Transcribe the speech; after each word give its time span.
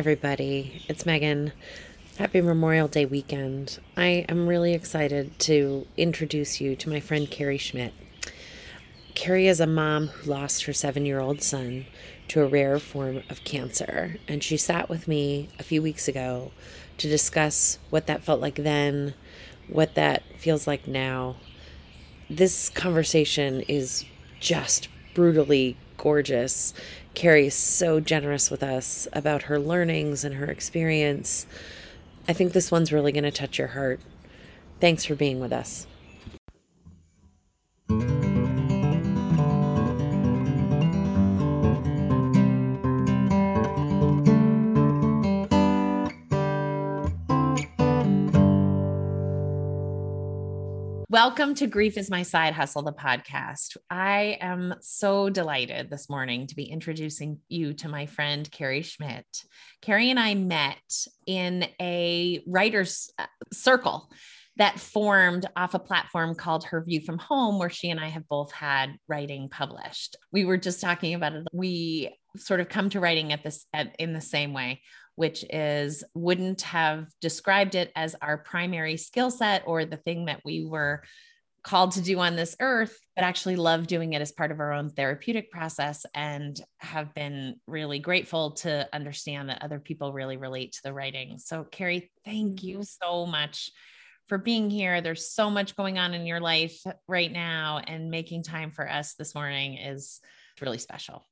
everybody. 0.00 0.82
It's 0.88 1.04
Megan. 1.04 1.52
Happy 2.16 2.40
Memorial 2.40 2.88
Day 2.88 3.04
weekend. 3.04 3.78
I 3.98 4.24
am 4.30 4.46
really 4.48 4.72
excited 4.72 5.38
to 5.40 5.86
introduce 5.98 6.58
you 6.58 6.74
to 6.76 6.88
my 6.88 7.00
friend 7.00 7.30
Carrie 7.30 7.58
Schmidt. 7.58 7.92
Carrie 9.14 9.46
is 9.46 9.60
a 9.60 9.66
mom 9.66 10.06
who 10.06 10.30
lost 10.30 10.64
her 10.64 10.72
seven 10.72 11.04
year 11.04 11.20
old 11.20 11.42
son 11.42 11.84
to 12.28 12.40
a 12.40 12.46
rare 12.46 12.78
form 12.78 13.22
of 13.28 13.44
cancer, 13.44 14.16
and 14.26 14.42
she 14.42 14.56
sat 14.56 14.88
with 14.88 15.06
me 15.06 15.50
a 15.58 15.62
few 15.62 15.82
weeks 15.82 16.08
ago 16.08 16.50
to 16.96 17.06
discuss 17.06 17.78
what 17.90 18.06
that 18.06 18.22
felt 18.22 18.40
like 18.40 18.54
then, 18.54 19.12
what 19.68 19.96
that 19.96 20.22
feels 20.38 20.66
like 20.66 20.88
now. 20.88 21.36
This 22.30 22.70
conversation 22.70 23.60
is 23.68 24.06
just 24.40 24.88
brutally 25.12 25.76
gorgeous. 26.00 26.72
Carrie 27.12 27.48
is 27.48 27.54
so 27.54 28.00
generous 28.00 28.50
with 28.50 28.62
us 28.62 29.06
about 29.12 29.42
her 29.42 29.58
learnings 29.58 30.24
and 30.24 30.36
her 30.36 30.46
experience. 30.46 31.46
I 32.26 32.32
think 32.32 32.54
this 32.54 32.70
one's 32.70 32.90
really 32.90 33.12
going 33.12 33.24
to 33.24 33.30
touch 33.30 33.58
your 33.58 33.68
heart. 33.68 34.00
Thanks 34.80 35.04
for 35.04 35.14
being 35.14 35.40
with 35.40 35.52
us. 35.52 35.86
Welcome 51.10 51.56
to 51.56 51.66
Grief 51.66 51.98
is 51.98 52.08
My 52.08 52.22
Side 52.22 52.54
Hustle, 52.54 52.82
the 52.82 52.92
podcast. 52.92 53.76
I 53.90 54.38
am 54.40 54.76
so 54.80 55.28
delighted 55.28 55.90
this 55.90 56.08
morning 56.08 56.46
to 56.46 56.54
be 56.54 56.62
introducing 56.62 57.40
you 57.48 57.74
to 57.74 57.88
my 57.88 58.06
friend, 58.06 58.48
Carrie 58.48 58.82
Schmidt. 58.82 59.26
Carrie 59.82 60.10
and 60.10 60.20
I 60.20 60.34
met 60.34 60.76
in 61.26 61.66
a 61.80 62.44
writer's 62.46 63.10
uh, 63.18 63.26
circle 63.52 64.08
that 64.56 64.78
formed 64.78 65.46
off 65.56 65.74
a 65.74 65.80
platform 65.80 66.36
called 66.36 66.62
Her 66.66 66.80
View 66.80 67.00
from 67.00 67.18
Home, 67.18 67.58
where 67.58 67.70
she 67.70 67.90
and 67.90 67.98
I 67.98 68.06
have 68.06 68.28
both 68.28 68.52
had 68.52 68.94
writing 69.08 69.48
published. 69.48 70.14
We 70.30 70.44
were 70.44 70.58
just 70.58 70.80
talking 70.80 71.14
about 71.14 71.32
it. 71.32 71.48
We 71.52 72.16
sort 72.36 72.60
of 72.60 72.68
come 72.68 72.88
to 72.90 73.00
writing 73.00 73.32
at 73.32 73.42
this 73.42 73.66
at, 73.74 73.96
in 73.98 74.12
the 74.12 74.20
same 74.20 74.52
way 74.52 74.82
which 75.20 75.44
is 75.50 76.02
wouldn't 76.14 76.62
have 76.62 77.06
described 77.20 77.74
it 77.74 77.92
as 77.94 78.16
our 78.22 78.38
primary 78.38 78.96
skill 78.96 79.30
set 79.30 79.62
or 79.66 79.84
the 79.84 79.98
thing 79.98 80.24
that 80.24 80.40
we 80.46 80.64
were 80.64 81.02
called 81.62 81.92
to 81.92 82.00
do 82.00 82.18
on 82.18 82.36
this 82.36 82.56
earth, 82.58 82.98
but 83.14 83.22
actually 83.22 83.56
love 83.56 83.86
doing 83.86 84.14
it 84.14 84.22
as 84.22 84.32
part 84.32 84.50
of 84.50 84.60
our 84.60 84.72
own 84.72 84.88
therapeutic 84.88 85.50
process 85.50 86.06
and 86.14 86.58
have 86.78 87.12
been 87.12 87.56
really 87.66 87.98
grateful 87.98 88.52
to 88.52 88.88
understand 88.94 89.50
that 89.50 89.62
other 89.62 89.78
people 89.78 90.14
really 90.14 90.38
relate 90.38 90.72
to 90.72 90.80
the 90.84 90.92
writing. 90.94 91.36
So, 91.36 91.64
Carrie, 91.64 92.10
thank 92.24 92.62
you 92.62 92.78
mm-hmm. 92.78 93.06
so 93.06 93.26
much 93.26 93.70
for 94.26 94.38
being 94.38 94.70
here. 94.70 95.02
There's 95.02 95.34
so 95.34 95.50
much 95.50 95.76
going 95.76 95.98
on 95.98 96.14
in 96.14 96.24
your 96.24 96.40
life 96.40 96.80
right 97.06 97.30
now, 97.30 97.82
and 97.86 98.10
making 98.10 98.42
time 98.44 98.70
for 98.70 98.90
us 98.90 99.16
this 99.16 99.34
morning 99.34 99.76
is 99.76 100.18
really 100.62 100.78
special. 100.78 101.26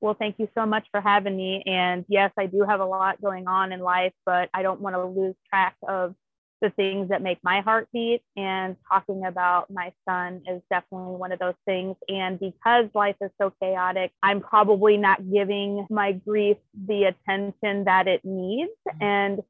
Well, 0.00 0.14
thank 0.18 0.36
you 0.38 0.48
so 0.56 0.64
much 0.64 0.86
for 0.90 1.00
having 1.00 1.36
me. 1.36 1.62
And 1.66 2.04
yes, 2.08 2.30
I 2.38 2.46
do 2.46 2.64
have 2.68 2.80
a 2.80 2.84
lot 2.84 3.20
going 3.20 3.48
on 3.48 3.72
in 3.72 3.80
life, 3.80 4.12
but 4.24 4.48
I 4.54 4.62
don't 4.62 4.80
want 4.80 4.94
to 4.94 5.04
lose 5.04 5.34
track 5.50 5.76
of 5.88 6.14
the 6.60 6.70
things 6.70 7.08
that 7.08 7.22
make 7.22 7.38
my 7.42 7.60
heart 7.60 7.88
beat. 7.92 8.22
And 8.36 8.76
talking 8.90 9.24
about 9.24 9.70
my 9.70 9.92
son 10.08 10.42
is 10.46 10.62
definitely 10.70 11.16
one 11.16 11.32
of 11.32 11.38
those 11.38 11.54
things. 11.64 11.96
And 12.08 12.38
because 12.38 12.86
life 12.94 13.16
is 13.20 13.30
so 13.40 13.52
chaotic, 13.60 14.12
I'm 14.22 14.40
probably 14.40 14.96
not 14.96 15.30
giving 15.30 15.86
my 15.90 16.12
grief 16.12 16.56
the 16.86 17.04
attention 17.04 17.84
that 17.84 18.06
it 18.06 18.24
needs. 18.24 18.72
Mm-hmm. 18.88 19.02
And 19.02 19.42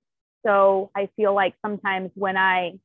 so 0.47 0.91
I 0.94 1.08
feel 1.16 1.34
like 1.34 1.54
sometimes 1.64 2.10
when 2.14 2.37
I 2.37 2.78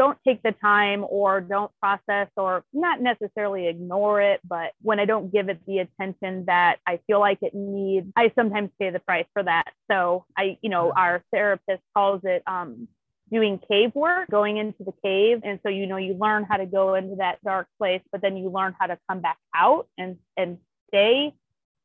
don't 0.00 0.16
take 0.26 0.42
the 0.42 0.52
time 0.52 1.04
or 1.06 1.42
don't 1.42 1.70
process 1.78 2.28
or 2.34 2.64
not 2.72 3.02
necessarily 3.02 3.68
ignore 3.68 4.18
it, 4.22 4.40
but 4.48 4.72
when 4.80 4.98
I 4.98 5.04
don't 5.04 5.30
give 5.30 5.50
it 5.50 5.60
the 5.66 5.80
attention 5.80 6.46
that 6.46 6.78
I 6.86 7.00
feel 7.06 7.20
like 7.20 7.36
it 7.42 7.54
needs, 7.54 8.06
I 8.16 8.32
sometimes 8.34 8.70
pay 8.80 8.88
the 8.88 9.00
price 9.00 9.26
for 9.34 9.42
that. 9.42 9.66
So 9.90 10.24
I, 10.38 10.56
you 10.62 10.70
know, 10.70 10.90
our 10.96 11.22
therapist 11.30 11.82
calls 11.94 12.22
it 12.24 12.42
um, 12.46 12.88
doing 13.30 13.60
cave 13.70 13.94
work, 13.94 14.30
going 14.30 14.56
into 14.56 14.84
the 14.84 14.94
cave. 15.04 15.42
And 15.44 15.60
so, 15.62 15.68
you 15.68 15.86
know, 15.86 15.98
you 15.98 16.14
learn 16.14 16.44
how 16.48 16.56
to 16.56 16.64
go 16.64 16.94
into 16.94 17.16
that 17.16 17.36
dark 17.44 17.66
place, 17.76 18.00
but 18.10 18.22
then 18.22 18.38
you 18.38 18.48
learn 18.48 18.74
how 18.78 18.86
to 18.86 18.98
come 19.06 19.20
back 19.20 19.36
out 19.54 19.86
and, 19.98 20.16
and 20.34 20.56
stay, 20.88 21.34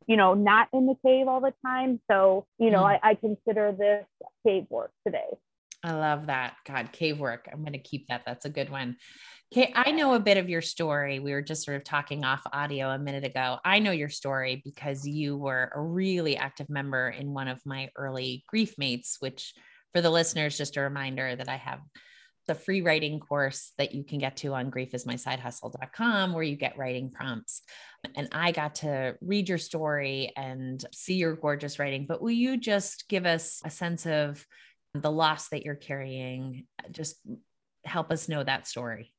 you 0.08 0.16
know, 0.16 0.36
not 0.36 0.70
in 0.72 0.86
the 0.86 0.96
cave 1.06 1.28
all 1.28 1.42
the 1.42 1.54
time. 1.66 2.00
So, 2.10 2.46
you 2.60 2.72
know, 2.72 2.84
mm. 2.84 2.98
I, 3.04 3.10
I 3.10 3.16
consider 3.16 3.74
this 3.78 4.06
cave 4.48 4.68
work 4.70 4.92
today. 5.06 5.28
I 5.86 5.92
love 5.92 6.26
that. 6.26 6.56
God, 6.66 6.92
cave 6.92 7.20
work. 7.20 7.48
I'm 7.52 7.60
going 7.60 7.74
to 7.74 7.80
keep 7.80 8.08
that. 8.08 8.24
That's 8.26 8.46
a 8.46 8.50
good 8.50 8.72
one. 8.72 8.98
Okay, 9.54 9.72
I 9.76 9.92
know 9.92 10.16
a 10.16 10.20
bit 10.20 10.38
of 10.38 10.50
your 10.50 10.64
story. 10.64 11.20
We 11.20 11.32
were 11.32 11.44
just 11.44 11.64
sort 11.64 11.78
of 11.78 11.84
talking 11.84 12.26
off 12.26 12.42
audio 12.52 12.90
a 12.90 12.98
minute 12.98 13.24
ago. 13.24 13.60
I 13.64 13.78
know 13.78 13.92
your 13.92 14.10
story 14.10 14.64
because 14.66 15.06
you 15.06 15.38
were 15.38 15.72
a 15.76 15.80
really 15.80 16.38
active 16.38 16.72
member 16.72 17.10
in 17.10 17.36
one 17.36 17.48
of 17.48 17.64
my 17.68 17.92
early 17.96 18.44
grief 18.48 18.74
mates, 18.80 19.18
which 19.20 19.54
for 19.94 20.02
the 20.02 20.10
listeners, 20.10 20.58
just 20.58 20.76
a 20.76 20.82
reminder 20.82 21.36
that 21.36 21.50
I 21.50 21.58
have 21.58 21.82
the 22.48 22.56
free 22.56 22.82
writing 22.82 23.20
course 23.20 23.72
that 23.78 23.94
you 23.94 24.04
can 24.04 24.18
get 24.18 24.38
to 24.38 24.56
on 24.56 24.72
griefismysidehustle.com 24.72 26.34
where 26.34 26.44
you 26.44 26.56
get 26.56 26.80
writing 26.80 27.12
prompts. 27.12 27.62
And 28.16 28.28
I 28.32 28.52
got 28.52 28.76
to 28.76 29.16
read 29.22 29.50
your 29.50 29.60
story 29.60 30.34
and 30.36 30.84
see 30.92 31.16
your 31.16 31.36
gorgeous 31.36 31.78
writing. 31.78 32.08
But 32.08 32.24
will 32.24 32.32
you 32.32 32.58
just 32.58 33.08
give 33.08 33.28
us 33.28 33.62
a 33.64 33.70
sense 33.70 34.08
of 34.08 34.44
the 35.02 35.12
loss 35.12 35.50
that 35.50 35.64
you're 35.64 35.76
carrying. 35.76 36.66
Just 36.92 37.16
help 37.84 38.12
us 38.12 38.28
know 38.28 38.44
that 38.44 38.68
story. 38.68 39.14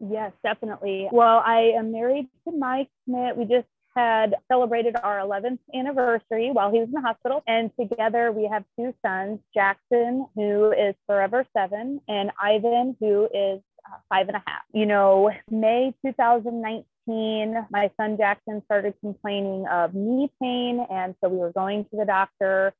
Yes, 0.00 0.32
definitely. 0.44 1.08
Well, 1.10 1.42
I 1.44 1.72
am 1.76 1.92
married 1.92 2.28
to 2.46 2.56
Mike 2.56 2.88
Schmidt. 3.04 3.36
We 3.36 3.44
just 3.44 3.66
had 3.96 4.36
celebrated 4.46 4.94
our 5.02 5.18
11th 5.18 5.58
anniversary 5.74 6.50
while 6.52 6.70
he 6.70 6.78
was 6.78 6.88
in 6.88 6.94
the 6.94 7.00
hospital. 7.00 7.42
And 7.46 7.70
together 7.78 8.30
we 8.30 8.48
have 8.50 8.64
two 8.78 8.94
sons 9.04 9.40
Jackson, 9.52 10.26
who 10.36 10.72
is 10.72 10.94
forever 11.06 11.44
seven, 11.56 12.00
and 12.06 12.30
Ivan, 12.40 12.96
who 13.00 13.24
is 13.24 13.60
uh, 13.84 13.96
five 14.08 14.28
and 14.28 14.36
a 14.36 14.42
half. 14.46 14.62
You 14.72 14.86
know, 14.86 15.32
May 15.50 15.94
2019, 16.04 17.66
my 17.70 17.90
son 18.00 18.16
Jackson 18.16 18.62
started 18.66 18.94
complaining 19.00 19.66
of 19.66 19.94
knee 19.94 20.30
pain. 20.40 20.86
And 20.90 21.16
so 21.22 21.28
we 21.28 21.38
were 21.38 21.52
going 21.52 21.84
to 21.86 21.96
the 21.96 22.04
doctor 22.04 22.72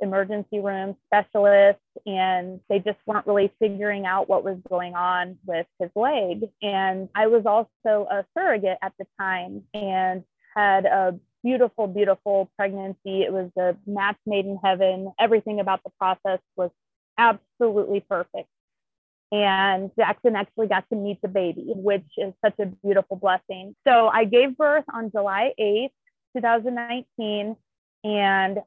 emergency 0.00 0.60
room 0.60 0.96
specialists 1.06 1.82
and 2.06 2.60
they 2.68 2.78
just 2.78 2.98
weren't 3.06 3.26
really 3.26 3.52
figuring 3.58 4.06
out 4.06 4.28
what 4.28 4.44
was 4.44 4.58
going 4.68 4.94
on 4.94 5.38
with 5.46 5.66
his 5.78 5.90
leg. 5.94 6.48
And 6.62 7.08
I 7.14 7.28
was 7.28 7.46
also 7.46 8.08
a 8.10 8.24
surrogate 8.36 8.78
at 8.82 8.92
the 8.98 9.06
time 9.18 9.62
and 9.72 10.24
had 10.56 10.86
a 10.86 11.18
beautiful, 11.42 11.86
beautiful 11.86 12.50
pregnancy. 12.56 13.22
It 13.22 13.32
was 13.32 13.50
a 13.58 13.76
match 13.86 14.16
made 14.26 14.46
in 14.46 14.58
heaven. 14.62 15.12
Everything 15.18 15.60
about 15.60 15.82
the 15.84 15.90
process 15.98 16.40
was 16.56 16.70
absolutely 17.18 18.00
perfect. 18.00 18.48
And 19.30 19.90
Jackson 19.96 20.36
actually 20.36 20.68
got 20.68 20.88
to 20.90 20.96
meet 20.96 21.20
the 21.20 21.28
baby, 21.28 21.72
which 21.74 22.06
is 22.16 22.32
such 22.44 22.54
a 22.60 22.66
beautiful 22.66 23.16
blessing. 23.16 23.74
So 23.86 24.08
I 24.08 24.24
gave 24.24 24.56
birth 24.56 24.84
on 24.92 25.10
July 25.10 25.52
8th, 25.58 25.90
2019. 26.36 27.56
And 28.04 28.58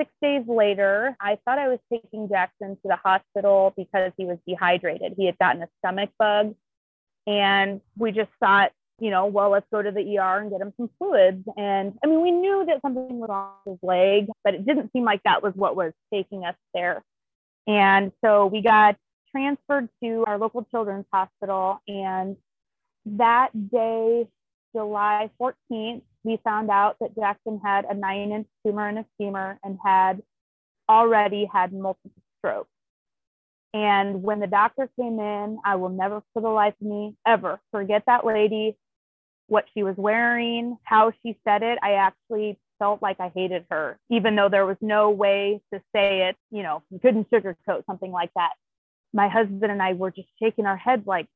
six 0.00 0.10
days 0.22 0.44
later, 0.46 1.14
I 1.20 1.38
thought 1.44 1.58
I 1.58 1.68
was 1.68 1.78
taking 1.92 2.28
Jackson 2.28 2.70
to 2.76 2.82
the 2.84 2.96
hospital 2.96 3.74
because 3.76 4.12
he 4.16 4.24
was 4.24 4.38
dehydrated. 4.48 5.14
He 5.16 5.26
had 5.26 5.38
gotten 5.38 5.62
a 5.62 5.68
stomach 5.78 6.10
bug. 6.18 6.54
And 7.26 7.82
we 7.98 8.12
just 8.12 8.30
thought, 8.40 8.72
you 8.98 9.10
know, 9.10 9.26
well, 9.26 9.50
let's 9.50 9.66
go 9.70 9.82
to 9.82 9.90
the 9.90 10.18
ER 10.18 10.38
and 10.38 10.50
get 10.50 10.62
him 10.62 10.72
some 10.78 10.88
fluids. 10.98 11.44
And 11.56 11.98
I 12.02 12.06
mean, 12.06 12.22
we 12.22 12.30
knew 12.30 12.64
that 12.66 12.80
something 12.80 13.18
was 13.18 13.30
on 13.30 13.50
his 13.70 13.78
leg, 13.82 14.28
but 14.42 14.54
it 14.54 14.66
didn't 14.66 14.90
seem 14.92 15.04
like 15.04 15.22
that 15.24 15.42
was 15.42 15.52
what 15.54 15.76
was 15.76 15.92
taking 16.12 16.44
us 16.44 16.56
there. 16.72 17.02
And 17.66 18.12
so 18.24 18.46
we 18.46 18.62
got 18.62 18.96
transferred 19.30 19.88
to 20.02 20.24
our 20.26 20.38
local 20.38 20.64
children's 20.70 21.06
hospital. 21.12 21.80
And 21.86 22.36
that 23.04 23.50
day, 23.70 24.26
July 24.74 25.30
14th, 25.40 26.02
we 26.24 26.38
found 26.44 26.70
out 26.70 26.96
that 27.00 27.14
Jackson 27.14 27.60
had 27.62 27.84
a 27.84 27.94
nine 27.94 28.32
inch 28.32 28.46
tumor 28.64 28.88
in 28.88 28.96
his 28.96 29.06
femur 29.18 29.58
and 29.64 29.78
had 29.84 30.22
already 30.88 31.48
had 31.52 31.72
multiple 31.72 32.10
strokes. 32.38 32.70
And 33.72 34.22
when 34.22 34.40
the 34.40 34.46
doctor 34.46 34.90
came 34.98 35.20
in, 35.20 35.58
I 35.64 35.76
will 35.76 35.90
never 35.90 36.22
for 36.32 36.42
the 36.42 36.48
life 36.48 36.74
of 36.80 36.86
me 36.86 37.14
ever 37.26 37.60
forget 37.70 38.02
that 38.06 38.26
lady, 38.26 38.76
what 39.46 39.66
she 39.72 39.82
was 39.82 39.94
wearing, 39.96 40.76
how 40.82 41.12
she 41.22 41.38
said 41.46 41.62
it. 41.62 41.78
I 41.82 41.94
actually 41.94 42.58
felt 42.78 43.00
like 43.00 43.20
I 43.20 43.30
hated 43.34 43.66
her, 43.70 43.98
even 44.10 44.34
though 44.34 44.48
there 44.48 44.66
was 44.66 44.76
no 44.80 45.10
way 45.10 45.60
to 45.72 45.80
say 45.94 46.28
it. 46.28 46.36
You 46.50 46.64
know, 46.64 46.82
you 46.90 46.98
couldn't 46.98 47.30
sugarcoat 47.30 47.86
something 47.86 48.10
like 48.10 48.30
that. 48.34 48.52
My 49.12 49.28
husband 49.28 49.70
and 49.70 49.82
I 49.82 49.92
were 49.92 50.10
just 50.10 50.28
shaking 50.42 50.66
our 50.66 50.76
heads 50.76 51.06
like, 51.06 51.26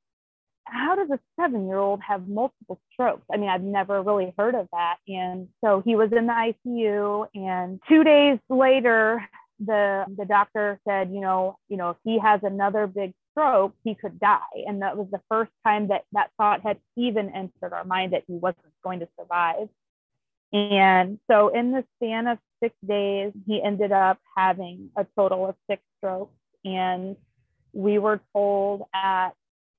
how 0.65 0.95
does 0.95 1.11
a 1.11 1.19
seven 1.41 1.67
year 1.67 1.79
old 1.79 2.01
have 2.01 2.29
multiple 2.29 2.81
strokes? 2.93 3.25
I 3.33 3.37
mean, 3.37 3.49
I've 3.49 3.63
never 3.63 4.03
really 4.03 4.33
heard 4.37 4.55
of 4.55 4.69
that. 4.73 4.97
And 5.07 5.49
so 5.63 5.83
he 5.85 5.97
was 5.97 6.11
in 6.13 6.27
the 6.27 6.55
ICU. 6.67 7.27
And 7.35 7.81
two 7.89 8.05
days 8.05 8.39
later, 8.49 9.29
the 9.65 10.05
the 10.17 10.25
doctor 10.25 10.81
said, 10.89 11.11
you 11.13 11.21
know, 11.21 11.59
you 11.69 11.77
know, 11.77 11.91
if 11.91 11.97
he 12.05 12.19
has 12.19 12.41
another 12.43 12.87
big 12.87 13.13
stroke, 13.31 13.75
he 13.85 13.95
could 13.95 14.19
die. 14.19 14.39
And 14.67 14.83
that 14.83 14.97
was 14.97 15.09
the 15.11 15.21
first 15.29 15.51
time 15.65 15.89
that 15.89 16.05
that 16.13 16.31
thought 16.37 16.63
had 16.63 16.79
even 16.97 17.31
entered 17.31 17.73
our 17.73 17.85
mind 17.85 18.13
that 18.13 18.25
he 18.27 18.35
wasn't 18.35 18.73
going 18.83 19.01
to 19.01 19.09
survive. 19.19 19.69
And 20.53 21.19
so, 21.31 21.49
in 21.49 21.73
the 21.73 21.85
span 21.97 22.27
of 22.29 22.39
six 22.63 22.75
days, 22.87 23.33
he 23.47 23.63
ended 23.63 23.93
up 23.93 24.19
having 24.37 24.91
a 24.97 25.05
total 25.17 25.49
of 25.49 25.57
six 25.69 25.83
strokes. 25.99 26.35
And 26.65 27.17
we 27.73 27.99
were 27.99 28.21
told 28.33 28.83
at 28.95 29.31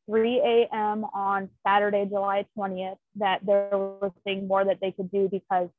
3 0.10 0.68
a.m. 0.74 1.06
on 1.14 1.50
Saturday, 1.66 2.06
July 2.06 2.46
20th, 2.58 2.98
that 3.16 3.40
there 3.46 3.70
was 3.72 4.12
nothing 4.26 4.48
more 4.48 4.66
that 4.66 4.80
they 4.82 4.92
could 4.92 5.12
do 5.12 5.30
because 5.32 5.70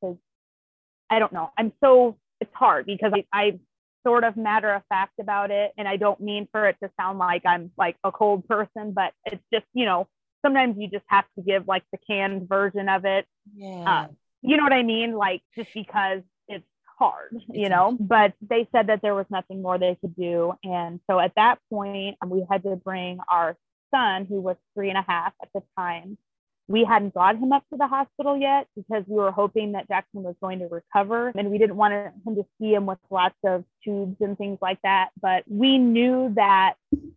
I 1.08 1.18
don't 1.18 1.32
know, 1.32 1.50
I'm 1.56 1.72
so, 1.82 2.16
it's 2.40 2.50
hard 2.54 2.86
because 2.86 3.12
I, 3.14 3.24
I 3.32 3.58
sort 4.06 4.24
of 4.24 4.36
matter 4.36 4.72
of 4.72 4.82
fact 4.88 5.14
about 5.20 5.50
it. 5.50 5.72
And 5.76 5.88
I 5.88 5.96
don't 5.96 6.20
mean 6.20 6.48
for 6.52 6.68
it 6.68 6.76
to 6.82 6.90
sound 6.98 7.18
like 7.18 7.42
I'm 7.46 7.70
like 7.76 7.96
a 8.04 8.12
cold 8.12 8.46
person, 8.48 8.92
but 8.92 9.12
it's 9.24 9.42
just, 9.52 9.66
you 9.74 9.84
know, 9.84 10.06
sometimes 10.44 10.76
you 10.78 10.88
just 10.88 11.04
have 11.08 11.24
to 11.36 11.42
give 11.42 11.66
like 11.66 11.82
the 11.92 11.98
canned 12.06 12.48
version 12.48 12.88
of 12.88 13.04
it. 13.04 13.26
Yeah. 13.54 13.68
Uh, 13.68 14.06
you 14.42 14.56
know 14.56 14.62
what 14.62 14.72
I 14.72 14.82
mean? 14.82 15.14
Like 15.14 15.42
just 15.56 15.70
because 15.74 16.22
it's 16.48 16.64
hard, 16.98 17.36
you 17.48 17.68
know, 17.68 17.96
but 17.98 18.34
they 18.40 18.68
said 18.70 18.88
that 18.88 19.02
there 19.02 19.14
was 19.14 19.26
nothing 19.28 19.60
more 19.60 19.78
they 19.78 19.96
could 20.00 20.14
do. 20.14 20.54
And 20.62 21.00
so 21.10 21.18
at 21.18 21.32
that 21.36 21.58
point, 21.70 22.16
we 22.24 22.46
had 22.48 22.62
to 22.62 22.76
bring 22.76 23.18
our 23.28 23.56
son, 23.94 24.26
who 24.26 24.40
was 24.40 24.56
three 24.74 24.88
and 24.88 24.98
a 24.98 25.04
half 25.06 25.32
at 25.42 25.48
the 25.54 25.62
time, 25.78 26.18
we 26.68 26.84
hadn't 26.84 27.14
brought 27.14 27.36
him 27.36 27.52
up 27.52 27.62
to 27.70 27.76
the 27.76 27.86
hospital 27.86 28.36
yet 28.36 28.66
because 28.74 29.04
we 29.06 29.16
were 29.16 29.30
hoping 29.30 29.72
that 29.72 29.86
Jackson 29.86 30.22
was 30.24 30.34
going 30.40 30.58
to 30.58 30.66
recover 30.66 31.32
and 31.36 31.50
we 31.50 31.58
didn't 31.58 31.76
want 31.76 31.94
him 31.94 32.34
to 32.34 32.44
see 32.60 32.74
him 32.74 32.86
with 32.86 32.98
lots 33.08 33.36
of 33.44 33.64
tubes 33.84 34.16
and 34.20 34.36
things 34.36 34.58
like 34.60 34.80
that. 34.82 35.10
But 35.20 35.44
we 35.48 35.78
knew 35.78 36.32
that 36.34 36.74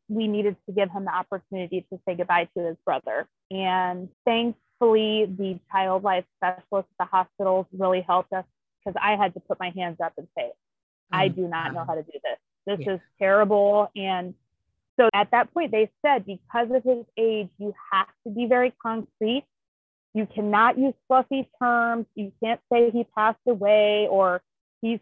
we 0.07 0.27
needed 0.27 0.55
to 0.67 0.73
give 0.73 0.91
him 0.91 1.05
the 1.05 1.15
opportunity 1.15 1.85
to 1.91 1.99
say 2.07 2.15
goodbye 2.15 2.47
to 2.55 2.63
his 2.63 2.77
brother. 2.85 3.27
And 3.49 4.09
thankfully, 4.23 5.25
the 5.25 5.59
child 5.71 6.03
life 6.03 6.25
specialist 6.37 6.87
at 6.99 6.99
the 6.99 7.05
hospitals 7.05 7.65
really 7.75 8.01
helped 8.01 8.33
us 8.33 8.45
because 8.85 8.99
I 9.01 9.15
had 9.15 9.33
to 9.33 9.39
put 9.39 9.59
my 9.59 9.71
hands 9.75 9.97
up 10.03 10.13
and 10.17 10.27
say, 10.37 10.51
I 11.11 11.29
mm, 11.29 11.35
do 11.35 11.47
not 11.47 11.73
know 11.73 11.85
how 11.85 11.95
to 11.95 12.03
do 12.03 12.11
this. 12.13 12.37
This 12.67 12.85
yeah. 12.85 12.93
is 12.93 12.99
terrible. 13.17 13.89
And 13.95 14.35
so 14.99 15.09
at 15.13 15.31
that 15.31 15.53
point, 15.53 15.71
they 15.71 15.89
said 16.05 16.25
because 16.25 16.67
of 16.71 16.83
his 16.83 17.05
age, 17.17 17.49
you 17.57 17.73
have 17.91 18.07
to 18.25 18.33
be 18.33 18.47
very 18.47 18.73
concrete. 18.81 19.45
You 20.13 20.27
cannot 20.33 20.77
use 20.77 20.93
fluffy 21.07 21.47
terms. 21.61 22.05
You 22.15 22.31
can't 22.43 22.59
say 22.71 22.89
he 22.91 23.05
passed 23.15 23.39
away 23.47 24.07
or 24.09 24.41
he's 24.81 24.99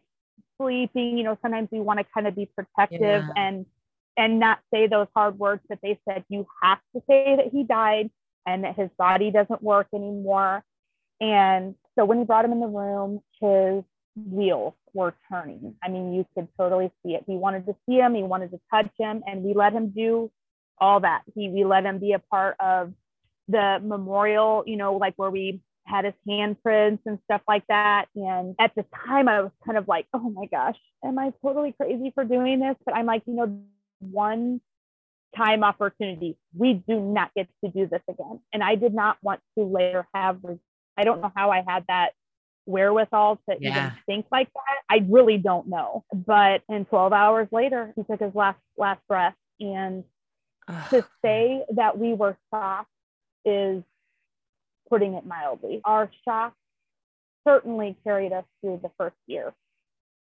sleeping. 0.62 1.18
You 1.18 1.24
know, 1.24 1.38
sometimes 1.42 1.70
we 1.72 1.80
want 1.80 2.00
to 2.00 2.06
kind 2.14 2.28
of 2.28 2.36
be 2.36 2.46
protective 2.46 3.02
yeah. 3.02 3.30
and 3.36 3.66
and 4.18 4.40
not 4.40 4.60
say 4.74 4.88
those 4.88 5.08
hard 5.16 5.40
words. 5.40 5.62
But 5.68 5.80
they 5.82 6.00
said 6.08 6.24
you 6.30 6.46
have 6.62 6.80
to 6.96 7.02
say 7.10 7.36
that 7.38 7.48
he 7.52 7.64
died 7.64 8.12
and 8.46 8.64
that 8.66 8.76
his 8.76 8.90
body 8.98 9.32
doesn't 9.32 9.64
work 9.64 9.88
anymore. 9.94 10.64
And 11.20 11.76
so 11.98 12.06
when 12.06 12.20
he 12.20 12.26
brought 12.26 12.46
him 12.46 12.52
in 12.52 12.60
the 12.60 12.68
room, 12.68 13.22
his 13.42 13.84
wheels 14.16 14.74
were 14.98 15.14
turning. 15.30 15.76
I 15.84 15.90
mean, 15.90 16.14
you 16.14 16.26
could 16.34 16.48
totally 16.58 16.92
see 17.04 17.14
it. 17.14 17.24
He 17.28 17.36
wanted 17.36 17.66
to 17.68 17.76
see 17.88 17.98
him, 17.98 18.16
he 18.16 18.24
wanted 18.24 18.52
to 18.52 18.60
touch 18.74 18.90
him, 18.98 19.24
and 19.28 19.44
we 19.44 19.54
let 19.54 19.72
him 19.74 19.90
do 19.90 20.32
all 20.80 21.00
that. 21.02 21.22
He 21.36 21.50
we 21.50 21.64
let 21.64 21.86
him 21.86 22.00
be 22.00 22.14
a 22.14 22.20
part 22.20 22.56
of 22.60 22.94
the 23.48 23.80
memorial, 23.82 24.64
you 24.66 24.76
know, 24.76 24.96
like 24.98 25.14
where 25.16 25.30
we 25.30 25.62
had 25.86 26.06
his 26.06 26.14
handprints 26.28 27.00
and 27.06 27.20
stuff 27.26 27.42
like 27.48 27.66
that. 27.68 28.08
And 28.16 28.56
at 28.60 28.74
the 28.76 28.86
time, 29.08 29.30
I 29.30 29.42
was 29.42 29.52
kind 29.66 29.78
of 29.78 29.88
like, 29.88 30.06
oh 30.14 30.30
my 30.30 30.46
gosh, 30.46 30.76
am 31.06 31.18
I 31.18 31.32
totally 31.42 31.74
crazy 31.80 32.12
for 32.14 32.26
doing 32.26 32.60
this? 32.60 32.76
But 32.86 32.96
I'm 32.96 33.06
like, 33.06 33.24
you 33.26 33.36
know, 33.36 33.62
one 34.00 34.60
time 35.36 35.64
opportunity. 35.64 36.38
We 36.54 36.74
do 36.74 37.00
not 37.00 37.32
get 37.36 37.48
to 37.64 37.72
do 37.72 37.88
this 37.88 38.02
again. 38.10 38.40
And 38.52 38.64
I 38.64 38.76
did 38.76 38.94
not 38.94 39.18
want 39.22 39.42
to 39.58 39.64
later 39.64 40.08
have, 40.14 40.40
I 40.98 41.04
don't 41.04 41.22
know 41.22 41.32
how 41.36 41.52
I 41.52 41.64
had 41.66 41.86
that 41.88 42.12
wherewithal 42.68 43.40
to 43.50 43.58
yeah. 43.60 43.70
even 43.70 43.92
think 44.06 44.26
like 44.32 44.50
that. 44.54 44.82
I 44.90 45.06
really 45.10 45.38
don't 45.38 45.68
know. 45.68 46.04
But 46.14 46.62
in 46.70 46.86
12 46.86 47.14
hours 47.14 47.48
later, 47.52 47.94
he 47.96 48.04
took 48.04 48.20
his 48.20 48.36
last 48.36 48.60
last 48.78 49.02
breath. 49.08 49.36
And 49.60 50.04
Ugh. 50.68 50.90
to 50.92 51.06
say 51.24 51.64
that 51.76 51.98
we 51.98 52.14
were 52.14 52.38
shocked 52.52 52.90
is 53.46 53.84
putting 54.90 55.14
it 55.14 55.26
mildly. 55.26 55.82
Our 55.84 56.12
shock 56.26 56.54
certainly 57.48 57.96
carried 58.04 58.34
us 58.34 58.46
through 58.62 58.82
the 58.84 58.92
first 58.98 59.16
year. 59.26 59.54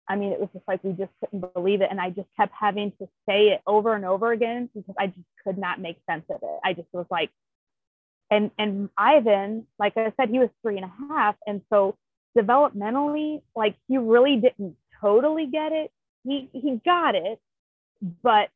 I 0.08 0.16
mean, 0.16 0.32
it 0.32 0.40
was 0.40 0.48
just 0.52 0.66
like 0.66 0.82
we 0.82 0.92
just 0.92 1.12
couldn't 1.20 1.52
believe 1.52 1.82
it. 1.82 1.88
And 1.90 2.00
I 2.00 2.10
just 2.10 2.28
kept 2.36 2.52
having 2.58 2.92
to 3.00 3.08
say 3.28 3.48
it 3.48 3.60
over 3.66 3.94
and 3.94 4.04
over 4.04 4.32
again 4.32 4.68
because 4.74 4.94
I 4.98 5.06
just 5.06 5.26
could 5.44 5.58
not 5.58 5.80
make 5.80 5.98
sense 6.08 6.24
of 6.30 6.40
it. 6.42 6.60
I 6.64 6.72
just 6.72 6.88
was 6.92 7.06
like, 7.10 7.30
and 8.30 8.50
and 8.58 8.88
Ivan, 8.96 9.66
like 9.78 9.96
I 9.96 10.12
said, 10.16 10.30
he 10.30 10.38
was 10.38 10.48
three 10.62 10.76
and 10.76 10.84
a 10.84 10.92
half. 11.08 11.36
And 11.46 11.62
so 11.72 11.96
developmentally, 12.36 13.42
like 13.54 13.76
he 13.88 13.98
really 13.98 14.36
didn't 14.36 14.76
totally 15.00 15.46
get 15.46 15.72
it. 15.72 15.90
He 16.24 16.48
he 16.52 16.80
got 16.84 17.14
it, 17.14 17.40
but 18.22 18.50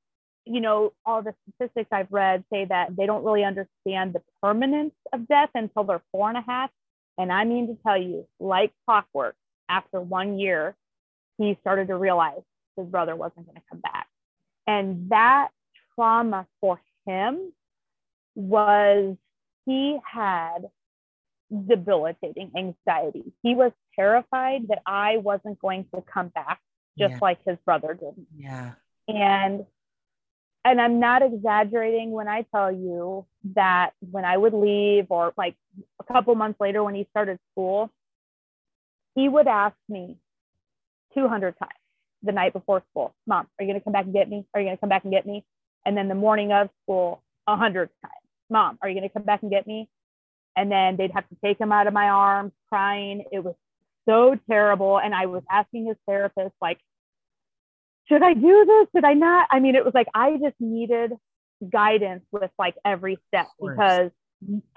you 0.46 0.60
know, 0.60 0.92
all 1.06 1.22
the 1.22 1.34
statistics 1.48 1.88
I've 1.90 2.12
read 2.12 2.44
say 2.52 2.66
that 2.66 2.94
they 2.96 3.06
don't 3.06 3.24
really 3.24 3.44
understand 3.44 4.12
the 4.12 4.22
permanence 4.42 4.94
of 5.12 5.26
death 5.26 5.50
until 5.54 5.84
they're 5.84 6.02
four 6.12 6.28
and 6.28 6.36
a 6.36 6.42
half. 6.42 6.70
And 7.16 7.32
I 7.32 7.44
mean 7.44 7.68
to 7.68 7.78
tell 7.82 7.96
you, 7.96 8.26
like 8.38 8.72
clockwork, 8.84 9.36
after 9.68 10.00
one 10.00 10.38
year, 10.38 10.76
he 11.38 11.56
started 11.62 11.88
to 11.88 11.96
realize 11.96 12.42
his 12.76 12.86
brother 12.86 13.16
wasn't 13.16 13.46
going 13.46 13.56
to 13.56 13.62
come 13.70 13.80
back. 13.80 14.06
And 14.66 15.08
that 15.10 15.48
trauma 15.94 16.46
for 16.60 16.80
him 17.06 17.52
was 18.34 19.16
he 19.66 19.98
had 20.04 20.68
debilitating 21.68 22.50
anxiety. 22.56 23.32
He 23.42 23.54
was 23.54 23.72
terrified 23.94 24.68
that 24.68 24.82
I 24.86 25.18
wasn't 25.18 25.58
going 25.60 25.86
to 25.94 26.02
come 26.02 26.28
back 26.28 26.60
just 26.98 27.12
yeah. 27.12 27.18
like 27.20 27.38
his 27.46 27.56
brother 27.64 27.94
did. 27.94 28.14
Yeah. 28.36 28.72
And 29.08 29.66
and 30.64 30.80
I'm 30.80 30.98
not 30.98 31.22
exaggerating 31.22 32.10
when 32.10 32.26
I 32.26 32.46
tell 32.54 32.72
you 32.72 33.26
that 33.54 33.90
when 34.00 34.24
I 34.24 34.36
would 34.36 34.54
leave 34.54 35.06
or 35.10 35.34
like 35.36 35.56
a 36.00 36.04
couple 36.04 36.34
months 36.34 36.58
later 36.58 36.82
when 36.82 36.94
he 36.94 37.06
started 37.10 37.38
school, 37.52 37.90
he 39.14 39.28
would 39.28 39.46
ask 39.46 39.76
me 39.90 40.16
200 41.12 41.58
times 41.58 41.70
the 42.22 42.32
night 42.32 42.54
before 42.54 42.82
school, 42.90 43.14
Mom, 43.26 43.46
are 43.58 43.64
you 43.64 43.68
going 43.68 43.78
to 43.78 43.84
come 43.84 43.92
back 43.92 44.06
and 44.06 44.14
get 44.14 44.28
me? 44.28 44.46
Are 44.54 44.60
you 44.60 44.66
going 44.66 44.76
to 44.76 44.80
come 44.80 44.88
back 44.88 45.04
and 45.04 45.12
get 45.12 45.26
me? 45.26 45.44
And 45.84 45.94
then 45.94 46.08
the 46.08 46.14
morning 46.14 46.50
of 46.52 46.70
school, 46.82 47.22
100 47.44 47.90
times, 48.02 48.14
Mom, 48.48 48.78
are 48.80 48.88
you 48.88 48.94
going 48.94 49.08
to 49.08 49.12
come 49.12 49.24
back 49.24 49.42
and 49.42 49.50
get 49.50 49.66
me? 49.66 49.88
And 50.56 50.70
then 50.70 50.96
they'd 50.96 51.12
have 51.12 51.28
to 51.28 51.36
take 51.44 51.60
him 51.60 51.72
out 51.72 51.86
of 51.86 51.92
my 51.92 52.08
arms 52.08 52.52
crying. 52.68 53.24
It 53.32 53.42
was 53.42 53.54
so 54.08 54.38
terrible. 54.48 54.98
And 54.98 55.14
i 55.14 55.26
was 55.26 55.42
asking 55.50 55.86
his 55.86 55.96
therapist 56.06 56.54
like 56.60 56.78
should 58.08 58.22
i 58.22 58.34
do 58.34 58.64
this? 58.66 58.88
Should 58.94 59.04
i 59.04 59.14
not? 59.14 59.48
I 59.50 59.60
mean 59.60 59.74
it 59.74 59.84
was 59.84 59.94
like 59.94 60.08
i 60.14 60.36
just 60.36 60.56
needed 60.60 61.12
guidance 61.70 62.24
with 62.32 62.50
like 62.58 62.74
every 62.84 63.18
step 63.28 63.46
because 63.60 64.10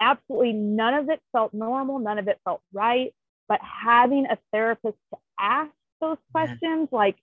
absolutely 0.00 0.52
none 0.52 0.94
of 0.94 1.10
it 1.10 1.20
felt 1.32 1.52
normal. 1.52 1.98
None 1.98 2.18
of 2.18 2.28
it 2.28 2.38
felt 2.44 2.62
right. 2.72 3.14
But 3.48 3.60
having 3.62 4.26
a 4.26 4.38
therapist 4.52 4.96
to 5.12 5.18
ask 5.38 5.70
those 6.00 6.18
questions 6.32 6.88
like 6.92 7.16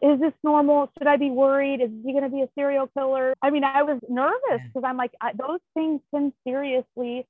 is 0.00 0.18
this 0.20 0.32
normal? 0.42 0.90
Should 0.98 1.06
i 1.06 1.16
be 1.16 1.30
worried? 1.30 1.80
Is 1.80 1.90
he 2.04 2.12
going 2.12 2.24
to 2.24 2.30
be 2.30 2.42
a 2.42 2.48
serial 2.56 2.86
killer? 2.86 3.34
I 3.42 3.50
mean 3.50 3.64
i 3.64 3.82
was 3.82 4.00
nervous 4.08 4.66
because 4.66 4.84
i'm 4.86 4.96
like 4.96 5.12
I, 5.20 5.32
those 5.34 5.60
things 5.74 6.00
can 6.14 6.32
seriously 6.46 7.26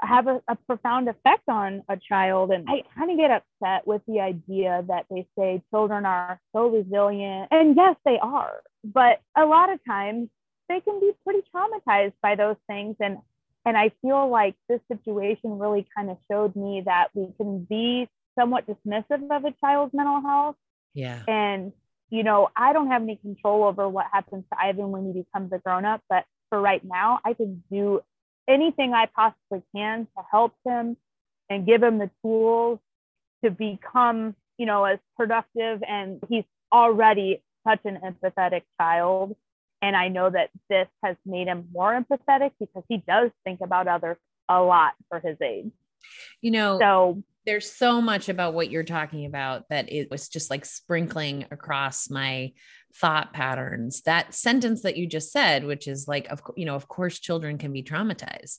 have 0.00 0.26
a, 0.26 0.40
a, 0.48 0.56
profound 0.56 1.08
effect 1.08 1.48
on 1.48 1.82
a 1.88 1.96
child. 1.96 2.50
And 2.50 2.68
I 2.68 2.82
kind 2.96 3.10
of 3.10 3.16
get 3.16 3.30
upset 3.30 3.86
with 3.86 4.02
the 4.06 4.20
idea 4.20 4.84
that 4.88 5.06
they 5.10 5.26
say 5.36 5.62
children 5.70 6.06
are 6.06 6.40
so 6.54 6.68
resilient. 6.68 7.48
And 7.50 7.76
yes, 7.76 7.96
they 8.04 8.18
are. 8.20 8.62
But 8.84 9.20
a 9.36 9.44
lot 9.44 9.72
of 9.72 9.80
times 9.84 10.28
they 10.68 10.80
can 10.80 11.00
be 11.00 11.12
pretty 11.24 11.42
traumatized 11.54 12.14
by 12.22 12.36
those 12.36 12.56
things. 12.68 12.96
And 13.00 13.18
and 13.64 13.76
I 13.76 13.90
feel 14.00 14.30
like 14.30 14.54
this 14.68 14.80
situation 14.90 15.58
really 15.58 15.86
kind 15.94 16.10
of 16.10 16.16
showed 16.30 16.56
me 16.56 16.82
that 16.86 17.08
we 17.14 17.28
can 17.36 17.64
be 17.64 18.08
somewhat 18.38 18.66
dismissive 18.66 19.28
of 19.30 19.44
a 19.44 19.52
child's 19.60 19.92
mental 19.92 20.22
health. 20.22 20.56
Yeah. 20.94 21.22
And, 21.28 21.72
you 22.08 22.22
know, 22.22 22.48
I 22.56 22.72
don't 22.72 22.88
have 22.88 23.02
any 23.02 23.16
control 23.16 23.64
over 23.64 23.88
what 23.88 24.06
happens 24.10 24.44
to 24.50 24.58
Ivan 24.58 24.90
when 24.90 25.06
he 25.06 25.22
becomes 25.22 25.52
a 25.52 25.58
grown 25.58 25.84
up, 25.84 26.02
but 26.08 26.24
for 26.48 26.60
right 26.60 26.82
now, 26.82 27.20
I 27.24 27.34
can 27.34 27.62
do 27.70 28.00
anything 28.48 28.94
I 28.94 29.06
possibly 29.06 29.62
can 29.74 30.06
to 30.16 30.24
help 30.30 30.54
him 30.64 30.96
and 31.50 31.66
give 31.66 31.82
him 31.82 31.98
the 31.98 32.10
tools 32.22 32.78
to 33.44 33.50
become, 33.50 34.34
you 34.56 34.66
know, 34.66 34.84
as 34.84 34.98
productive. 35.16 35.82
And 35.86 36.20
he's 36.28 36.44
already 36.72 37.42
such 37.66 37.80
an 37.84 37.98
empathetic 38.04 38.62
child. 38.80 39.36
And 39.80 39.94
I 39.94 40.08
know 40.08 40.28
that 40.30 40.50
this 40.68 40.88
has 41.04 41.16
made 41.24 41.46
him 41.46 41.68
more 41.72 41.92
empathetic 41.92 42.52
because 42.58 42.82
he 42.88 43.02
does 43.06 43.30
think 43.44 43.60
about 43.60 43.86
others 43.86 44.16
a 44.48 44.60
lot 44.60 44.94
for 45.08 45.20
his 45.20 45.36
age. 45.40 45.70
You 46.40 46.50
know, 46.50 46.78
so 46.80 47.22
there's 47.48 47.72
so 47.72 48.02
much 48.02 48.28
about 48.28 48.52
what 48.52 48.70
you're 48.70 48.84
talking 48.84 49.24
about 49.24 49.66
that 49.70 49.90
it 49.90 50.10
was 50.10 50.28
just 50.28 50.50
like 50.50 50.66
sprinkling 50.66 51.46
across 51.50 52.10
my 52.10 52.52
thought 52.96 53.32
patterns. 53.32 54.02
That 54.02 54.34
sentence 54.34 54.82
that 54.82 54.98
you 54.98 55.06
just 55.06 55.32
said 55.32 55.64
which 55.64 55.88
is 55.88 56.06
like 56.06 56.28
of 56.28 56.42
you 56.58 56.66
know 56.66 56.74
of 56.74 56.88
course 56.88 57.18
children 57.18 57.56
can 57.56 57.72
be 57.72 57.82
traumatized. 57.82 58.58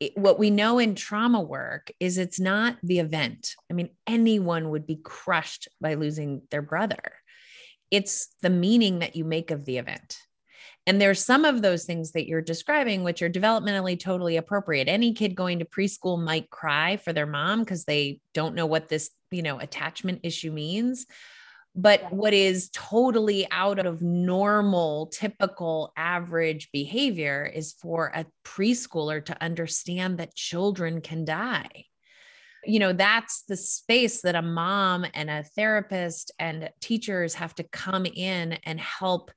It, 0.00 0.18
what 0.18 0.40
we 0.40 0.50
know 0.50 0.80
in 0.80 0.96
trauma 0.96 1.40
work 1.40 1.92
is 2.00 2.18
it's 2.18 2.40
not 2.40 2.78
the 2.82 2.98
event. 2.98 3.54
I 3.70 3.74
mean 3.74 3.90
anyone 4.08 4.70
would 4.70 4.88
be 4.88 4.96
crushed 4.96 5.68
by 5.80 5.94
losing 5.94 6.42
their 6.50 6.62
brother. 6.62 7.14
It's 7.92 8.34
the 8.42 8.50
meaning 8.50 8.98
that 8.98 9.14
you 9.14 9.24
make 9.24 9.52
of 9.52 9.64
the 9.64 9.78
event 9.78 10.18
and 10.86 11.00
there's 11.00 11.24
some 11.24 11.44
of 11.44 11.62
those 11.62 11.84
things 11.84 12.12
that 12.12 12.28
you're 12.28 12.40
describing, 12.40 13.02
which 13.02 13.20
are 13.20 13.28
developmentally 13.28 13.98
totally 13.98 14.36
appropriate. 14.36 14.88
Any 14.88 15.12
kid 15.12 15.34
going 15.34 15.58
to 15.58 15.64
preschool 15.64 16.22
might 16.22 16.48
cry 16.50 16.96
for 16.96 17.12
their 17.12 17.26
mom 17.26 17.60
because 17.60 17.84
they 17.84 18.20
don't 18.34 18.54
know 18.54 18.66
what 18.66 18.88
this, 18.88 19.10
you 19.32 19.42
know, 19.42 19.58
attachment 19.58 20.20
issue 20.22 20.52
means. 20.52 21.06
But 21.74 22.10
what 22.12 22.32
is 22.32 22.70
totally 22.72 23.46
out 23.50 23.84
of 23.84 24.00
normal, 24.00 25.08
typical, 25.08 25.92
average 25.96 26.70
behavior 26.72 27.50
is 27.52 27.74
for 27.74 28.12
a 28.14 28.24
preschooler 28.44 29.22
to 29.26 29.42
understand 29.42 30.18
that 30.18 30.34
children 30.34 31.00
can 31.00 31.24
die 31.24 31.84
you 32.68 32.80
know 32.80 32.92
that's 32.92 33.42
the 33.42 33.56
space 33.56 34.22
that 34.22 34.34
a 34.34 34.42
mom 34.42 35.06
and 35.14 35.30
a 35.30 35.44
therapist 35.44 36.32
and 36.38 36.68
teachers 36.80 37.34
have 37.34 37.54
to 37.54 37.62
come 37.62 38.06
in 38.06 38.54
and 38.64 38.80
help 38.80 39.30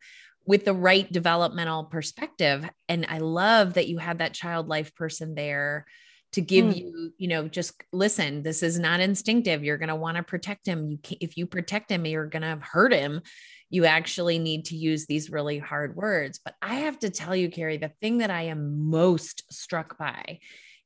with 0.46 0.66
the 0.66 0.74
right 0.74 1.12
developmental 1.12 1.86
perspective. 1.86 2.68
And 2.88 3.06
I 3.08 3.20
love 3.20 3.76
that 3.76 3.88
you 3.88 3.98
had 3.98 4.20
that 4.20 4.34
child 4.34 4.68
life 4.68 4.96
person 4.96 5.36
there 5.36 5.86
to 6.34 6.42
give 6.42 6.66
mm. 6.66 6.78
you, 6.78 7.14
you 7.18 7.28
know, 7.28 7.48
just 7.48 7.74
listen, 7.92 8.44
this 8.44 8.62
is 8.62 8.78
not 8.78 9.00
instinctive. 9.00 9.64
You're 9.64 9.78
going 9.78 9.90
to 9.90 9.96
want 9.96 10.18
to 10.18 10.24
protect 10.24 10.68
him. 10.68 10.90
You 10.90 10.98
can, 11.02 11.18
if 11.22 11.38
you 11.38 11.46
protect 11.46 11.92
him, 11.92 12.06
you're 12.06 12.28
going 12.28 12.44
to 12.44 12.60
hurt 12.62 12.94
him. 12.94 13.22
You 13.70 13.86
actually 13.86 14.40
need 14.40 14.66
to 14.66 14.76
use 14.76 15.06
these 15.06 15.32
really 15.32 15.60
hard 15.60 15.96
words. 15.96 16.40
But 16.44 16.56
I 16.62 16.76
have 16.76 17.00
to 17.00 17.10
tell 17.10 17.36
you, 17.36 17.50
Carrie, 17.50 17.78
the 17.78 17.92
thing 18.02 18.20
that 18.20 18.32
I 18.32 18.44
am 18.44 18.90
most 18.90 19.52
struck 19.52 19.98
by 19.98 20.40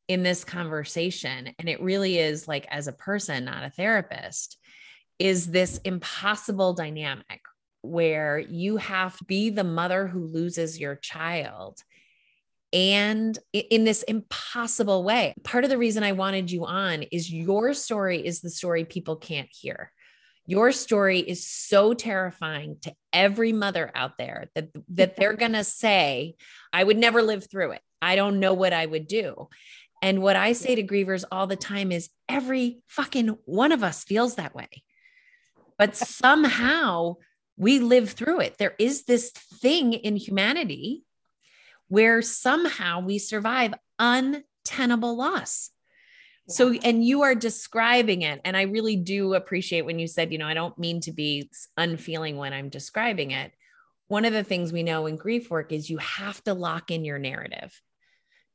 in 0.07 0.23
this 0.23 0.43
conversation, 0.43 1.53
and 1.59 1.69
it 1.69 1.81
really 1.81 2.19
is 2.19 2.47
like 2.47 2.65
as 2.69 2.87
a 2.87 2.93
person, 2.93 3.45
not 3.45 3.63
a 3.63 3.69
therapist, 3.69 4.57
is 5.19 5.47
this 5.47 5.77
impossible 5.79 6.73
dynamic 6.73 7.41
where 7.83 8.39
you 8.39 8.77
have 8.77 9.17
to 9.17 9.23
be 9.25 9.49
the 9.49 9.63
mother 9.63 10.07
who 10.07 10.25
loses 10.25 10.79
your 10.79 10.95
child 10.95 11.83
and 12.71 13.37
in 13.53 13.83
this 13.83 14.01
impossible 14.03 15.03
way. 15.03 15.35
Part 15.43 15.63
of 15.63 15.69
the 15.69 15.77
reason 15.77 16.03
I 16.03 16.13
wanted 16.13 16.49
you 16.49 16.65
on 16.65 17.03
is 17.03 17.31
your 17.31 17.73
story 17.75 18.25
is 18.25 18.41
the 18.41 18.49
story 18.49 18.83
people 18.83 19.15
can't 19.15 19.49
hear. 19.51 19.91
Your 20.47 20.71
story 20.71 21.19
is 21.19 21.47
so 21.47 21.93
terrifying 21.93 22.77
to 22.81 22.93
every 23.13 23.53
mother 23.53 23.91
out 23.93 24.17
there 24.17 24.49
that, 24.55 24.69
that 24.89 25.15
they're 25.17 25.35
going 25.35 25.53
to 25.53 25.63
say, 25.63 26.35
I 26.73 26.83
would 26.83 26.97
never 26.97 27.21
live 27.21 27.49
through 27.49 27.73
it. 27.73 27.81
I 28.01 28.15
don't 28.15 28.39
know 28.39 28.53
what 28.53 28.73
I 28.73 28.85
would 28.85 29.07
do. 29.07 29.49
And 30.01 30.21
what 30.21 30.35
I 30.35 30.51
say 30.53 30.75
to 30.75 30.83
grievers 30.83 31.23
all 31.31 31.47
the 31.47 31.55
time 31.55 31.91
is 31.91 32.09
every 32.27 32.81
fucking 32.87 33.37
one 33.45 33.71
of 33.71 33.83
us 33.83 34.03
feels 34.03 34.35
that 34.35 34.55
way. 34.55 34.67
But 35.77 35.95
somehow 35.95 37.17
we 37.57 37.79
live 37.79 38.11
through 38.11 38.41
it. 38.41 38.57
There 38.57 38.75
is 38.79 39.03
this 39.03 39.31
thing 39.31 39.93
in 39.93 40.15
humanity 40.15 41.03
where 41.87 42.21
somehow 42.21 43.01
we 43.01 43.19
survive 43.19 43.73
untenable 43.99 45.15
loss. 45.15 45.69
Yeah. 46.47 46.53
So, 46.55 46.73
and 46.73 47.05
you 47.05 47.21
are 47.21 47.35
describing 47.35 48.23
it. 48.23 48.41
And 48.43 48.57
I 48.57 48.63
really 48.63 48.95
do 48.95 49.33
appreciate 49.35 49.85
when 49.85 49.99
you 49.99 50.07
said, 50.07 50.31
you 50.31 50.37
know, 50.37 50.47
I 50.47 50.53
don't 50.55 50.77
mean 50.77 51.01
to 51.01 51.11
be 51.11 51.49
unfeeling 51.77 52.37
when 52.37 52.53
I'm 52.53 52.69
describing 52.69 53.31
it. 53.31 53.51
One 54.07 54.25
of 54.25 54.33
the 54.33 54.43
things 54.43 54.73
we 54.73 54.83
know 54.83 55.05
in 55.05 55.15
grief 55.15 55.49
work 55.49 55.71
is 55.71 55.89
you 55.89 55.97
have 55.97 56.43
to 56.43 56.53
lock 56.53 56.91
in 56.91 57.05
your 57.05 57.19
narrative 57.19 57.79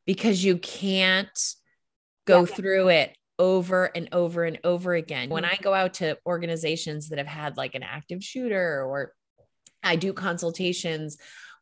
because 0.04 0.44
you 0.44 0.58
can't 0.58 1.54
go 2.26 2.40
yeah. 2.40 2.46
through 2.46 2.88
it 2.88 3.16
over 3.38 3.84
and 3.84 4.08
over 4.12 4.44
and 4.44 4.58
over 4.64 4.94
again. 4.94 5.28
When 5.30 5.44
I 5.44 5.56
go 5.56 5.72
out 5.72 5.94
to 5.94 6.18
organizations 6.26 7.08
that 7.08 7.18
have 7.18 7.26
had 7.26 7.56
like 7.56 7.74
an 7.74 7.82
active 7.82 8.22
shooter, 8.22 8.84
or 8.84 9.12
I 9.82 9.96
do 9.96 10.12
consultations 10.12 11.16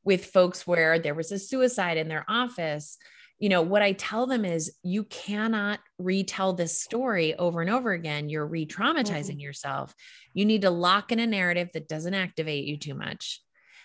with 0.04 0.26
folks 0.26 0.66
where 0.66 0.99
there 0.99 1.14
was 1.14 1.33
a 1.33 1.38
suicide 1.38 1.97
in 1.97 2.09
their 2.09 2.25
office, 2.28 2.97
you 3.38 3.50
know, 3.50 3.61
what 3.61 3.83
I 3.83 3.92
tell 3.92 4.26
them 4.26 4.45
is 4.45 4.75
you 4.83 5.04
cannot 5.04 5.80
retell 5.99 6.54
this 6.54 6.80
story 6.80 7.35
over 7.35 7.61
and 7.61 7.68
over 7.68 7.92
again. 7.92 8.30
You're 8.30 8.47
re 8.47 8.66
traumatizing 8.66 9.33
mm-hmm. 9.33 9.40
yourself. 9.40 9.95
You 10.33 10.47
need 10.47 10.62
to 10.62 10.71
lock 10.71 11.12
in 11.12 11.18
a 11.18 11.26
narrative 11.26 11.68
that 11.75 11.88
doesn't 11.88 12.14
activate 12.14 12.64
you 12.64 12.78
too 12.78 12.95
much 12.95 13.42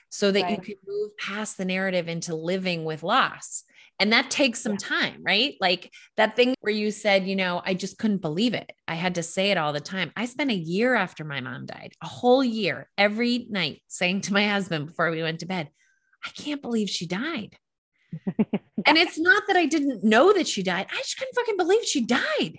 so 0.10 0.32
that 0.32 0.44
right. 0.44 0.52
you 0.52 0.58
can 0.58 0.76
move 0.88 1.18
past 1.18 1.58
the 1.58 1.66
narrative 1.66 2.08
into 2.08 2.36
living 2.36 2.86
with 2.86 3.04
loss. 3.04 3.64
And 4.02 4.12
that 4.14 4.32
takes 4.32 4.60
some 4.60 4.72
yeah. 4.74 4.78
time, 4.80 5.22
right? 5.24 5.56
Like 5.62 5.94
that 6.18 6.36
thing 6.36 6.56
where 6.62 6.74
you 6.74 6.90
said, 6.90 7.28
you 7.28 7.36
know, 7.36 7.62
I 7.64 7.76
just 7.76 8.00
couldn't 8.00 8.18
believe 8.18 8.56
it. 8.56 8.72
I 8.88 8.96
had 8.96 9.14
to 9.16 9.24
say 9.24 9.52
it 9.52 9.60
all 9.60 9.74
the 9.74 9.80
time. 9.80 10.12
I 10.16 10.26
spent 10.26 10.50
a 10.50 10.56
year 10.56 10.96
after 10.96 11.24
my 11.24 11.40
mom 11.40 11.68
died, 11.68 11.94
a 12.02 12.08
whole 12.08 12.44
year, 12.44 12.90
every 12.98 13.46
night 13.52 13.84
saying 13.88 14.22
to 14.22 14.34
my 14.34 14.48
husband 14.48 14.88
before 14.88 15.12
we 15.12 15.22
went 15.22 15.42
to 15.42 15.46
bed, 15.46 15.70
I 16.26 16.32
can't 16.32 16.64
believe 16.64 16.90
she 16.90 17.06
died. 17.06 17.56
and 18.26 18.98
it's 18.98 19.20
not 19.20 19.44
that 19.46 19.56
I 19.56 19.68
didn't 19.68 20.04
know 20.04 20.34
that 20.34 20.48
she 20.48 20.64
died. 20.64 20.88
I 20.92 20.98
just 20.98 21.20
couldn't 21.20 21.36
fucking 21.36 21.58
believe 21.58 21.86
she 21.86 22.04
died. 22.04 22.58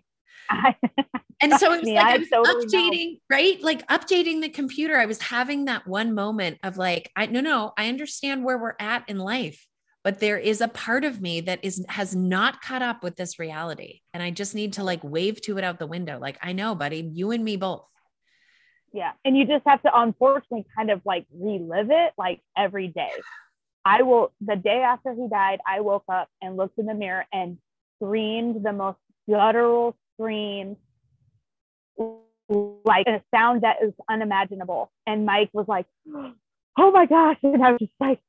and 1.41 1.55
so 1.55 1.73
it 1.73 1.79
was 1.79 1.83
me, 1.83 1.97
like 1.97 2.07
I, 2.07 2.15
I 2.15 2.19
was 2.19 2.29
totally 2.29 2.67
updating, 2.67 3.13
know. 3.15 3.19
right? 3.37 3.61
Like 3.61 3.85
updating 3.89 4.43
the 4.43 4.49
computer. 4.49 4.97
I 4.97 5.07
was 5.07 5.21
having 5.21 5.65
that 5.65 5.89
one 5.89 6.15
moment 6.15 6.59
of 6.63 6.77
like, 6.77 7.11
I 7.17 7.27
no, 7.27 7.41
no, 7.41 7.73
I 7.77 7.89
understand 7.89 8.45
where 8.45 8.59
we're 8.59 8.77
at 8.79 9.09
in 9.09 9.19
life 9.19 9.67
but 10.05 10.19
there 10.19 10.39
is 10.39 10.61
a 10.61 10.69
part 10.69 11.05
of 11.05 11.21
me 11.21 11.41
that 11.41 11.61
is 11.63 11.85
has 11.89 12.15
not 12.15 12.61
caught 12.61 12.83
up 12.83 13.03
with 13.03 13.17
this 13.17 13.39
reality 13.39 14.01
and 14.13 14.23
i 14.23 14.31
just 14.31 14.55
need 14.55 14.73
to 14.73 14.85
like 14.85 15.03
wave 15.03 15.41
to 15.41 15.59
it 15.59 15.65
out 15.65 15.79
the 15.79 15.87
window 15.87 16.19
like 16.19 16.39
i 16.43 16.53
know 16.53 16.75
buddy 16.75 17.11
you 17.13 17.31
and 17.31 17.45
me 17.45 17.57
both. 17.57 17.87
Yeah 18.93 19.13
and 19.25 19.37
you 19.37 19.47
just 19.47 19.67
have 19.67 19.83
to 19.83 19.91
unfortunately 19.95 20.67
kind 20.77 20.91
of 20.91 21.01
like 21.05 21.27
relive 21.33 21.91
it 21.91 22.13
like 22.19 22.41
every 22.57 22.89
day. 22.89 23.11
I 23.85 24.03
will 24.03 24.33
the 24.41 24.57
day 24.57 24.83
after 24.83 25.15
he 25.15 25.29
died 25.29 25.61
i 25.67 25.81
woke 25.81 26.05
up 26.09 26.29
and 26.41 26.57
looked 26.57 26.79
in 26.79 26.87
the 26.87 26.95
mirror 26.95 27.25
and 27.33 27.59
screamed 27.97 28.65
the 28.65 28.73
most 28.73 28.99
guttural 29.29 29.97
scream 30.15 30.77
like 32.85 33.07
a 33.07 33.23
sound 33.35 33.63
that 33.63 33.77
is 33.83 33.93
unimaginable 34.09 34.91
and 35.07 35.25
mike 35.25 35.51
was 35.53 35.67
like 35.69 35.87
oh 36.79 36.91
my 36.91 37.07
gosh 37.07 37.39
and 37.43 37.65
i 37.65 37.73
was 37.73 37.81
just 37.81 37.93
like 37.99 38.21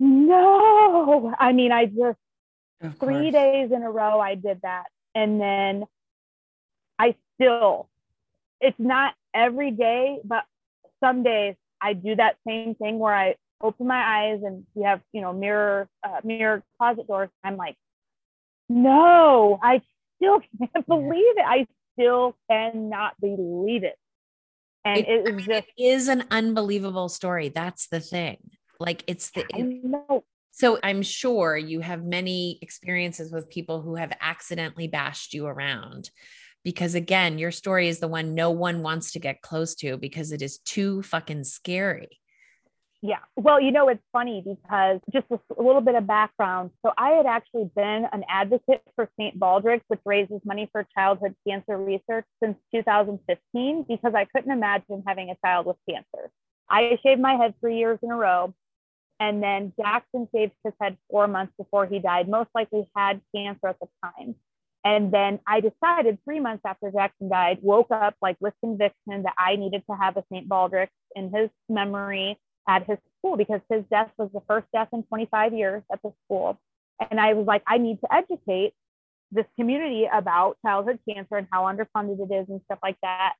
no. 0.00 1.34
I 1.38 1.52
mean, 1.52 1.70
I 1.70 1.86
just 1.86 2.18
three 2.98 3.30
days 3.30 3.70
in 3.72 3.82
a 3.82 3.90
row 3.90 4.18
I 4.18 4.34
did 4.34 4.60
that. 4.62 4.86
And 5.14 5.40
then 5.40 5.84
I 6.98 7.14
still, 7.34 7.88
it's 8.60 8.78
not 8.78 9.14
every 9.34 9.70
day, 9.70 10.18
but 10.24 10.44
some 11.00 11.22
days 11.22 11.54
I 11.80 11.92
do 11.92 12.16
that 12.16 12.36
same 12.46 12.74
thing 12.74 12.98
where 12.98 13.14
I 13.14 13.36
open 13.60 13.86
my 13.86 14.02
eyes 14.02 14.40
and 14.44 14.64
we 14.74 14.84
have, 14.84 15.00
you 15.12 15.20
know, 15.20 15.32
mirror, 15.32 15.88
uh, 16.02 16.20
mirror 16.24 16.62
closet 16.78 17.06
doors. 17.06 17.28
I'm 17.44 17.56
like, 17.56 17.76
no, 18.68 19.58
I 19.62 19.82
still 20.16 20.40
can't 20.58 20.86
believe 20.86 21.36
it. 21.36 21.44
I 21.46 21.66
still 21.94 22.36
cannot 22.50 23.20
believe 23.20 23.84
it. 23.84 23.96
And 24.84 24.98
it, 24.98 25.08
it 25.08 25.20
is 25.20 25.28
I 25.28 25.30
mean, 25.32 25.46
just, 25.46 25.50
it 25.50 25.82
is 25.82 26.08
an 26.08 26.24
unbelievable 26.30 27.10
story. 27.10 27.50
That's 27.50 27.88
the 27.88 28.00
thing. 28.00 28.38
Like 28.80 29.04
it's 29.06 29.30
the 29.30 29.44
it, 29.50 30.24
so 30.50 30.78
I'm 30.82 31.02
sure 31.02 31.56
you 31.56 31.80
have 31.80 32.04
many 32.04 32.58
experiences 32.62 33.30
with 33.30 33.50
people 33.50 33.82
who 33.82 33.94
have 33.94 34.12
accidentally 34.20 34.88
bashed 34.88 35.32
you 35.34 35.46
around. 35.46 36.10
Because 36.64 36.94
again, 36.94 37.38
your 37.38 37.52
story 37.52 37.88
is 37.88 38.00
the 38.00 38.08
one 38.08 38.34
no 38.34 38.50
one 38.50 38.82
wants 38.82 39.12
to 39.12 39.18
get 39.18 39.42
close 39.42 39.74
to 39.76 39.96
because 39.96 40.32
it 40.32 40.42
is 40.42 40.58
too 40.58 41.02
fucking 41.02 41.44
scary. 41.44 42.20
Yeah. 43.02 43.20
Well, 43.36 43.60
you 43.60 43.70
know, 43.70 43.88
it's 43.88 44.02
funny 44.12 44.42
because 44.44 45.00
just 45.10 45.26
a 45.30 45.62
little 45.62 45.80
bit 45.80 45.94
of 45.94 46.06
background. 46.06 46.70
So, 46.84 46.92
I 46.98 47.10
had 47.12 47.24
actually 47.24 47.70
been 47.74 48.06
an 48.12 48.24
advocate 48.28 48.82
for 48.94 49.08
St. 49.18 49.38
Baldrick's, 49.38 49.84
which 49.88 50.00
raises 50.04 50.40
money 50.44 50.68
for 50.70 50.86
childhood 50.94 51.34
cancer 51.48 51.78
research 51.78 52.26
since 52.42 52.58
2015 52.74 53.86
because 53.88 54.14
I 54.14 54.26
couldn't 54.26 54.50
imagine 54.52 55.02
having 55.06 55.30
a 55.30 55.36
child 55.42 55.64
with 55.64 55.76
cancer. 55.88 56.30
I 56.68 56.98
shaved 57.02 57.22
my 57.22 57.34
head 57.36 57.54
three 57.60 57.78
years 57.78 57.98
in 58.02 58.10
a 58.10 58.16
row. 58.16 58.54
And 59.20 59.42
then 59.42 59.74
Jackson 59.78 60.26
shaved 60.34 60.52
his 60.64 60.72
head 60.80 60.96
four 61.10 61.28
months 61.28 61.52
before 61.58 61.86
he 61.86 61.98
died, 61.98 62.28
most 62.28 62.48
likely 62.54 62.88
had 62.96 63.20
cancer 63.36 63.68
at 63.68 63.78
the 63.78 63.86
time. 64.02 64.34
And 64.82 65.12
then 65.12 65.40
I 65.46 65.60
decided 65.60 66.18
three 66.24 66.40
months 66.40 66.62
after 66.64 66.90
Jackson 66.90 67.28
died, 67.28 67.58
woke 67.60 67.90
up 67.90 68.14
like 68.22 68.38
with 68.40 68.54
conviction 68.64 69.22
that 69.24 69.34
I 69.36 69.56
needed 69.56 69.82
to 69.90 69.96
have 69.96 70.16
a 70.16 70.24
St. 70.32 70.48
Baldrick's 70.48 70.90
in 71.14 71.30
his 71.30 71.50
memory 71.68 72.38
at 72.66 72.86
his 72.86 72.96
school 73.18 73.36
because 73.36 73.60
his 73.68 73.84
death 73.90 74.10
was 74.16 74.30
the 74.32 74.40
first 74.48 74.66
death 74.72 74.88
in 74.92 75.02
25 75.02 75.52
years 75.52 75.82
at 75.92 76.00
the 76.02 76.12
school. 76.24 76.58
And 77.10 77.20
I 77.20 77.34
was 77.34 77.46
like, 77.46 77.62
I 77.66 77.76
need 77.76 78.00
to 78.00 78.14
educate 78.14 78.72
this 79.32 79.46
community 79.58 80.08
about 80.10 80.56
childhood 80.64 80.98
cancer 81.08 81.36
and 81.36 81.46
how 81.52 81.64
underfunded 81.64 82.18
it 82.20 82.34
is 82.34 82.48
and 82.48 82.60
stuff 82.64 82.78
like 82.82 82.96
that. 83.02 83.34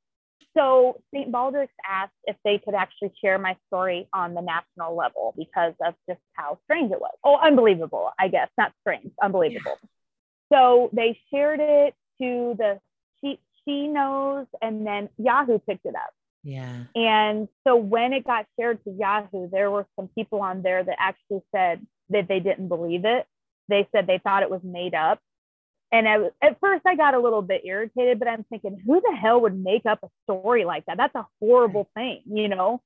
So 0.57 1.01
St. 1.15 1.31
Baldrick's 1.31 1.73
asked 1.89 2.13
if 2.25 2.37
they 2.45 2.59
could 2.59 2.75
actually 2.75 3.13
share 3.23 3.39
my 3.39 3.57
story 3.69 4.09
on 4.13 4.35
the 4.35 4.43
national 4.43 4.97
level 4.97 5.35
because 5.37 5.75
of 5.85 5.95
just 6.09 6.21
how 6.33 6.59
strange 6.65 6.91
it 6.93 7.01
was. 7.01 7.13
Oh, 7.25 7.37
unbelievable, 7.37 8.11
I 8.19 8.29
guess. 8.29 8.49
Not 8.59 8.73
strange, 8.81 9.13
unbelievable. 9.23 9.79
Yeah. 9.83 9.89
So 10.53 10.91
they 10.93 11.19
shared 11.33 11.61
it 11.61 11.95
to 12.21 12.55
the 12.59 12.81
she 13.21 13.39
she 13.65 13.87
knows 13.87 14.47
and 14.61 14.87
then 14.87 15.09
Yahoo 15.19 15.59
picked 15.59 15.87
it 15.87 15.95
up. 15.95 16.13
Yeah. 16.43 16.85
And 16.95 17.49
so 17.67 17.77
when 17.77 18.13
it 18.13 18.25
got 18.25 18.47
shared 18.59 18.83
to 18.85 18.91
Yahoo, 18.91 19.49
there 19.51 19.71
were 19.71 19.87
some 19.97 20.09
people 20.09 20.41
on 20.41 20.63
there 20.63 20.83
that 20.83 20.97
actually 20.99 21.43
said 21.55 21.87
that 22.09 22.29
they 22.29 22.41
didn't 22.41 22.69
believe 22.69 23.05
it. 23.05 23.27
They 23.69 23.87
said 23.93 24.07
they 24.07 24.19
thought 24.19 24.43
it 24.43 24.51
was 24.51 24.63
made 24.65 24.95
up. 24.95 25.21
And 25.93 26.09
I, 26.09 26.17
at 26.43 26.61
first, 26.61 26.87
I 26.87 26.95
got 26.95 27.15
a 27.15 27.21
little 27.21 27.43
bit 27.43 27.63
irritated, 27.65 28.19
but 28.19 28.29
I'm 28.29 28.45
thinking, 28.45 28.81
who 28.87 29.01
the 29.01 29.17
hell 29.17 29.41
would 29.41 29.59
make 29.59 29.87
up 29.87 30.01
a 30.03 30.09
story 30.25 30.65
like 30.65 30.87
that? 30.87 30.97
That's 30.97 31.15
a 31.15 31.27
horrible 31.41 31.85
mm. 31.85 31.95
thing, 31.95 32.23
you 32.27 32.49
know? 32.49 32.81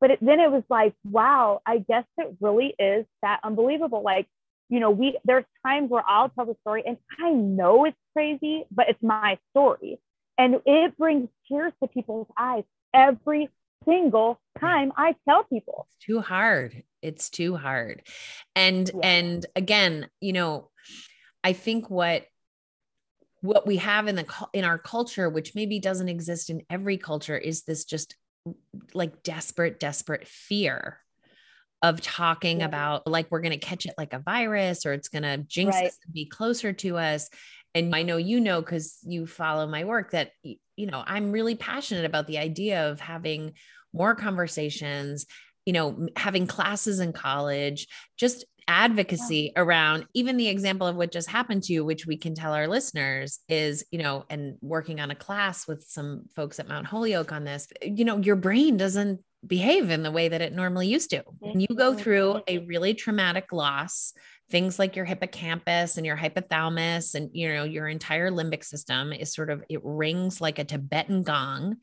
But 0.00 0.12
it, 0.12 0.18
then 0.20 0.40
it 0.40 0.50
was 0.50 0.64
like, 0.68 0.94
wow, 1.04 1.60
I 1.66 1.78
guess 1.78 2.04
it 2.16 2.36
really 2.40 2.74
is 2.78 3.04
that 3.22 3.40
unbelievable. 3.44 4.02
Like, 4.02 4.26
you 4.68 4.80
know, 4.80 4.90
we 4.90 5.18
there's 5.24 5.44
times 5.64 5.90
where 5.90 6.04
I'll 6.06 6.28
tell 6.30 6.46
the 6.46 6.56
story 6.60 6.82
and 6.86 6.98
I 7.20 7.30
know 7.30 7.84
it's 7.84 7.96
crazy, 8.12 8.64
but 8.70 8.88
it's 8.88 9.02
my 9.02 9.38
story. 9.50 9.98
And 10.36 10.56
it 10.66 10.96
brings 10.96 11.28
tears 11.48 11.72
to 11.82 11.88
people's 11.88 12.28
eyes 12.38 12.64
every 12.94 13.48
single 13.84 14.40
time 14.60 14.92
I 14.96 15.16
tell 15.28 15.44
people. 15.44 15.86
It's 15.88 16.06
too 16.06 16.20
hard. 16.20 16.82
It's 17.02 17.30
too 17.30 17.56
hard. 17.56 18.02
And 18.54 18.88
yeah. 18.92 19.00
and 19.02 19.46
again, 19.56 20.08
you 20.20 20.32
know, 20.32 20.70
I 21.42 21.52
think 21.54 21.90
what 21.90 22.26
what 23.40 23.66
we 23.66 23.76
have 23.76 24.08
in 24.08 24.16
the 24.16 24.26
in 24.52 24.64
our 24.64 24.78
culture 24.78 25.28
which 25.28 25.54
maybe 25.54 25.78
doesn't 25.78 26.08
exist 26.08 26.50
in 26.50 26.62
every 26.70 26.96
culture 26.96 27.36
is 27.36 27.62
this 27.62 27.84
just 27.84 28.16
like 28.94 29.22
desperate 29.22 29.78
desperate 29.78 30.26
fear 30.26 30.98
of 31.82 32.00
talking 32.00 32.60
yeah. 32.60 32.66
about 32.66 33.06
like 33.06 33.28
we're 33.30 33.40
going 33.40 33.52
to 33.52 33.58
catch 33.58 33.86
it 33.86 33.94
like 33.96 34.12
a 34.12 34.18
virus 34.18 34.84
or 34.84 34.92
it's 34.92 35.08
going 35.08 35.22
to 35.22 35.38
jinx 35.38 35.74
right. 35.74 35.86
us 35.86 35.98
and 36.04 36.12
be 36.12 36.24
closer 36.24 36.72
to 36.72 36.96
us 36.96 37.30
and 37.74 37.94
i 37.94 38.02
know 38.02 38.16
you 38.16 38.40
know 38.40 38.60
because 38.60 38.98
you 39.04 39.26
follow 39.26 39.66
my 39.66 39.84
work 39.84 40.10
that 40.10 40.32
you 40.42 40.86
know 40.86 41.02
i'm 41.06 41.30
really 41.30 41.54
passionate 41.54 42.04
about 42.04 42.26
the 42.26 42.38
idea 42.38 42.90
of 42.90 42.98
having 42.98 43.52
more 43.92 44.14
conversations 44.14 45.26
you 45.64 45.72
know 45.72 46.08
having 46.16 46.46
classes 46.46 46.98
in 46.98 47.12
college 47.12 47.86
just 48.16 48.44
advocacy 48.68 49.52
yeah. 49.54 49.62
around 49.62 50.06
even 50.14 50.36
the 50.36 50.48
example 50.48 50.86
of 50.86 50.94
what 50.94 51.10
just 51.10 51.28
happened 51.28 51.62
to 51.62 51.72
you 51.72 51.84
which 51.84 52.06
we 52.06 52.16
can 52.16 52.34
tell 52.34 52.52
our 52.52 52.68
listeners 52.68 53.40
is 53.48 53.84
you 53.90 53.98
know 53.98 54.24
and 54.30 54.56
working 54.60 55.00
on 55.00 55.10
a 55.10 55.14
class 55.14 55.66
with 55.66 55.82
some 55.82 56.22
folks 56.36 56.60
at 56.60 56.68
mount 56.68 56.86
holyoke 56.86 57.32
on 57.32 57.44
this 57.44 57.66
you 57.82 58.04
know 58.04 58.18
your 58.18 58.36
brain 58.36 58.76
doesn't 58.76 59.20
behave 59.46 59.90
in 59.90 60.02
the 60.02 60.10
way 60.10 60.28
that 60.28 60.40
it 60.40 60.52
normally 60.52 60.88
used 60.88 61.10
to. 61.10 61.22
When 61.38 61.60
you 61.60 61.68
go 61.68 61.94
through 61.94 62.42
a 62.48 62.58
really 62.58 62.92
traumatic 62.94 63.52
loss 63.52 64.12
things 64.50 64.78
like 64.78 64.96
your 64.96 65.04
hippocampus 65.04 65.96
and 65.96 66.06
your 66.06 66.16
hypothalamus 66.16 67.14
and 67.14 67.30
you 67.32 67.52
know 67.52 67.64
your 67.64 67.88
entire 67.88 68.30
limbic 68.30 68.64
system 68.64 69.12
is 69.12 69.32
sort 69.32 69.50
of 69.50 69.62
it 69.68 69.80
rings 69.84 70.40
like 70.40 70.58
a 70.58 70.64
tibetan 70.64 71.22
gong 71.22 71.76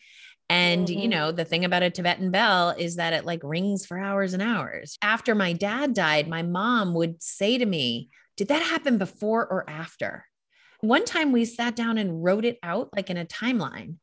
and 0.49 0.87
mm-hmm. 0.87 0.99
you 0.99 1.07
know, 1.07 1.31
the 1.31 1.45
thing 1.45 1.65
about 1.65 1.83
a 1.83 1.89
Tibetan 1.89 2.31
bell 2.31 2.69
is 2.77 2.97
that 2.97 3.13
it 3.13 3.25
like 3.25 3.41
rings 3.43 3.85
for 3.85 3.97
hours 3.97 4.33
and 4.33 4.43
hours. 4.43 4.97
After 5.01 5.33
my 5.33 5.53
dad 5.53 5.93
died, 5.93 6.27
my 6.27 6.43
mom 6.43 6.93
would 6.93 7.21
say 7.21 7.57
to 7.57 7.65
me, 7.65 8.09
"Did 8.37 8.49
that 8.49 8.61
happen 8.61 8.97
before 8.97 9.45
or 9.45 9.69
after?" 9.69 10.25
One 10.81 11.05
time 11.05 11.31
we 11.31 11.45
sat 11.45 11.75
down 11.75 11.97
and 11.97 12.23
wrote 12.23 12.45
it 12.45 12.59
out 12.61 12.89
like 12.95 13.09
in 13.09 13.17
a 13.17 13.25
timeline. 13.25 13.95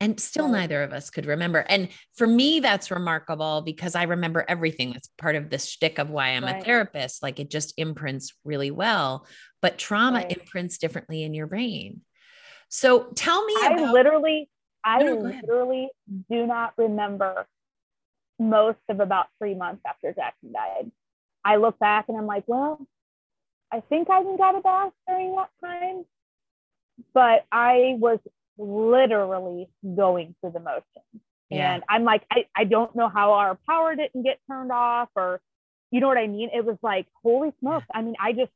And 0.00 0.18
still, 0.20 0.48
neither 0.48 0.82
of 0.82 0.92
us 0.92 1.08
could 1.08 1.24
remember. 1.24 1.60
And 1.60 1.88
for 2.16 2.26
me, 2.26 2.60
that's 2.60 2.90
remarkable 2.90 3.62
because 3.62 3.94
I 3.94 4.02
remember 4.02 4.44
everything. 4.46 4.92
That's 4.92 5.08
part 5.16 5.36
of 5.36 5.48
the 5.48 5.58
shtick 5.58 5.98
of 5.98 6.10
why 6.10 6.30
I'm 6.30 6.44
right. 6.44 6.60
a 6.60 6.64
therapist. 6.64 7.22
Like 7.22 7.38
it 7.40 7.48
just 7.48 7.72
imprints 7.78 8.34
really 8.44 8.70
well. 8.70 9.26
But 9.62 9.78
trauma 9.78 10.18
right. 10.18 10.36
imprints 10.36 10.76
differently 10.76 11.22
in 11.22 11.32
your 11.32 11.46
brain. 11.46 12.02
So 12.68 13.04
tell 13.14 13.44
me 13.46 13.54
I 13.62 13.74
about- 13.74 13.94
literally 13.94 14.50
I 14.84 15.02
no, 15.02 15.14
literally 15.14 15.88
do 16.30 16.46
not 16.46 16.74
remember 16.76 17.46
most 18.38 18.78
of 18.88 19.00
about 19.00 19.26
three 19.38 19.54
months 19.54 19.82
after 19.86 20.12
Jackson 20.12 20.52
died. 20.52 20.90
I 21.44 21.56
look 21.56 21.78
back 21.78 22.06
and 22.08 22.18
I'm 22.18 22.26
like, 22.26 22.44
well, 22.46 22.86
I 23.72 23.80
think 23.80 24.10
I 24.10 24.20
even 24.20 24.36
got 24.36 24.56
a 24.56 24.60
bath 24.60 24.92
during 25.08 25.34
that 25.36 25.50
time. 25.64 26.04
But 27.12 27.44
I 27.50 27.96
was 27.98 28.18
literally 28.56 29.68
going 29.96 30.34
through 30.40 30.52
the 30.52 30.60
motions. 30.60 30.84
Yeah. 31.50 31.74
And 31.74 31.84
I'm 31.88 32.04
like, 32.04 32.24
I, 32.30 32.46
I 32.56 32.64
don't 32.64 32.94
know 32.94 33.08
how 33.08 33.34
our 33.34 33.58
power 33.66 33.94
didn't 33.94 34.22
get 34.22 34.38
turned 34.48 34.72
off 34.72 35.08
or, 35.16 35.40
you 35.90 36.00
know 36.00 36.08
what 36.08 36.18
I 36.18 36.26
mean? 36.26 36.50
It 36.54 36.64
was 36.64 36.76
like, 36.82 37.06
holy 37.22 37.52
smokes. 37.60 37.86
I 37.92 38.02
mean, 38.02 38.14
I 38.20 38.32
just, 38.32 38.52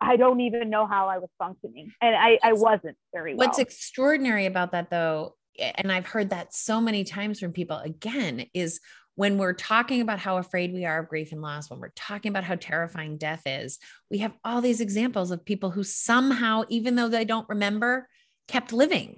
I 0.00 0.16
don't 0.16 0.40
even 0.40 0.70
know 0.70 0.86
how 0.86 1.08
I 1.08 1.18
was 1.18 1.30
functioning. 1.38 1.92
And 2.00 2.14
I, 2.14 2.38
I 2.42 2.52
wasn't 2.52 2.96
very 3.12 3.34
well. 3.34 3.48
What's 3.48 3.58
extraordinary 3.58 4.46
about 4.46 4.72
that 4.72 4.90
though 4.90 5.34
and 5.58 5.90
I've 5.90 6.06
heard 6.06 6.30
that 6.30 6.54
so 6.54 6.80
many 6.80 7.04
times 7.04 7.40
from 7.40 7.52
people 7.52 7.78
again 7.78 8.46
is 8.54 8.80
when 9.14 9.36
we're 9.36 9.52
talking 9.52 10.00
about 10.00 10.20
how 10.20 10.38
afraid 10.38 10.72
we 10.72 10.84
are 10.84 11.00
of 11.00 11.08
grief 11.08 11.32
and 11.32 11.42
loss, 11.42 11.68
when 11.68 11.80
we're 11.80 11.88
talking 11.96 12.30
about 12.30 12.44
how 12.44 12.54
terrifying 12.54 13.16
death 13.16 13.42
is, 13.46 13.78
we 14.12 14.18
have 14.18 14.32
all 14.44 14.60
these 14.60 14.80
examples 14.80 15.32
of 15.32 15.44
people 15.44 15.70
who 15.70 15.82
somehow, 15.82 16.62
even 16.68 16.94
though 16.94 17.08
they 17.08 17.24
don't 17.24 17.48
remember, 17.48 18.08
kept 18.46 18.72
living, 18.72 19.16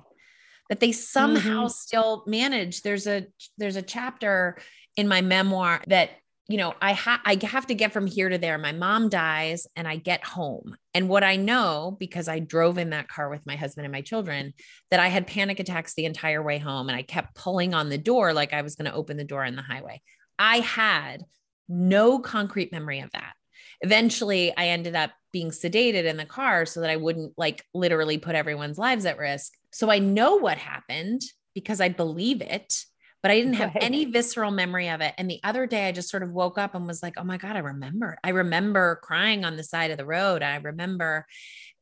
that 0.70 0.80
they 0.80 0.92
somehow 0.92 1.64
mm-hmm. 1.64 1.68
still 1.68 2.24
manage. 2.26 2.80
There's 2.80 3.06
a 3.06 3.26
there's 3.58 3.76
a 3.76 3.82
chapter 3.82 4.56
in 4.96 5.06
my 5.06 5.20
memoir 5.20 5.82
that 5.88 6.10
you 6.50 6.56
know, 6.56 6.74
I 6.82 6.94
have 6.94 7.20
I 7.24 7.38
have 7.46 7.68
to 7.68 7.76
get 7.76 7.92
from 7.92 8.08
here 8.08 8.28
to 8.28 8.36
there. 8.36 8.58
My 8.58 8.72
mom 8.72 9.08
dies 9.08 9.68
and 9.76 9.86
I 9.86 9.94
get 9.96 10.24
home. 10.24 10.76
And 10.94 11.08
what 11.08 11.22
I 11.22 11.36
know 11.36 11.96
because 12.00 12.26
I 12.26 12.40
drove 12.40 12.76
in 12.76 12.90
that 12.90 13.06
car 13.06 13.30
with 13.30 13.46
my 13.46 13.54
husband 13.54 13.84
and 13.84 13.92
my 13.92 14.00
children 14.00 14.54
that 14.90 14.98
I 14.98 15.06
had 15.06 15.28
panic 15.28 15.60
attacks 15.60 15.94
the 15.94 16.06
entire 16.06 16.42
way 16.42 16.58
home 16.58 16.88
and 16.88 16.96
I 16.98 17.02
kept 17.02 17.36
pulling 17.36 17.72
on 17.72 17.88
the 17.88 17.98
door 17.98 18.32
like 18.32 18.52
I 18.52 18.62
was 18.62 18.74
going 18.74 18.90
to 18.90 18.96
open 18.96 19.16
the 19.16 19.22
door 19.22 19.44
on 19.44 19.54
the 19.54 19.62
highway. 19.62 20.02
I 20.40 20.58
had 20.58 21.22
no 21.68 22.18
concrete 22.18 22.72
memory 22.72 22.98
of 22.98 23.12
that. 23.12 23.34
Eventually, 23.82 24.52
I 24.56 24.68
ended 24.68 24.96
up 24.96 25.12
being 25.32 25.50
sedated 25.50 26.04
in 26.04 26.16
the 26.16 26.24
car 26.24 26.66
so 26.66 26.80
that 26.80 26.90
I 26.90 26.96
wouldn't 26.96 27.32
like 27.36 27.64
literally 27.74 28.18
put 28.18 28.34
everyone's 28.34 28.76
lives 28.76 29.06
at 29.06 29.18
risk. 29.18 29.52
So 29.70 29.88
I 29.88 30.00
know 30.00 30.34
what 30.34 30.58
happened 30.58 31.22
because 31.54 31.80
I 31.80 31.90
believe 31.90 32.42
it 32.42 32.84
but 33.22 33.30
I 33.30 33.38
didn't 33.38 33.54
have 33.54 33.74
right. 33.74 33.84
any 33.84 34.06
visceral 34.06 34.50
memory 34.50 34.88
of 34.88 35.00
it. 35.00 35.14
And 35.18 35.30
the 35.30 35.40
other 35.44 35.66
day 35.66 35.88
I 35.88 35.92
just 35.92 36.08
sort 36.08 36.22
of 36.22 36.32
woke 36.32 36.56
up 36.56 36.74
and 36.74 36.86
was 36.86 37.02
like, 37.02 37.14
oh 37.18 37.24
my 37.24 37.36
God, 37.36 37.56
I 37.56 37.60
remember. 37.60 38.18
I 38.24 38.30
remember 38.30 39.00
crying 39.02 39.44
on 39.44 39.56
the 39.56 39.62
side 39.62 39.90
of 39.90 39.98
the 39.98 40.06
road. 40.06 40.42
I 40.42 40.56
remember. 40.56 41.26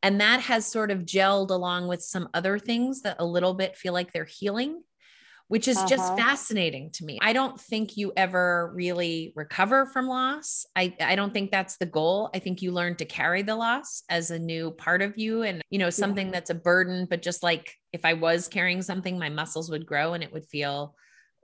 And 0.02 0.20
that 0.20 0.40
has 0.40 0.66
sort 0.66 0.90
of 0.90 1.04
gelled 1.04 1.50
along 1.50 1.88
with 1.88 2.02
some 2.02 2.28
other 2.34 2.58
things 2.58 3.02
that 3.02 3.16
a 3.18 3.24
little 3.24 3.54
bit 3.54 3.76
feel 3.76 3.92
like 3.92 4.12
they're 4.12 4.24
healing, 4.24 4.82
which 5.46 5.68
is 5.68 5.76
uh-huh. 5.76 5.88
just 5.88 6.16
fascinating 6.16 6.90
to 6.92 7.04
me. 7.04 7.18
I 7.22 7.32
don't 7.32 7.60
think 7.60 7.96
you 7.96 8.12
ever 8.16 8.72
really 8.74 9.32
recover 9.36 9.86
from 9.86 10.06
loss. 10.06 10.66
I, 10.74 10.94
I 11.00 11.14
don't 11.14 11.32
think 11.32 11.50
that's 11.50 11.76
the 11.78 11.86
goal. 11.86 12.30
I 12.34 12.40
think 12.40 12.62
you 12.62 12.72
learn 12.72 12.96
to 12.96 13.04
carry 13.04 13.42
the 13.42 13.56
loss 13.56 14.02
as 14.08 14.30
a 14.30 14.38
new 14.38 14.72
part 14.72 15.02
of 15.02 15.18
you 15.18 15.42
and, 15.42 15.62
you 15.70 15.78
know, 15.78 15.90
something 15.90 16.26
yeah. 16.28 16.32
that's 16.32 16.50
a 16.50 16.54
burden, 16.54 17.06
but 17.08 17.22
just 17.22 17.42
like 17.42 17.74
if 17.92 18.04
I 18.04 18.14
was 18.14 18.48
carrying 18.48 18.82
something, 18.82 19.18
my 19.18 19.30
muscles 19.30 19.70
would 19.70 19.86
grow 19.86 20.14
and 20.14 20.22
it 20.22 20.32
would 20.32 20.46
feel 20.46 20.96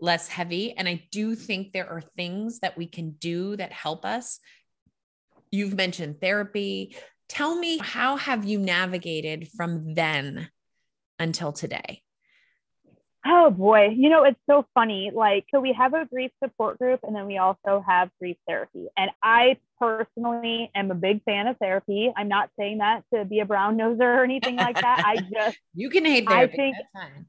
less 0.04 0.28
heavy. 0.28 0.74
And 0.76 0.86
I 0.86 1.06
do 1.10 1.34
think 1.34 1.72
there 1.72 1.88
are 1.88 2.02
things 2.16 2.60
that 2.60 2.76
we 2.76 2.86
can 2.86 3.12
do 3.12 3.56
that 3.56 3.72
help 3.72 4.04
us. 4.04 4.38
You've 5.50 5.74
mentioned 5.74 6.20
therapy. 6.20 6.94
Tell 7.28 7.56
me, 7.56 7.78
how 7.78 8.16
have 8.16 8.44
you 8.44 8.58
navigated 8.58 9.48
from 9.56 9.94
then 9.94 10.48
until 11.18 11.52
today? 11.52 12.02
Oh 13.26 13.50
boy, 13.50 13.88
you 13.96 14.10
know, 14.10 14.24
it's 14.24 14.40
so 14.48 14.66
funny. 14.74 15.10
Like, 15.14 15.46
so 15.50 15.58
we 15.58 15.72
have 15.72 15.94
a 15.94 16.04
grief 16.04 16.30
support 16.42 16.78
group 16.78 17.00
and 17.02 17.16
then 17.16 17.26
we 17.26 17.38
also 17.38 17.82
have 17.86 18.10
grief 18.18 18.36
therapy. 18.46 18.88
And 18.98 19.10
I 19.22 19.56
personally 19.80 20.70
am 20.74 20.90
a 20.90 20.94
big 20.94 21.22
fan 21.24 21.46
of 21.46 21.56
therapy. 21.56 22.12
I'm 22.14 22.28
not 22.28 22.50
saying 22.58 22.78
that 22.78 23.02
to 23.14 23.24
be 23.24 23.40
a 23.40 23.46
brown 23.46 23.78
noser 23.78 24.00
or 24.00 24.24
anything 24.24 24.56
like 24.56 24.78
that. 24.78 25.02
I 25.06 25.16
just 25.32 25.58
you 25.74 25.88
can 25.88 26.04
hate 26.04 26.28
therapy. 26.28 26.52
I 26.52 26.56
think 26.56 26.76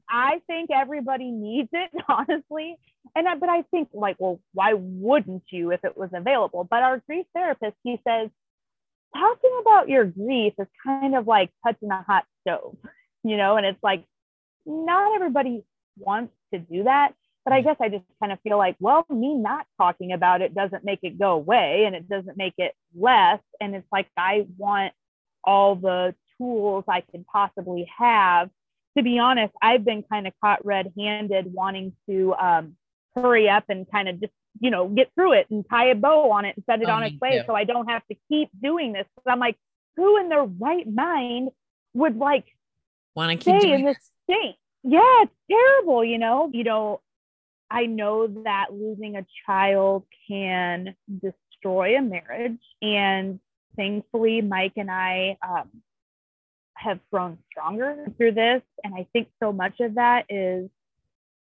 I 0.08 0.40
think 0.46 0.70
everybody 0.70 1.30
needs 1.30 1.70
it, 1.72 1.90
honestly. 2.08 2.76
And 3.14 3.26
I, 3.26 3.36
but 3.36 3.48
I 3.48 3.62
think 3.70 3.88
like, 3.94 4.16
well, 4.18 4.38
why 4.52 4.74
wouldn't 4.74 5.44
you 5.48 5.70
if 5.70 5.82
it 5.82 5.96
was 5.96 6.10
available? 6.12 6.64
But 6.68 6.82
our 6.82 7.02
grief 7.06 7.24
therapist, 7.34 7.76
he 7.82 7.98
says, 8.06 8.28
talking 9.14 9.58
about 9.62 9.88
your 9.88 10.04
grief 10.04 10.52
is 10.58 10.66
kind 10.84 11.16
of 11.16 11.26
like 11.26 11.50
touching 11.64 11.90
a 11.90 12.02
hot 12.02 12.24
stove, 12.42 12.76
you 13.24 13.38
know, 13.38 13.56
and 13.56 13.64
it's 13.64 13.82
like 13.82 14.04
not 14.66 15.14
everybody 15.14 15.64
wants 15.96 16.32
to 16.52 16.58
do 16.58 16.84
that. 16.84 17.14
But 17.44 17.52
I 17.52 17.60
guess 17.60 17.76
I 17.80 17.88
just 17.88 18.04
kind 18.20 18.32
of 18.32 18.40
feel 18.40 18.58
like, 18.58 18.76
well, 18.80 19.06
me 19.08 19.34
not 19.34 19.66
talking 19.78 20.12
about 20.12 20.42
it 20.42 20.52
doesn't 20.54 20.84
make 20.84 21.00
it 21.02 21.16
go 21.18 21.32
away 21.32 21.84
and 21.86 21.94
it 21.94 22.08
doesn't 22.08 22.36
make 22.36 22.54
it 22.58 22.74
less. 22.94 23.40
And 23.60 23.76
it's 23.76 23.86
like 23.92 24.08
I 24.16 24.46
want 24.56 24.92
all 25.44 25.76
the 25.76 26.14
tools 26.38 26.84
I 26.88 27.02
can 27.02 27.24
possibly 27.24 27.88
have. 27.98 28.50
To 28.96 29.02
be 29.04 29.18
honest, 29.18 29.54
I've 29.62 29.84
been 29.84 30.02
kind 30.02 30.26
of 30.26 30.32
caught 30.42 30.64
red 30.66 30.92
handed 30.98 31.52
wanting 31.52 31.92
to 32.08 32.34
um, 32.34 32.76
hurry 33.14 33.48
up 33.48 33.64
and 33.68 33.88
kind 33.90 34.08
of 34.08 34.20
just, 34.20 34.32
you 34.58 34.70
know, 34.70 34.88
get 34.88 35.10
through 35.14 35.34
it 35.34 35.46
and 35.50 35.64
tie 35.68 35.90
a 35.90 35.94
bow 35.94 36.30
on 36.32 36.46
it 36.46 36.56
and 36.56 36.64
set 36.64 36.80
it 36.82 36.88
on 36.88 37.02
its 37.04 37.20
way 37.20 37.30
too. 37.30 37.36
so 37.46 37.54
I 37.54 37.64
don't 37.64 37.88
have 37.88 38.02
to 38.08 38.16
keep 38.28 38.48
doing 38.60 38.92
this. 38.92 39.06
Because 39.14 39.30
I'm 39.32 39.38
like, 39.38 39.56
who 39.96 40.18
in 40.18 40.28
their 40.30 40.44
right 40.44 40.86
mind 40.90 41.50
would 41.94 42.16
like 42.16 42.46
want 43.14 43.30
to 43.30 43.36
keep 43.36 43.60
stay 43.60 43.72
in 43.72 43.84
this 43.84 43.98
state? 44.24 44.56
Yeah, 44.88 45.22
it's 45.22 45.32
terrible, 45.50 46.04
you 46.04 46.16
know. 46.18 46.48
You 46.52 46.62
know, 46.62 47.00
I 47.68 47.86
know 47.86 48.28
that 48.44 48.66
losing 48.70 49.16
a 49.16 49.26
child 49.44 50.04
can 50.28 50.94
destroy 51.08 51.98
a 51.98 52.02
marriage. 52.02 52.60
And 52.80 53.40
thankfully, 53.74 54.42
Mike 54.42 54.74
and 54.76 54.88
I 54.88 55.38
um, 55.46 55.70
have 56.74 57.00
grown 57.12 57.38
stronger 57.50 58.06
through 58.16 58.32
this. 58.32 58.62
And 58.84 58.94
I 58.94 59.08
think 59.12 59.28
so 59.42 59.52
much 59.52 59.80
of 59.80 59.96
that 59.96 60.26
is 60.28 60.70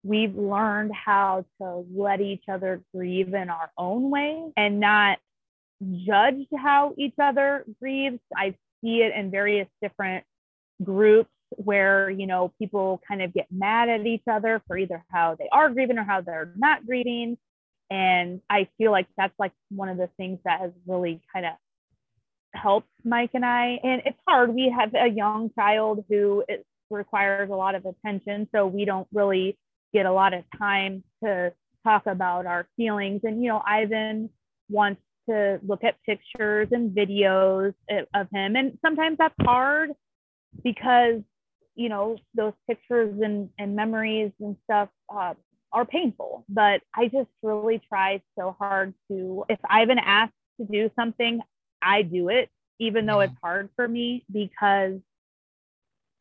we've 0.03 0.35
learned 0.35 0.91
how 0.93 1.45
to 1.61 1.85
let 1.95 2.19
each 2.19 2.43
other 2.51 2.81
grieve 2.93 3.33
in 3.33 3.49
our 3.49 3.71
own 3.77 4.09
way 4.09 4.51
and 4.57 4.81
not 4.81 5.17
judge 5.81 6.45
how 6.57 6.93
each 6.97 7.15
other 7.21 7.63
grieves. 7.79 8.19
I 8.35 8.55
see 8.81 9.01
it 9.01 9.13
in 9.15 9.31
various 9.31 9.67
different 9.81 10.25
groups 10.83 11.29
where 11.57 12.09
you 12.09 12.27
know 12.27 12.53
people 12.59 13.01
kind 13.07 13.21
of 13.21 13.33
get 13.33 13.47
mad 13.51 13.89
at 13.89 14.05
each 14.05 14.23
other 14.29 14.61
for 14.67 14.77
either 14.77 15.03
how 15.09 15.35
they 15.35 15.49
are 15.51 15.69
grieving 15.69 15.97
or 15.97 16.03
how 16.03 16.21
they're 16.21 16.53
not 16.55 16.85
grieving. 16.85 17.37
And 17.91 18.41
i 18.49 18.67
feel 18.77 18.91
like 18.91 19.07
that's 19.17 19.33
like 19.39 19.51
one 19.69 19.89
of 19.89 19.97
the 19.97 20.09
things 20.17 20.39
that 20.45 20.61
has 20.61 20.71
really 20.85 21.21
kind 21.33 21.45
of 21.45 21.53
helped 22.53 22.89
mike 23.03 23.31
and 23.33 23.45
i. 23.45 23.79
And 23.83 24.01
it's 24.05 24.19
hard. 24.27 24.53
We 24.53 24.73
have 24.77 24.93
a 24.93 25.07
young 25.07 25.51
child 25.57 26.05
who 26.09 26.43
requires 26.89 27.49
a 27.49 27.55
lot 27.55 27.75
of 27.75 27.85
attention 27.85 28.47
so 28.53 28.67
we 28.67 28.85
don't 28.85 29.07
really 29.13 29.57
get 29.93 30.05
a 30.05 30.11
lot 30.11 30.33
of 30.33 30.43
time 30.57 31.03
to 31.23 31.53
talk 31.83 32.05
about 32.05 32.45
our 32.45 32.67
feelings. 32.77 33.21
And 33.23 33.43
you 33.43 33.49
know 33.49 33.61
ivan 33.65 34.29
wants 34.69 35.01
to 35.29 35.59
look 35.65 35.83
at 35.83 35.95
pictures 36.05 36.67
and 36.71 36.91
videos 36.95 37.73
eh, 37.89 38.03
of 38.13 38.27
him. 38.31 38.55
And 38.55 38.77
sometimes 38.83 39.17
that's 39.17 39.35
hard 39.41 39.91
because 40.63 41.21
you 41.79 41.87
know 41.87 42.17
those 42.35 42.53
pictures 42.67 43.15
and, 43.23 43.49
and 43.57 43.73
memories 43.75 44.31
and 44.41 44.57
stuff 44.65 44.89
uh, 45.15 45.33
are 45.71 45.85
painful 45.85 46.43
but 46.49 46.81
i 46.93 47.05
just 47.05 47.29
really 47.41 47.81
try 47.87 48.21
so 48.37 48.55
hard 48.59 48.93
to 49.09 49.45
if 49.47 49.59
i've 49.69 49.87
been 49.87 49.97
asked 49.99 50.33
to 50.59 50.67
do 50.69 50.91
something 50.95 51.39
i 51.81 52.01
do 52.01 52.27
it 52.27 52.49
even 52.79 53.05
though 53.05 53.21
it's 53.21 53.33
hard 53.41 53.69
for 53.77 53.87
me 53.87 54.25
because 54.31 54.95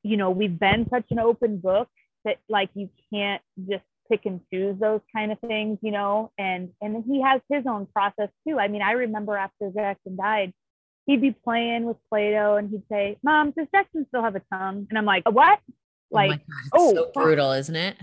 you 0.05 0.17
know 0.17 0.31
we've 0.31 0.59
been 0.59 0.87
such 0.91 1.07
an 1.11 1.19
open 1.19 1.59
book 1.59 1.89
that 2.25 2.39
like 2.49 2.71
you 2.75 2.89
can't 3.13 3.43
just 3.69 3.83
pick 4.09 4.27
and 4.27 4.41
choose 4.53 4.79
those 4.79 5.01
kind 5.15 5.33
of 5.33 5.39
things 5.41 5.77
you 5.83 5.91
know 5.91 6.31
and 6.39 6.71
and 6.81 7.05
he 7.07 7.21
has 7.21 7.41
his 7.51 7.65
own 7.67 7.87
process 7.93 8.29
too. 8.47 8.59
I 8.61 8.69
mean 8.69 8.83
i 8.83 8.93
remember 8.93 9.37
after 9.37 9.73
jackson 9.75 10.17
died 10.17 10.53
he'd 11.09 11.23
be 11.23 11.33
playing 11.33 11.85
with 11.85 11.97
Play-Doh 12.11 12.57
and 12.57 12.71
he'd 12.71 12.83
say, 12.93 13.17
Mom, 13.25 13.51
does 13.51 13.67
Jackson 13.75 14.05
still 14.09 14.23
have 14.23 14.37
a 14.37 14.43
tongue? 14.53 14.87
And 14.91 14.99
I'm 14.99 15.07
like, 15.07 15.29
what? 15.29 15.59
Like, 16.11 16.41
oh, 16.75 16.91
oh 16.91 16.95
so 16.95 17.11
brutal, 17.15 17.51
isn't 17.53 17.75
it? 17.75 17.97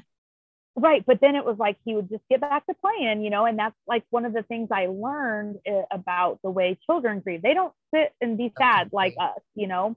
Right. 0.75 1.05
But 1.05 1.21
then 1.21 1.35
it 1.35 1.45
was 1.45 1.57
like 1.57 1.77
he 1.85 1.93
would 1.95 2.09
just 2.09 2.23
get 2.29 2.41
back 2.41 2.65
to 2.65 2.73
playing, 2.73 3.23
you 3.23 3.29
know, 3.29 3.45
and 3.45 3.57
that's 3.57 3.75
like 3.87 4.03
one 4.09 4.25
of 4.25 4.33
the 4.33 4.41
things 4.41 4.69
I 4.71 4.87
learned 4.87 5.59
uh, 5.69 5.83
about 5.91 6.39
the 6.43 6.49
way 6.49 6.77
children 6.87 7.19
grieve. 7.19 7.43
They 7.43 7.53
don't 7.53 7.73
sit 7.93 8.11
and 8.19 8.37
be 8.39 8.51
sad 8.57 8.89
like 8.91 9.15
us, 9.19 9.39
you 9.53 9.67
know, 9.67 9.95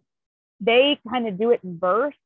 they 0.61 1.01
kind 1.11 1.27
of 1.27 1.39
do 1.39 1.51
it 1.51 1.61
in 1.65 1.79
bursts. 1.79 2.21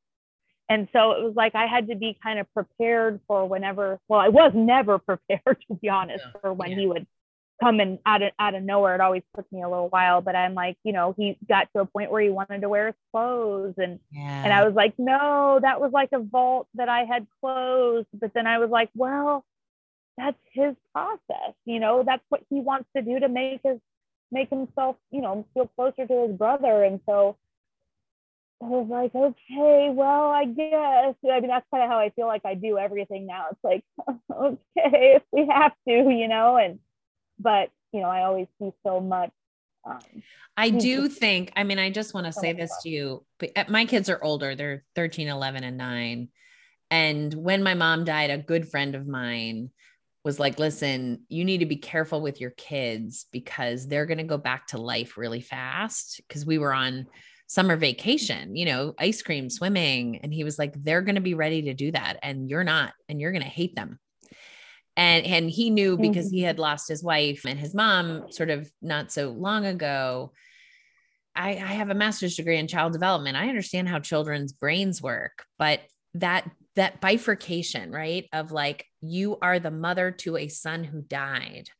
And 0.69 0.89
so 0.93 1.13
it 1.13 1.23
was 1.23 1.35
like 1.37 1.55
I 1.55 1.67
had 1.67 1.89
to 1.89 1.95
be 1.95 2.19
kind 2.21 2.41
of 2.41 2.53
prepared 2.55 3.21
for 3.29 3.47
whenever, 3.47 4.01
well, 4.09 4.21
I 4.21 4.29
was 4.29 4.53
never 4.55 4.99
prepared, 4.99 5.65
to 5.69 5.75
be 5.81 5.89
honest, 5.89 6.25
yeah. 6.25 6.41
for 6.41 6.53
when 6.53 6.73
yeah. 6.73 6.79
he 6.79 6.87
would 6.89 7.07
coming 7.63 7.99
out 8.05 8.23
of 8.23 8.33
out 8.39 8.55
of 8.55 8.63
nowhere. 8.63 8.95
It 8.95 9.01
always 9.01 9.23
took 9.37 9.51
me 9.53 9.63
a 9.63 9.69
little 9.69 9.89
while, 9.89 10.21
but 10.21 10.35
I'm 10.35 10.55
like, 10.55 10.77
you 10.85 10.93
know, 10.93 11.15
he 11.17 11.39
got 11.49 11.69
to 11.75 11.83
a 11.83 11.87
point 11.87 12.11
where 12.11 12.21
he 12.21 12.29
wanted 12.29 12.63
to 12.63 12.69
wear 12.69 12.87
his 12.87 12.95
clothes, 13.13 13.75
and 13.79 14.01
yeah. 14.11 14.45
and 14.45 14.53
I 14.53 14.65
was 14.65 14.75
like, 14.75 14.95
no, 14.99 15.59
that 15.63 15.81
was 15.81 15.93
like 15.93 16.11
a 16.13 16.19
vault 16.19 16.69
that 16.75 16.89
I 16.89 17.05
had 17.05 17.27
closed. 17.41 18.09
But 18.13 18.35
then 18.35 18.47
I 18.47 18.59
was 18.59 18.71
like, 18.71 18.91
well, 18.95 19.45
that's 20.19 20.39
his 20.53 20.75
process, 20.93 21.55
you 21.65 21.81
know, 21.81 22.03
that's 22.05 22.25
what 22.29 22.43
he 22.51 22.61
wants 22.61 22.89
to 22.97 23.03
do 23.03 23.21
to 23.21 23.29
make 23.29 23.61
his 23.63 23.79
make 24.31 24.51
himself, 24.51 24.97
you 25.11 25.21
know, 25.21 25.47
feel 25.55 25.69
closer 25.77 26.07
to 26.07 26.29
his 26.29 26.37
brother, 26.37 26.83
and 26.85 27.01
so. 27.07 27.37
I 28.61 28.67
was 28.67 28.87
like, 28.89 29.13
okay, 29.13 29.91
well, 29.93 30.31
I 30.31 30.45
guess. 30.45 31.17
I 31.29 31.41
mean, 31.41 31.49
that's 31.49 31.67
kind 31.73 31.83
of 31.83 31.91
how 31.91 31.99
I 31.99 32.11
feel 32.11 32.29
like 32.29 32.45
I 32.45 32.55
do 32.55 32.79
everything 32.79 33.27
now. 33.27 33.47
It's 33.51 33.65
like, 33.65 33.83
okay, 34.33 35.17
if 35.17 35.23
we 35.33 35.49
have 35.53 35.73
to, 35.89 35.93
you 35.93 36.29
know, 36.29 36.59
and 36.59 36.79
but 37.43 37.71
you 37.93 38.01
know, 38.01 38.09
I 38.09 38.25
always 38.25 38.47
see 38.59 38.73
so 38.85 39.01
much. 39.01 39.31
Um, 39.85 39.99
I 40.57 40.71
do 40.71 41.09
think, 41.09 41.53
I 41.57 41.65
mean, 41.65 41.79
I 41.79 41.91
just 41.91 42.15
want 42.15 42.27
to 42.27 42.33
so 42.33 42.41
say 42.41 42.53
this 42.53 42.73
to 42.83 42.89
you, 42.89 43.25
but 43.39 43.51
uh, 43.57 43.65
my 43.69 43.85
kids 43.85 44.09
are 44.09 44.23
older. 44.23 44.55
They're 44.55 44.85
13, 44.95 45.29
11, 45.29 45.65
and 45.65 45.77
nine. 45.77 46.29
And 46.91 47.33
when 47.35 47.63
my 47.63 47.75
mom 47.75 48.05
died, 48.05 48.31
a 48.31 48.39
good 48.39 48.69
friend 48.69 48.95
of 48.95 49.07
mine 49.07 49.71
was 50.25 50.39
like, 50.39 50.59
listen, 50.59 51.23
you 51.29 51.45
need 51.45 51.59
to 51.59 51.67
be 51.67 51.77
careful 51.77 52.21
with 52.21 52.41
your 52.41 52.51
kids 52.51 53.27
because 53.33 53.89
they're 53.89 54.07
going 54.07 54.19
to 54.19 54.25
go 54.25 54.39
back 54.39 54.69
to 54.69 54.79
life 54.79 55.17
really 55.17 55.41
fast. 55.41 56.21
Cause 56.29 56.47
we 56.47 56.59
were 56.59 56.73
on 56.73 57.07
summer 57.49 57.77
vacation, 57.77 58.55
you 58.55 58.65
know, 58.65 58.95
ice 58.99 59.21
cream, 59.21 59.51
swimming. 59.51 60.19
And 60.19 60.33
he 60.33 60.45
was 60.45 60.59
like, 60.59 60.75
they're 60.83 61.03
going 61.03 61.17
to 61.17 61.21
be 61.21 61.35
ready 61.35 61.63
to 61.63 61.75
do 61.75 61.91
that. 61.93 62.19
And 62.23 62.49
you're 62.49 62.63
not, 62.63 62.93
and 63.09 63.21
you're 63.21 63.33
going 63.33 63.43
to 63.43 63.49
hate 63.49 63.75
them 63.75 63.99
and 64.97 65.25
and 65.27 65.51
he 65.51 65.71
knew 65.71 65.97
because 65.97 66.31
he 66.31 66.43
had 66.43 66.57
mm-hmm. 66.57 66.63
lost 66.63 66.89
his 66.89 67.03
wife 67.03 67.45
and 67.47 67.59
his 67.59 67.75
mom 67.75 68.31
sort 68.31 68.51
of 68.51 68.71
not 68.81 69.11
so 69.11 69.31
long 69.31 69.65
ago 69.65 70.33
I, 71.35 71.51
I 71.51 71.55
have 71.55 71.89
a 71.89 71.95
master's 71.95 72.37
degree 72.37 72.59
in 72.59 72.69
child 72.69 72.93
development 72.93 73.37
i 73.37 73.49
understand 73.49 73.89
how 73.89 73.99
children's 74.01 74.53
brains 74.53 75.01
work 75.03 75.45
but 75.59 75.81
that 76.15 76.51
that 76.77 77.01
bifurcation 77.01 77.91
right 77.91 78.27
of 78.33 78.53
like 78.53 78.87
you 79.01 79.39
are 79.41 79.59
the 79.59 79.71
mother 79.71 80.11
to 80.11 80.37
a 80.37 80.49
son 80.49 80.85
who 80.85 81.01
died 81.03 81.71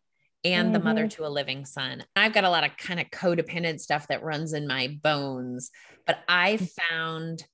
and 0.45 0.67
mm-hmm. 0.67 0.73
the 0.73 0.81
mother 0.81 1.03
mm-hmm. 1.03 1.23
to 1.23 1.27
a 1.27 1.29
living 1.29 1.65
son. 1.65 2.05
I've 2.17 2.33
got 2.33 2.45
a 2.45 2.51
lot 2.51 2.65
of 2.65 2.77
kind 2.77 3.01
of 3.01 3.11
codependent 3.11 3.81
stuff 3.81 4.09
that 4.09 4.25
runs 4.25 4.53
in 4.53 4.67
my 4.67 4.99
bones, 5.03 5.71
but 6.07 6.19
I 6.29 6.55
mm. 6.55 6.69
found 6.91 7.45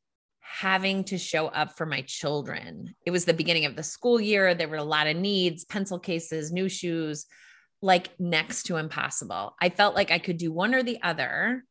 having 0.51 1.05
to 1.05 1.19
show 1.19 1.47
up 1.49 1.77
for 1.77 1.87
my 1.87 2.03
children. 2.03 2.95
It 3.05 3.11
was 3.11 3.25
the 3.25 3.35
beginning 3.35 3.67
of 3.67 3.77
the 3.77 3.83
school 3.83 4.21
year. 4.21 4.55
There 4.55 4.69
were 4.69 4.77
a 4.77 4.85
lot 4.85 5.07
of 5.07 5.17
needs, 5.17 5.65
pencil 5.65 5.99
cases, 5.99 6.51
new 6.51 6.69
shoes, 6.69 7.27
like 7.83 8.11
next 8.19 8.65
to 8.65 8.77
impossible. 8.77 9.55
I 9.61 9.69
felt 9.69 9.95
like 9.95 10.11
I 10.11 10.19
could 10.19 10.39
do 10.39 10.51
one 10.51 10.75
or 10.75 10.83
the 10.83 10.99
other. 11.03 11.65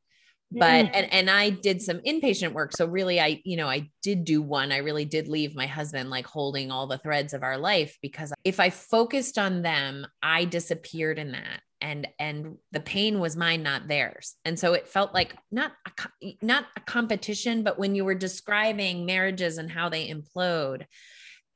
But 0.49 0.85
mm. 0.85 0.91
and 0.93 1.11
and 1.11 1.29
I 1.29 1.49
did 1.49 1.81
some 1.81 1.99
inpatient 1.99 2.53
work. 2.53 2.71
So 2.71 2.85
really 2.85 3.19
I, 3.19 3.41
you 3.43 3.57
know, 3.57 3.67
I 3.67 3.89
did 4.01 4.23
do 4.23 4.41
one. 4.41 4.71
I 4.71 4.77
really 4.77 5.03
did 5.03 5.27
leave 5.27 5.57
my 5.57 5.67
husband 5.67 6.09
like 6.09 6.25
holding 6.25 6.71
all 6.71 6.87
the 6.87 6.99
threads 6.99 7.33
of 7.33 7.43
our 7.43 7.57
life 7.57 7.97
because 8.01 8.31
if 8.45 8.61
I 8.61 8.69
focused 8.69 9.37
on 9.37 9.61
them, 9.61 10.07
I 10.23 10.45
disappeared 10.45 11.19
in 11.19 11.33
that 11.33 11.59
and 11.81 12.07
and 12.19 12.57
the 12.71 12.79
pain 12.79 13.19
was 13.19 13.35
mine 13.35 13.63
not 13.63 13.87
theirs. 13.87 14.35
And 14.45 14.57
so 14.57 14.73
it 14.73 14.87
felt 14.87 15.13
like 15.13 15.35
not 15.51 15.73
a, 16.23 16.37
not 16.41 16.65
a 16.75 16.81
competition 16.81 17.63
but 17.63 17.79
when 17.79 17.95
you 17.95 18.05
were 18.05 18.15
describing 18.15 19.05
marriages 19.05 19.57
and 19.57 19.69
how 19.71 19.89
they 19.89 20.09
implode 20.09 20.85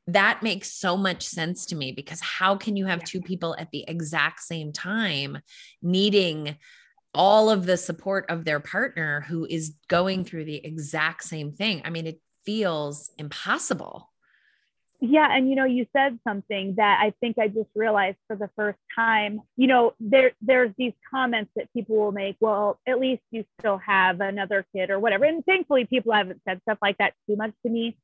that 0.07 0.41
makes 0.41 0.73
so 0.73 0.97
much 0.97 1.23
sense 1.23 1.67
to 1.67 1.75
me 1.75 1.91
because 1.91 2.19
how 2.19 2.55
can 2.55 2.75
you 2.75 2.85
have 2.85 3.03
two 3.03 3.21
people 3.21 3.55
at 3.57 3.69
the 3.71 3.85
exact 3.87 4.41
same 4.41 4.73
time 4.73 5.37
needing 5.81 6.57
all 7.13 7.49
of 7.49 7.65
the 7.65 7.77
support 7.77 8.25
of 8.29 8.43
their 8.43 8.59
partner 8.59 9.21
who 9.21 9.45
is 9.45 9.75
going 9.87 10.23
through 10.23 10.45
the 10.45 10.65
exact 10.65 11.23
same 11.23 11.51
thing? 11.51 11.81
I 11.85 11.89
mean 11.89 12.07
it 12.07 12.19
feels 12.45 13.11
impossible 13.17 14.10
yeah, 15.03 15.27
and 15.31 15.49
you 15.49 15.55
know, 15.55 15.65
you 15.65 15.87
said 15.93 16.19
something 16.23 16.75
that 16.77 16.99
I 17.01 17.11
think 17.19 17.39
I 17.39 17.47
just 17.47 17.69
realized 17.73 18.17
for 18.27 18.35
the 18.35 18.51
first 18.55 18.77
time. 18.95 19.41
You 19.57 19.65
know, 19.65 19.93
there 19.99 20.33
there's 20.41 20.71
these 20.77 20.93
comments 21.09 21.49
that 21.55 21.73
people 21.73 21.95
will 21.95 22.11
make. 22.11 22.37
Well, 22.39 22.79
at 22.87 22.99
least 22.99 23.23
you 23.31 23.43
still 23.59 23.79
have 23.79 24.21
another 24.21 24.63
kid 24.75 24.91
or 24.91 24.99
whatever. 24.99 25.25
And 25.25 25.43
thankfully, 25.43 25.85
people 25.85 26.13
haven't 26.13 26.41
said 26.47 26.61
stuff 26.61 26.77
like 26.83 26.99
that 26.99 27.13
too 27.27 27.35
much 27.35 27.51
to 27.65 27.71
me. 27.71 27.97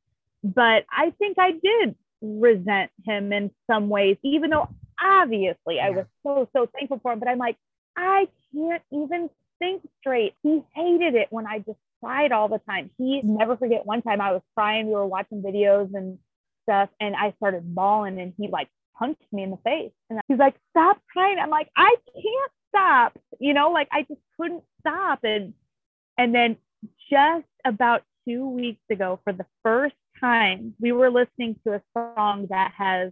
But 0.43 0.85
I 0.89 1.11
think 1.19 1.37
I 1.37 1.51
did 1.51 1.95
resent 2.19 2.89
him 3.05 3.31
in 3.31 3.51
some 3.69 3.89
ways, 3.89 4.17
even 4.23 4.49
though 4.49 4.67
obviously 4.99 5.75
yeah. 5.75 5.85
I 5.85 5.89
was 5.91 6.05
so 6.23 6.49
so 6.51 6.65
thankful 6.65 6.99
for 7.03 7.11
him. 7.11 7.19
But 7.19 7.27
I'm 7.27 7.37
like, 7.37 7.57
I 7.95 8.27
can't 8.51 8.81
even 8.91 9.29
think 9.59 9.87
straight. 9.99 10.33
He 10.41 10.63
hated 10.73 11.13
it 11.13 11.27
when 11.29 11.45
I 11.45 11.59
just 11.59 11.77
cried 12.03 12.31
all 12.31 12.47
the 12.47 12.59
time. 12.67 12.89
He 12.97 13.21
never 13.23 13.55
forget 13.55 13.85
one 13.85 14.01
time 14.01 14.19
I 14.19 14.31
was 14.31 14.41
crying. 14.55 14.87
We 14.87 14.93
were 14.93 15.05
watching 15.05 15.43
videos 15.43 15.93
and 15.93 16.17
stuff. 16.67 16.89
And 16.99 17.15
I 17.15 17.33
started 17.37 17.73
bawling 17.73 18.19
and 18.19 18.33
he 18.37 18.47
like 18.47 18.69
punched 18.97 19.31
me 19.31 19.43
in 19.43 19.51
the 19.51 19.57
face. 19.57 19.91
And 20.09 20.19
he's 20.27 20.37
like, 20.37 20.55
stop 20.71 20.99
crying. 21.11 21.37
I'm 21.39 21.49
like, 21.49 21.69
I 21.75 21.95
can't 22.13 22.51
stop. 22.69 23.17
You 23.39 23.53
know, 23.53 23.71
like 23.71 23.87
I 23.91 24.01
just 24.01 24.21
couldn't 24.39 24.63
stop. 24.79 25.19
And 25.23 25.53
and 26.17 26.33
then 26.33 26.57
just 27.09 27.45
about 27.65 28.03
two 28.27 28.47
weeks 28.49 28.81
ago, 28.91 29.19
for 29.23 29.33
the 29.33 29.45
first 29.63 29.95
time, 30.19 30.73
we 30.79 30.91
were 30.91 31.09
listening 31.09 31.59
to 31.65 31.75
a 31.75 31.81
song 31.93 32.47
that 32.49 32.73
has 32.77 33.11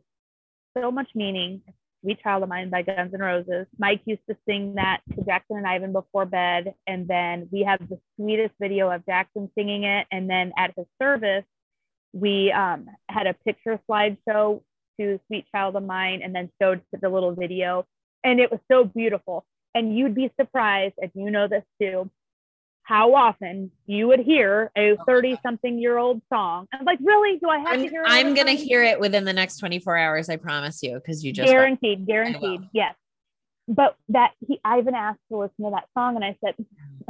so 0.78 0.92
much 0.92 1.10
meaning. 1.16 1.62
Sweet 2.02 2.22
Child 2.22 2.44
of 2.44 2.50
Mine 2.50 2.70
by 2.70 2.84
Guns 2.84 3.16
N' 3.16 3.20
Roses. 3.20 3.66
Mike 3.80 4.02
used 4.06 4.22
to 4.30 4.38
sing 4.48 4.76
that 4.76 5.02
to 5.16 5.24
Jackson 5.26 5.58
and 5.58 5.66
Ivan 5.66 5.92
before 5.92 6.26
bed. 6.26 6.76
And 6.86 7.08
then 7.08 7.50
we 7.52 7.64
have 7.64 7.80
the 7.80 8.00
sweetest 8.16 8.54
video 8.62 8.92
of 8.92 9.04
Jackson 9.08 9.50
singing 9.58 9.86
it. 9.86 10.06
And 10.12 10.30
then 10.30 10.54
at 10.56 10.74
his 10.78 10.86
service, 11.02 11.46
we 12.16 12.50
um, 12.52 12.88
had 13.10 13.28
a 13.28 13.34
picture 13.34 13.78
slideshow 13.90 14.62
to 15.00 15.20
Sweet 15.28 15.46
Child 15.54 15.76
of 15.76 15.84
Mine 15.84 16.22
and 16.24 16.34
then 16.34 16.50
showed 16.62 16.82
the 16.94 17.10
little 17.10 17.36
video. 17.36 17.86
And 18.24 18.40
it 18.40 18.50
was 18.50 18.62
so 18.72 18.86
beautiful. 18.86 19.46
And 19.76 19.96
you'd 19.96 20.16
be 20.16 20.32
surprised, 20.40 20.96
if 20.98 21.12
you 21.14 21.30
know 21.30 21.50
this 21.50 21.64
too, 21.82 22.10
how 22.84 23.16
often 23.16 23.72
you 23.86 24.08
would 24.08 24.22
hear 24.22 24.72
a 24.78 24.96
30 25.06 25.40
something 25.44 25.78
year 25.78 25.98
old 25.98 26.22
song. 26.32 26.68
I'm 26.72 26.86
like, 26.86 27.00
really? 27.04 27.38
Do 27.38 27.50
I 27.50 27.58
have 27.58 27.68
I'm, 27.68 27.84
to 27.84 27.90
hear 27.90 28.04
it? 28.04 28.08
I'm 28.08 28.34
going 28.34 28.48
to 28.48 28.56
hear 28.56 28.82
it 28.82 28.98
within 28.98 29.26
the 29.26 29.34
next 29.34 29.58
24 29.58 29.98
hours. 29.98 30.30
I 30.30 30.38
promise 30.38 30.82
you. 30.82 31.02
Cause 31.06 31.22
you 31.22 31.34
just 31.34 31.52
guaranteed, 31.52 32.08
guaranteed. 32.08 32.62
Yes. 32.74 32.96
But 33.68 33.98
that 34.10 34.32
he, 34.48 34.62
Ivan 34.64 34.96
asked 34.96 35.20
to 35.32 35.40
listen 35.40 35.66
to 35.66 35.72
that 35.72 35.90
song 35.94 36.16
and 36.16 36.24
I 36.24 36.38
said, 36.46 36.56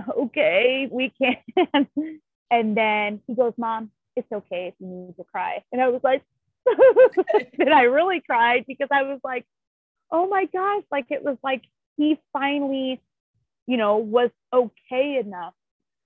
okay, 0.17 0.87
we 0.89 1.13
can. 1.21 1.87
and 2.49 2.75
then 2.75 3.21
he 3.27 3.35
goes, 3.35 3.53
mom, 3.55 3.91
it's 4.15 4.31
okay 4.31 4.67
if 4.67 4.73
you 4.79 4.87
need 4.87 5.15
to 5.17 5.23
cry. 5.23 5.63
And 5.71 5.81
I 5.81 5.89
was 5.89 6.01
like, 6.03 6.23
and 7.59 7.73
I 7.73 7.83
really 7.83 8.21
cried 8.21 8.65
because 8.67 8.87
I 8.91 9.03
was 9.03 9.19
like, 9.23 9.45
oh 10.11 10.27
my 10.27 10.45
gosh, 10.45 10.83
like 10.91 11.05
it 11.09 11.23
was 11.23 11.37
like 11.43 11.63
he 11.97 12.19
finally, 12.33 13.01
you 13.67 13.77
know, 13.77 13.97
was 13.97 14.29
okay 14.53 15.17
enough 15.17 15.53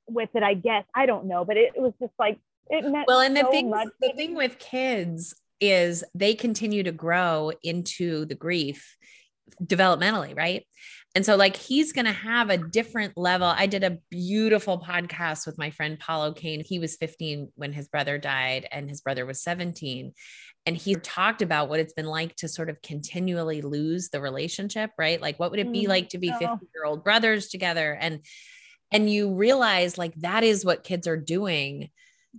with 0.08 0.30
it, 0.34 0.43
I 0.43 0.54
guess. 0.54 0.86
I 0.95 1.06
don't 1.06 1.26
know, 1.26 1.45
but 1.45 1.58
it, 1.58 1.74
it 1.76 1.82
was 1.82 1.93
just 2.00 2.13
like 2.19 2.39
it 2.69 2.84
meant 2.86 3.08
well, 3.08 3.22
and 3.22 3.36
the 3.36 3.41
so 3.41 3.52
thing 3.52 3.69
much. 3.69 3.88
the 4.00 4.13
thing 4.15 4.36
with 4.36 4.60
kids 4.60 5.36
is 5.60 6.04
they 6.15 6.34
continue 6.36 6.84
to 6.84 6.91
grow 6.91 7.52
into 7.63 8.26
the 8.26 8.36
grief 8.36 8.95
developmentally, 9.64 10.36
right? 10.36 10.66
And 11.16 11.26
so, 11.26 11.36
like, 11.36 11.56
he's 11.56 11.92
going 11.92 12.06
to 12.06 12.12
have 12.12 12.50
a 12.50 12.58
different 12.58 13.18
level. 13.18 13.48
I 13.48 13.66
did 13.66 13.84
a 13.84 13.98
beautiful 14.12 14.80
podcast 14.80 15.48
with 15.48 15.58
my 15.58 15.72
friend 15.72 16.00
Paulo 16.00 16.34
Kane. 16.34 16.64
He 16.64 16.78
was 16.78 16.98
15 16.98 17.52
when 17.56 17.74
his 17.74 17.88
brother 17.88 18.18
died, 18.20 18.68
and 18.72 18.88
his 18.88 19.02
brother 19.02 19.26
was 19.26 19.42
17. 19.42 20.14
And 20.66 20.78
he 20.78 20.96
talked 20.96 21.42
about 21.42 21.68
what 21.68 21.80
it's 21.80 21.94
been 21.94 22.06
like 22.06 22.36
to 22.38 22.48
sort 22.48 22.70
of 22.70 22.82
continually 22.84 23.62
lose 23.62 24.10
the 24.10 24.22
relationship, 24.22 24.92
right? 25.00 25.20
Like, 25.20 25.40
what 25.40 25.50
would 25.52 25.60
it 25.60 25.72
be 25.72 25.86
Mm, 25.86 25.90
like 25.90 26.10
to 26.10 26.20
be 26.20 26.28
no. 26.30 26.38
50 26.38 26.68
year 26.76 26.86
old 26.86 27.04
brothers 27.04 27.48
together? 27.48 27.98
And 28.00 28.24
and 28.92 29.10
you 29.10 29.34
realize 29.34 29.98
like 29.98 30.14
that 30.16 30.44
is 30.44 30.66
what 30.66 30.84
kids 30.84 31.08
are 31.08 31.18
doing 31.18 31.90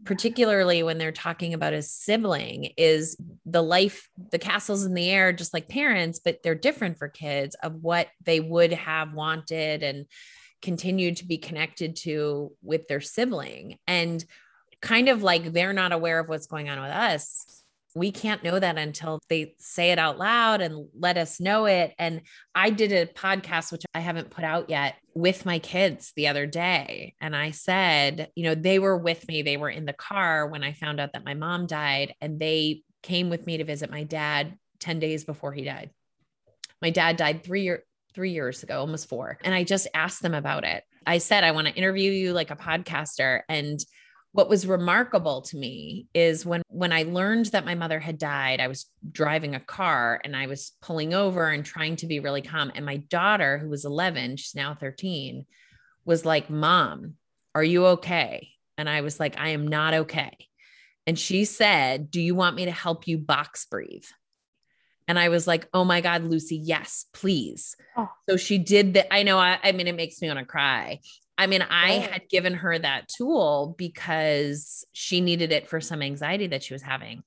particularly 0.05 0.83
when 0.83 0.99
they're 0.99 1.11
talking 1.11 1.53
about 1.53 1.73
a 1.73 1.83
sibling 1.83 2.73
is 2.77 3.17
the 3.45 3.63
life 3.63 4.09
the 4.31 4.39
castles 4.39 4.85
in 4.85 4.95
the 4.95 5.11
air 5.11 5.33
just 5.33 5.53
like 5.53 5.69
parents 5.69 6.21
but 6.21 6.39
they're 6.45 6.55
different 6.55 6.97
for 6.97 7.09
kids 7.09 7.57
of 7.63 7.75
what 7.83 8.07
they 8.25 8.39
would 8.39 8.73
have 8.73 9.13
wanted 9.13 9.83
and 9.83 10.07
continued 10.63 11.17
to 11.19 11.27
be 11.27 11.39
connected 11.39 11.97
to 11.97 12.53
with 12.63 12.89
their 12.89 13.01
sibling. 13.01 13.79
And 13.87 14.25
kind 14.81 15.09
of 15.09 15.23
like 15.23 15.53
they're 15.53 15.73
not 15.73 15.93
aware 15.93 16.19
of 16.19 16.29
what's 16.29 16.47
going 16.47 16.71
on 16.71 16.81
with 16.81 16.91
us 16.91 17.60
we 17.95 18.13
can't 18.13 18.45
know 18.45 18.59
that 18.59 18.79
until 18.79 19.21
they 19.29 19.55
say 19.59 19.91
it 19.91 19.99
out 19.99 20.19
loud 20.19 20.61
and 20.61 20.89
let 20.95 21.17
us 21.17 21.41
know 21.41 21.67
it. 21.67 21.93
And 21.99 22.23
I 22.55 22.71
did 22.71 22.93
a 22.93 23.07
podcast, 23.07 23.73
which 23.73 23.85
I 23.95 24.01
haven't 24.01 24.31
put 24.31 24.45
out 24.45 24.71
yet, 24.71 24.97
with 25.15 25.45
my 25.45 25.59
kids 25.59 26.13
the 26.15 26.29
other 26.29 26.47
day. 26.47 27.15
And 27.21 27.35
I 27.35 27.51
said, 27.51 28.31
you 28.37 28.45
know, 28.45 28.55
they 28.55 28.79
were 28.79 28.97
with 28.97 29.27
me, 29.27 29.43
they 29.43 29.57
were 29.57 29.71
in 29.71 29.85
the 29.85 29.93
car 29.93 30.47
when 30.47 30.63
I 30.63 30.73
found 30.73 31.01
out 31.01 31.13
that 31.15 31.25
my 31.25 31.35
mom 31.35 31.67
died, 31.67 32.15
and 32.21 32.39
they 32.39 32.83
came 33.03 33.31
with 33.31 33.47
me 33.47 33.57
to 33.57 33.65
visit 33.65 33.91
my 33.91 34.05
dad 34.05 34.57
10 34.81 34.99
days 34.99 35.25
before 35.25 35.53
he 35.53 35.65
died. 35.65 35.91
My 36.81 36.91
dad 36.91 37.17
died 37.17 37.45
three 37.45 37.63
years. 37.63 37.83
Three 38.13 38.33
years 38.33 38.65
ago, 38.65 38.81
almost 38.81 39.09
four. 39.09 39.39
And 39.45 39.55
I 39.55 39.63
just 39.63 39.87
asked 39.95 40.21
them 40.21 40.35
about 40.35 40.65
it. 40.65 40.83
I 41.07 41.19
said, 41.19 41.45
I 41.45 41.53
want 41.53 41.69
to 41.69 41.75
interview 41.75 42.11
you 42.11 42.33
like 42.33 42.51
a 42.51 42.57
podcaster. 42.57 43.43
And 43.49 43.79
what 44.33 44.49
was 44.49 44.67
remarkable 44.67 45.43
to 45.43 45.57
me 45.57 46.07
is 46.15 46.47
when 46.47 46.63
when 46.69 46.93
i 46.93 47.03
learned 47.03 47.47
that 47.47 47.65
my 47.65 47.75
mother 47.75 47.99
had 47.99 48.19
died 48.19 48.61
i 48.61 48.69
was 48.69 48.87
driving 49.11 49.55
a 49.55 49.61
car 49.61 50.21
and 50.25 50.37
i 50.37 50.47
was 50.47 50.73
pulling 50.81 51.15
over 51.15 51.49
and 51.49 51.65
trying 51.65 51.97
to 51.97 52.07
be 52.07 52.21
really 52.21 52.43
calm. 52.43 52.71
And 52.75 52.87
my 52.87 52.99
daughter 52.99 53.59
who 53.59 53.69
was 53.69 53.85
11 53.85 54.37
she's 54.37 54.55
now 54.55 54.75
13 54.75 55.47
was 56.05 56.25
like 56.25 56.51
mom 56.51 57.15
are 57.55 57.65
you 57.65 57.87
okay? 57.87 58.51
And 58.79 58.89
i 58.89 59.01
was 59.01 59.19
like 59.19 59.39
i 59.39 59.51
am 59.51 59.67
not 59.67 59.95
okay. 59.95 60.37
And 61.07 61.19
she 61.19 61.45
said 61.45 62.11
do 62.11 62.21
you 62.21 62.35
want 62.35 62.57
me 62.57 62.67
to 62.67 62.71
help 62.71 63.09
you 63.09 63.19
box 63.19 63.67
breathe? 63.67 64.05
And 65.09 65.19
i 65.19 65.29
was 65.29 65.47
like 65.49 65.69
oh 65.75 65.85
my 65.85 66.01
god 66.01 66.23
lucy 66.23 66.57
yes 66.57 67.07
please. 67.13 67.77
Oh. 67.97 68.09
so 68.29 68.37
she 68.37 68.59
did 68.59 68.95
that 68.95 69.13
i 69.13 69.25
know 69.25 69.39
I, 69.39 69.59
I 69.63 69.73
mean 69.73 69.89
it 69.89 69.97
makes 69.97 70.23
me 70.23 70.29
want 70.29 70.39
to 70.39 70.45
cry 70.45 71.01
I 71.41 71.47
mean, 71.47 71.63
I 71.63 71.93
had 71.93 72.29
given 72.29 72.53
her 72.53 72.79
that 72.79 73.09
tool 73.09 73.75
because 73.79 74.85
she 74.93 75.23
needed 75.23 75.53
it 75.53 75.69
for 75.69 75.81
some 75.81 76.03
anxiety 76.03 76.49
that 76.49 76.63
she 76.63 76.75
was 76.75 76.83
having. 76.83 77.23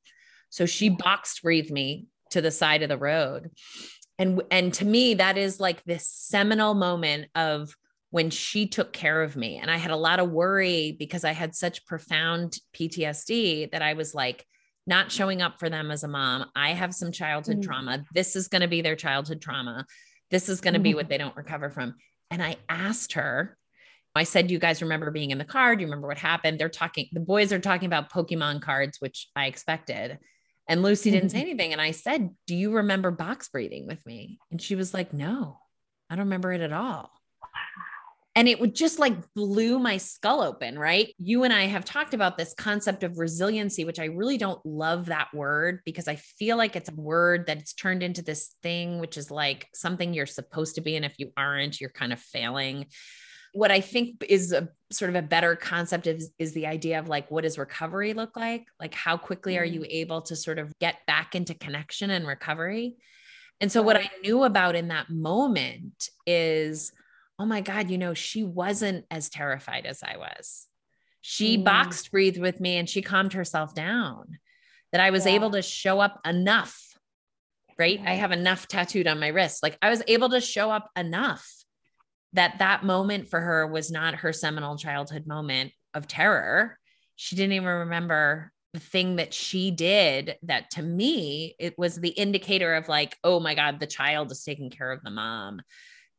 So 0.51 0.67
she 0.67 0.89
boxed 0.89 1.41
breathed 1.41 1.71
me 1.71 2.05
to 2.29 2.39
the 2.39 2.51
side 2.51 2.83
of 2.83 2.89
the 2.89 2.97
road. 2.97 3.49
And 4.19 4.43
and 4.51 4.71
to 4.75 4.85
me 4.85 5.15
that 5.15 5.39
is 5.39 5.59
like 5.59 5.83
this 5.83 6.07
seminal 6.07 6.75
moment 6.75 7.29
of 7.33 7.75
when 8.11 8.29
she 8.29 8.67
took 8.67 8.93
care 8.93 9.23
of 9.23 9.35
me 9.35 9.57
and 9.57 9.71
I 9.71 9.77
had 9.77 9.89
a 9.89 9.95
lot 9.95 10.19
of 10.19 10.29
worry 10.29 10.95
because 10.99 11.23
I 11.23 11.31
had 11.31 11.55
such 11.55 11.83
profound 11.87 12.59
PTSD 12.75 13.71
that 13.71 13.81
I 13.81 13.93
was 13.93 14.13
like 14.13 14.45
not 14.85 15.11
showing 15.11 15.41
up 15.41 15.59
for 15.59 15.71
them 15.71 15.89
as 15.89 16.03
a 16.03 16.07
mom. 16.07 16.45
I 16.55 16.73
have 16.73 16.93
some 16.93 17.11
childhood 17.11 17.57
Mm. 17.61 17.63
trauma. 17.63 18.05
This 18.13 18.35
is 18.35 18.47
going 18.47 18.61
to 18.61 18.67
be 18.67 18.81
their 18.81 18.95
childhood 18.95 19.41
trauma. 19.41 19.87
This 20.29 20.49
is 20.49 20.61
going 20.61 20.75
to 20.75 20.79
be 20.79 20.93
what 20.93 21.09
they 21.09 21.17
don't 21.17 21.35
recover 21.35 21.71
from. 21.71 21.95
And 22.29 22.43
I 22.43 22.57
asked 22.69 23.13
her 23.13 23.57
I 24.15 24.23
said, 24.23 24.47
Do 24.47 24.53
you 24.53 24.59
guys 24.59 24.81
remember 24.81 25.11
being 25.11 25.31
in 25.31 25.37
the 25.37 25.45
car? 25.45 25.75
Do 25.75 25.81
you 25.81 25.87
remember 25.87 26.07
what 26.07 26.17
happened? 26.17 26.59
They're 26.59 26.69
talking, 26.69 27.07
the 27.11 27.19
boys 27.19 27.51
are 27.51 27.59
talking 27.59 27.87
about 27.87 28.11
Pokemon 28.11 28.61
cards, 28.61 28.99
which 28.99 29.27
I 29.35 29.47
expected. 29.47 30.19
And 30.67 30.81
Lucy 30.81 31.11
didn't 31.11 31.29
say 31.29 31.39
mm-hmm. 31.39 31.47
anything. 31.47 31.71
And 31.73 31.81
I 31.81 31.91
said, 31.91 32.29
Do 32.47 32.55
you 32.55 32.73
remember 32.73 33.11
box 33.11 33.49
breathing 33.49 33.87
with 33.87 34.05
me? 34.05 34.39
And 34.51 34.61
she 34.61 34.75
was 34.75 34.93
like, 34.93 35.13
No, 35.13 35.59
I 36.09 36.15
don't 36.15 36.25
remember 36.25 36.51
it 36.51 36.61
at 36.61 36.73
all. 36.73 37.11
And 38.35 38.47
it 38.47 38.59
would 38.59 38.73
just 38.73 38.97
like 38.97 39.15
blew 39.35 39.77
my 39.77 39.97
skull 39.97 40.41
open, 40.41 40.79
right? 40.79 41.13
You 41.19 41.43
and 41.43 41.53
I 41.53 41.65
have 41.65 41.85
talked 41.85 42.15
about 42.15 42.35
this 42.35 42.55
concept 42.55 43.03
of 43.03 43.19
resiliency, 43.19 43.85
which 43.85 43.99
I 43.99 44.05
really 44.05 44.39
don't 44.39 44.63
love 44.65 45.05
that 45.07 45.31
word 45.35 45.81
because 45.85 46.07
I 46.07 46.15
feel 46.15 46.57
like 46.57 46.75
it's 46.75 46.89
a 46.89 46.95
word 46.95 47.45
that's 47.45 47.73
turned 47.73 48.01
into 48.01 48.23
this 48.23 48.55
thing, 48.63 48.97
which 48.97 49.17
is 49.17 49.29
like 49.29 49.67
something 49.75 50.15
you're 50.15 50.25
supposed 50.25 50.75
to 50.75 50.81
be. 50.81 50.95
And 50.95 51.05
if 51.05 51.13
you 51.19 51.31
aren't, 51.37 51.79
you're 51.79 51.91
kind 51.91 52.11
of 52.11 52.19
failing 52.19 52.87
what 53.53 53.71
I 53.71 53.81
think 53.81 54.23
is 54.27 54.51
a 54.51 54.69
sort 54.91 55.09
of 55.09 55.15
a 55.15 55.21
better 55.21 55.55
concept 55.55 56.07
is, 56.07 56.31
is 56.39 56.53
the 56.53 56.67
idea 56.67 56.99
of 56.99 57.07
like, 57.07 57.29
what 57.31 57.43
does 57.43 57.57
recovery 57.57 58.13
look 58.13 58.35
like? 58.35 58.65
Like, 58.79 58.93
how 58.93 59.15
quickly 59.15 59.57
are 59.57 59.65
you 59.65 59.85
able 59.87 60.23
to 60.23 60.35
sort 60.35 60.59
of 60.59 60.77
get 60.79 60.97
back 61.07 61.35
into 61.35 61.53
connection 61.53 62.09
and 62.09 62.27
recovery? 62.27 62.97
And 63.61 63.71
so, 63.71 63.81
what 63.81 63.95
I 63.95 64.09
knew 64.23 64.43
about 64.43 64.75
in 64.75 64.87
that 64.89 65.09
moment 65.09 66.09
is, 66.25 66.91
oh 67.39 67.45
my 67.45 67.61
God, 67.61 67.89
you 67.89 67.97
know, 67.97 68.13
she 68.13 68.43
wasn't 68.43 69.05
as 69.11 69.29
terrified 69.29 69.85
as 69.85 70.01
I 70.03 70.17
was. 70.17 70.67
She 71.21 71.57
Mm. 71.57 71.63
boxed 71.63 72.11
breathed 72.11 72.39
with 72.39 72.59
me 72.59 72.77
and 72.77 72.89
she 72.89 73.01
calmed 73.01 73.33
herself 73.33 73.73
down, 73.73 74.39
that 74.91 74.99
I 75.01 75.11
was 75.11 75.25
Yeah. 75.25 75.33
able 75.33 75.51
to 75.51 75.61
show 75.61 75.99
up 75.99 76.19
enough, 76.25 76.97
right? 77.77 78.01
I 78.05 78.15
have 78.15 78.31
enough 78.31 78.67
tattooed 78.67 79.07
on 79.07 79.19
my 79.19 79.27
wrist. 79.27 79.61
Like, 79.63 79.77
I 79.81 79.89
was 79.89 80.01
able 80.07 80.29
to 80.29 80.41
show 80.41 80.71
up 80.71 80.89
enough 80.97 81.62
that 82.33 82.59
that 82.59 82.83
moment 82.83 83.29
for 83.29 83.39
her 83.39 83.65
was 83.67 83.91
not 83.91 84.15
her 84.15 84.33
seminal 84.33 84.77
childhood 84.77 85.27
moment 85.27 85.71
of 85.93 86.07
terror. 86.07 86.77
She 87.15 87.35
didn't 87.35 87.53
even 87.53 87.67
remember 87.67 88.51
the 88.73 88.79
thing 88.79 89.17
that 89.17 89.33
she 89.33 89.69
did 89.69 90.35
that 90.43 90.71
to 90.71 90.81
me 90.81 91.55
it 91.59 91.77
was 91.77 91.95
the 91.95 92.09
indicator 92.09 92.73
of 92.73 92.89
like 92.89 93.15
oh 93.23 93.39
my 93.39 93.53
god 93.53 93.79
the 93.79 93.85
child 93.85 94.31
is 94.31 94.43
taking 94.43 94.71
care 94.71 94.91
of 94.91 95.01
the 95.03 95.11
mom 95.11 95.61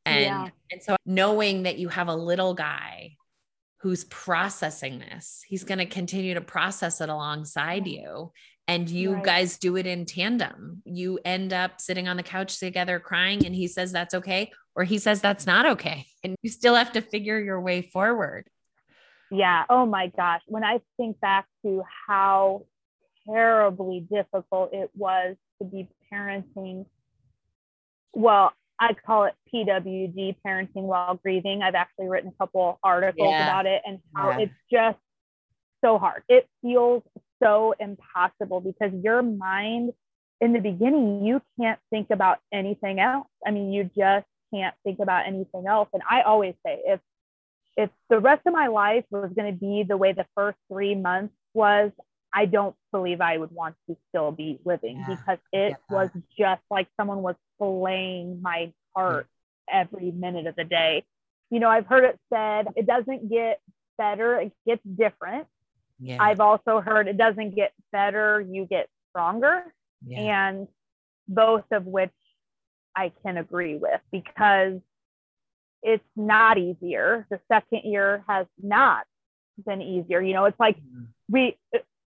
and 0.07 0.23
Yeah. 0.25 0.49
and 0.71 0.83
so 0.83 0.97
knowing 1.05 1.65
that 1.65 1.79
you 1.79 1.89
have 1.89 2.07
a 2.07 2.15
little 2.15 2.55
guy 2.55 3.17
who's 3.81 4.05
processing 4.05 5.01
this 5.01 5.43
he's 5.49 5.65
going 5.65 5.79
to 5.79 5.87
continue 5.87 6.35
to 6.35 6.41
process 6.41 7.01
it 7.01 7.09
alongside 7.09 7.89
you 7.89 8.31
and 8.67 8.89
you 8.89 9.15
Right. 9.15 9.25
guys 9.25 9.59
do 9.59 9.77
it 9.77 9.87
in 9.87 10.07
tandem 10.07 10.83
you 10.85 11.19
end 11.25 11.53
up 11.53 11.81
sitting 11.81 12.09
on 12.09 12.17
the 12.17 12.23
couch 12.23 12.59
together 12.59 12.99
crying 12.99 13.45
and 13.45 13.55
he 13.55 13.69
says 13.69 13.93
that's 13.93 14.15
okay 14.15 14.51
or 14.75 14.85
he 14.85 14.99
says 14.99 15.21
that's 15.21 15.47
not 15.47 15.67
okay 15.67 16.07
and 16.25 16.37
you 16.43 16.51
still 16.51 16.75
have 16.75 16.93
to 16.93 17.01
figure 17.01 17.39
your 17.39 17.61
way 17.61 17.83
forward 17.83 18.49
Yeah. 19.31 19.65
Oh 19.69 19.85
my 19.87 20.09
gosh. 20.17 20.43
When 20.47 20.63
I 20.63 20.81
think 20.97 21.19
back 21.19 21.47
to 21.65 21.83
how 22.07 22.67
terribly 23.29 24.07
difficult 24.09 24.73
it 24.73 24.91
was 24.95 25.35
to 25.61 25.65
be 25.67 25.89
parenting. 26.13 26.87
Well, 28.13 28.53
I 28.79 28.93
call 28.95 29.25
it 29.25 29.35
PWG, 29.53 30.37
parenting 30.47 30.85
while 30.85 31.17
grieving. 31.17 31.63
I've 31.63 31.75
actually 31.75 32.09
written 32.09 32.31
a 32.31 32.39
couple 32.39 32.79
articles 32.83 33.31
yeah. 33.31 33.45
about 33.49 33.67
it 33.67 33.83
and 33.85 33.99
how 34.15 34.31
yeah. 34.31 34.39
it's 34.41 34.55
just 34.71 34.99
so 35.83 35.99
hard. 35.99 36.23
It 36.29 36.47
feels 36.63 37.03
so 37.45 37.75
impossible 37.79 38.61
because 38.61 38.93
your 39.03 39.23
mind 39.23 39.93
in 40.41 40.53
the 40.53 40.61
beginning, 40.61 41.25
you 41.25 41.41
can't 41.61 41.79
think 41.91 42.09
about 42.11 42.39
anything 42.53 43.01
else. 43.01 43.29
I 43.47 43.51
mean, 43.51 43.73
you 43.73 43.85
just 43.97 44.27
can't 44.53 44.75
think 44.85 44.99
about 45.01 45.27
anything 45.27 45.67
else. 45.67 45.89
And 45.93 46.03
I 46.09 46.23
always 46.23 46.55
say, 46.65 46.81
if 46.87 47.01
if 47.77 47.91
the 48.09 48.21
rest 48.21 48.43
of 48.47 48.53
my 48.53 48.69
life 48.69 49.05
was 49.11 49.33
going 49.35 49.53
to 49.53 49.59
be 49.59 49.85
the 49.87 49.97
way 49.97 50.13
the 50.13 50.27
first 50.37 50.59
three 50.71 50.95
months 50.95 51.35
was, 51.55 51.91
I 52.33 52.47
don't 52.47 52.77
believe 52.93 53.21
I 53.21 53.37
would 53.37 53.51
want 53.51 53.75
to 53.89 53.97
still 54.09 54.31
be 54.31 54.61
living 54.65 54.99
yeah, 54.99 55.17
because 55.17 55.39
it 55.53 55.77
was 55.91 56.11
just 56.39 56.63
like 56.71 56.89
someone 56.97 57.23
was 57.23 57.35
flaying 57.59 58.41
my 58.43 58.73
heart 58.95 59.27
every 59.73 60.13
minute 60.13 60.47
of 60.47 60.55
the 60.57 60.65
day. 60.65 61.05
You 61.51 61.59
know, 61.61 61.69
I've 61.69 61.87
heard 61.87 62.05
it 62.05 62.19
said 62.33 62.69
it 62.77 62.87
doesn't 62.87 63.29
get 63.29 63.61
better, 63.99 64.41
it 64.41 64.53
gets 64.67 64.83
different. 64.85 65.47
Yeah. 66.05 66.23
I've 66.23 66.41
also 66.41 66.81
heard 66.81 67.09
it 67.09 67.17
doesn't 67.17 67.55
get 67.55 67.73
better, 67.91 68.41
you 68.41 68.67
get 68.67 68.89
stronger. 69.11 69.65
And 70.19 70.69
both 71.27 71.65
of 71.73 71.87
which 71.87 72.13
I 72.95 73.11
can 73.23 73.39
agree 73.39 73.77
with 73.77 74.01
because 74.13 74.81
it's 75.83 76.05
not 76.15 76.59
easier. 76.59 77.27
The 77.31 77.41
second 77.51 77.83
year 77.85 78.23
has 78.29 78.47
not 78.63 79.07
been 79.65 79.81
easier. 79.81 80.21
You 80.21 80.35
know, 80.35 80.45
it's 80.45 80.61
like 80.61 80.77
mm-hmm. 80.77 81.05
we, 81.31 81.57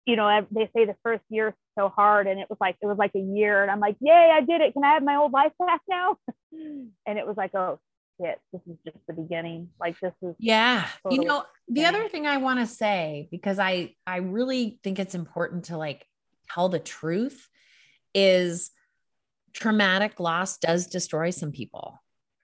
you 0.07 0.15
know, 0.15 0.45
they 0.49 0.69
say 0.75 0.85
the 0.85 0.95
first 1.03 1.23
year 1.29 1.49
is 1.49 1.53
so 1.77 1.89
hard, 1.89 2.25
and 2.25 2.39
it 2.39 2.49
was 2.49 2.57
like 2.59 2.77
it 2.81 2.87
was 2.87 2.97
like 2.97 3.11
a 3.15 3.19
year, 3.19 3.61
and 3.61 3.69
I'm 3.69 3.79
like, 3.79 3.95
yay, 3.99 4.31
I 4.33 4.41
did 4.41 4.61
it. 4.61 4.73
Can 4.73 4.83
I 4.83 4.93
have 4.93 5.03
my 5.03 5.17
old 5.17 5.31
life 5.31 5.53
back 5.59 5.81
now? 5.87 6.17
and 6.51 7.19
it 7.19 7.27
was 7.27 7.37
like, 7.37 7.53
oh 7.53 7.79
shit, 8.21 8.39
this 8.51 8.61
is 8.67 8.77
just 8.85 8.97
the 9.07 9.13
beginning. 9.13 9.69
Like 9.79 9.99
this 9.99 10.13
is 10.21 10.35
yeah. 10.39 10.87
Totally 11.03 11.21
you 11.21 11.27
know, 11.27 11.45
the 11.67 11.85
other 11.85 12.07
thing 12.09 12.27
I 12.27 12.37
want 12.37 12.59
to 12.59 12.67
say 12.67 13.27
because 13.31 13.59
I 13.59 13.95
I 14.05 14.17
really 14.17 14.79
think 14.83 14.99
it's 14.99 15.15
important 15.15 15.65
to 15.65 15.77
like 15.77 16.05
tell 16.51 16.69
the 16.69 16.79
truth 16.79 17.47
is 18.13 18.71
traumatic 19.53 20.19
loss 20.19 20.57
does 20.57 20.87
destroy 20.87 21.29
some 21.29 21.51
people 21.51 22.02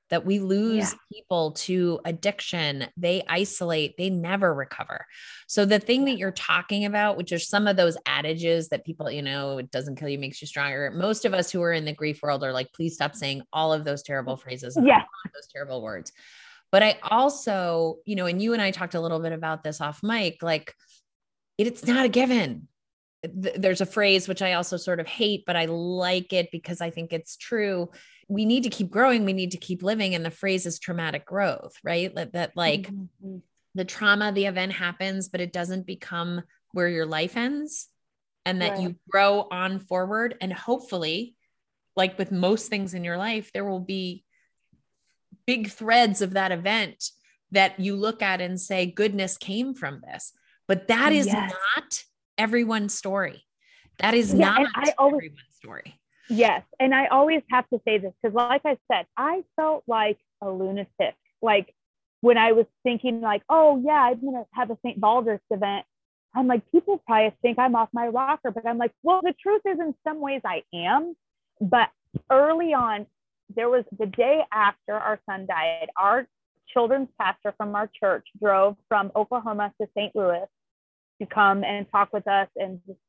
that 0.10 0.26
we 0.26 0.40
lose 0.40 0.94
yeah. 0.94 1.00
people 1.12 1.52
to 1.52 2.00
addiction 2.06 2.88
they 2.98 3.24
isolate 3.28 3.96
they 3.98 4.10
never 4.10 4.54
recover. 4.54 5.06
So 5.48 5.66
the 5.66 5.80
thing 5.80 6.06
that 6.06 6.18
you're 6.18 6.32
talking 6.32 6.86
about 6.86 7.18
which 7.18 7.32
are 7.32 7.40
some 7.40 7.68
of 7.68 7.78
those 7.78 7.98
adages 8.06 8.70
that 8.70 8.86
people 8.86 9.10
you 9.10 9.22
know 9.22 9.58
it 9.58 9.72
doesn't 9.72 9.96
kill 9.96 10.10
you 10.10 10.20
makes 10.20 10.42
you 10.42 10.48
stronger. 10.48 10.92
Most 10.96 11.26
of 11.26 11.34
us 11.34 11.52
who 11.52 11.62
are 11.62 11.74
in 11.74 11.86
the 11.86 11.94
grief 11.94 12.22
world 12.22 12.44
are 12.44 12.54
like 12.54 12.74
please 12.74 12.96
stop 12.96 13.16
saying 13.16 13.44
all 13.54 13.74
of 13.74 13.86
those 13.86 14.04
terrible 14.04 14.38
phrases 14.38 14.78
yeah. 14.84 15.04
those 15.34 15.48
terrible 15.52 15.82
words. 15.82 16.12
But 16.72 16.84
i 16.84 17.00
also 17.04 17.98
you 18.06 18.16
know 18.16 18.28
and 18.28 18.42
you 18.42 18.54
and 18.54 18.62
i 18.62 18.70
talked 18.70 18.94
a 18.94 19.02
little 19.02 19.20
bit 19.20 19.32
about 19.32 19.64
this 19.64 19.82
off 19.82 20.04
mic 20.04 20.44
like 20.44 20.76
it, 21.60 21.68
it's 21.68 21.86
not 21.86 22.06
a 22.06 22.10
given. 22.10 22.68
There's 23.22 23.82
a 23.82 23.86
phrase 23.86 24.30
which 24.30 24.42
I 24.42 24.54
also 24.54 24.78
sort 24.78 25.02
of 25.02 25.08
hate, 25.08 25.44
but 25.46 25.58
I 25.58 25.66
like 25.66 26.32
it 26.32 26.52
because 26.52 26.80
I 26.80 26.90
think 26.90 27.12
it's 27.12 27.36
true. 27.36 27.90
We 28.30 28.46
need 28.46 28.64
to 28.64 28.70
keep 28.70 28.90
growing. 28.90 29.26
We 29.26 29.34
need 29.34 29.52
to 29.52 29.58
keep 29.58 29.84
living. 29.84 30.16
And 30.16 30.24
the 30.24 30.32
phrase 30.32 30.66
is 30.66 30.80
traumatic 30.80 31.26
growth, 31.26 31.74
right? 31.84 32.14
That, 32.16 32.34
that 32.34 32.56
like 32.56 32.84
mm-hmm. 32.84 33.38
the 33.76 33.86
trauma, 33.86 34.32
the 34.32 34.46
event 34.46 34.72
happens, 34.72 35.28
but 35.28 35.42
it 35.42 35.52
doesn't 35.52 35.86
become 35.86 36.44
where 36.72 36.88
your 36.88 37.06
life 37.06 37.36
ends 37.36 37.88
and 38.46 38.62
that 38.62 38.74
right. 38.74 38.82
you 38.82 38.96
grow 39.10 39.48
on 39.52 39.80
forward. 39.80 40.36
And 40.40 40.54
hopefully, 40.54 41.36
like 41.96 42.18
with 42.18 42.32
most 42.32 42.70
things 42.70 42.94
in 42.94 43.04
your 43.04 43.18
life, 43.18 43.52
there 43.52 43.66
will 43.66 43.80
be 43.80 44.24
big 45.46 45.70
threads 45.70 46.22
of 46.22 46.34
that 46.34 46.52
event 46.52 47.10
that 47.52 47.80
you 47.80 47.96
look 47.96 48.22
at 48.22 48.42
and 48.42 48.60
say, 48.60 48.86
goodness 48.86 49.38
came 49.38 49.74
from 49.74 50.02
this. 50.02 50.32
But 50.68 50.88
that 50.88 51.12
is 51.12 51.26
yes. 51.26 51.52
not 51.76 52.04
everyone's 52.38 52.94
story. 52.94 53.44
That 53.98 54.14
is 54.14 54.34
yeah, 54.34 54.50
not 54.50 54.68
I 54.76 54.94
always, 54.98 55.16
everyone's 55.16 55.56
story. 55.56 55.99
Yes. 56.30 56.64
And 56.80 56.94
I 56.94 57.08
always 57.08 57.42
have 57.52 57.68
to 57.70 57.82
say 57.86 57.98
this 57.98 58.14
because, 58.22 58.36
like 58.36 58.62
I 58.66 58.78
said, 58.92 59.06
I 59.18 59.44
felt 59.56 59.84
like 59.88 60.20
a 60.42 60.50
lunatic. 60.50 61.16
Like 61.42 61.74
when 62.22 62.38
I 62.38 62.52
was 62.52 62.66
thinking, 62.84 63.22
like, 63.22 63.44
oh, 63.50 63.82
yeah, 63.84 63.94
I'm 63.94 64.22
going 64.22 64.36
to 64.36 64.46
have 64.52 64.70
a 64.70 64.78
St. 64.86 65.00
Baldrick's 65.00 65.42
event. 65.50 65.86
I'm 66.36 66.48
like, 66.48 66.70
people 66.72 67.02
probably 67.08 67.34
think 67.42 67.58
I'm 67.58 67.76
off 67.76 67.90
my 67.92 68.08
rocker, 68.08 68.52
but 68.52 68.68
I'm 68.68 68.78
like, 68.78 68.92
well, 69.02 69.22
the 69.24 69.34
truth 69.42 69.62
is, 69.66 69.80
in 69.80 69.96
some 70.08 70.22
ways, 70.22 70.42
I 70.46 70.64
am. 70.74 71.16
But 71.60 71.90
early 72.30 72.74
on, 72.74 73.08
there 73.56 73.70
was 73.70 73.84
the 73.98 74.06
day 74.06 74.42
after 74.52 74.94
our 74.94 75.20
son 75.28 75.48
died, 75.48 75.90
our 75.98 76.28
children's 76.68 77.10
pastor 77.20 77.54
from 77.58 77.74
our 77.74 77.90
church 78.00 78.28
drove 78.40 78.76
from 78.88 79.12
Oklahoma 79.16 79.74
to 79.82 79.88
St. 79.98 80.16
Louis 80.16 80.46
to 81.20 81.26
come 81.26 81.64
and 81.64 81.90
talk 81.92 82.14
with 82.14 82.28
us 82.28 82.48
and 82.56 82.80
just 82.86 83.00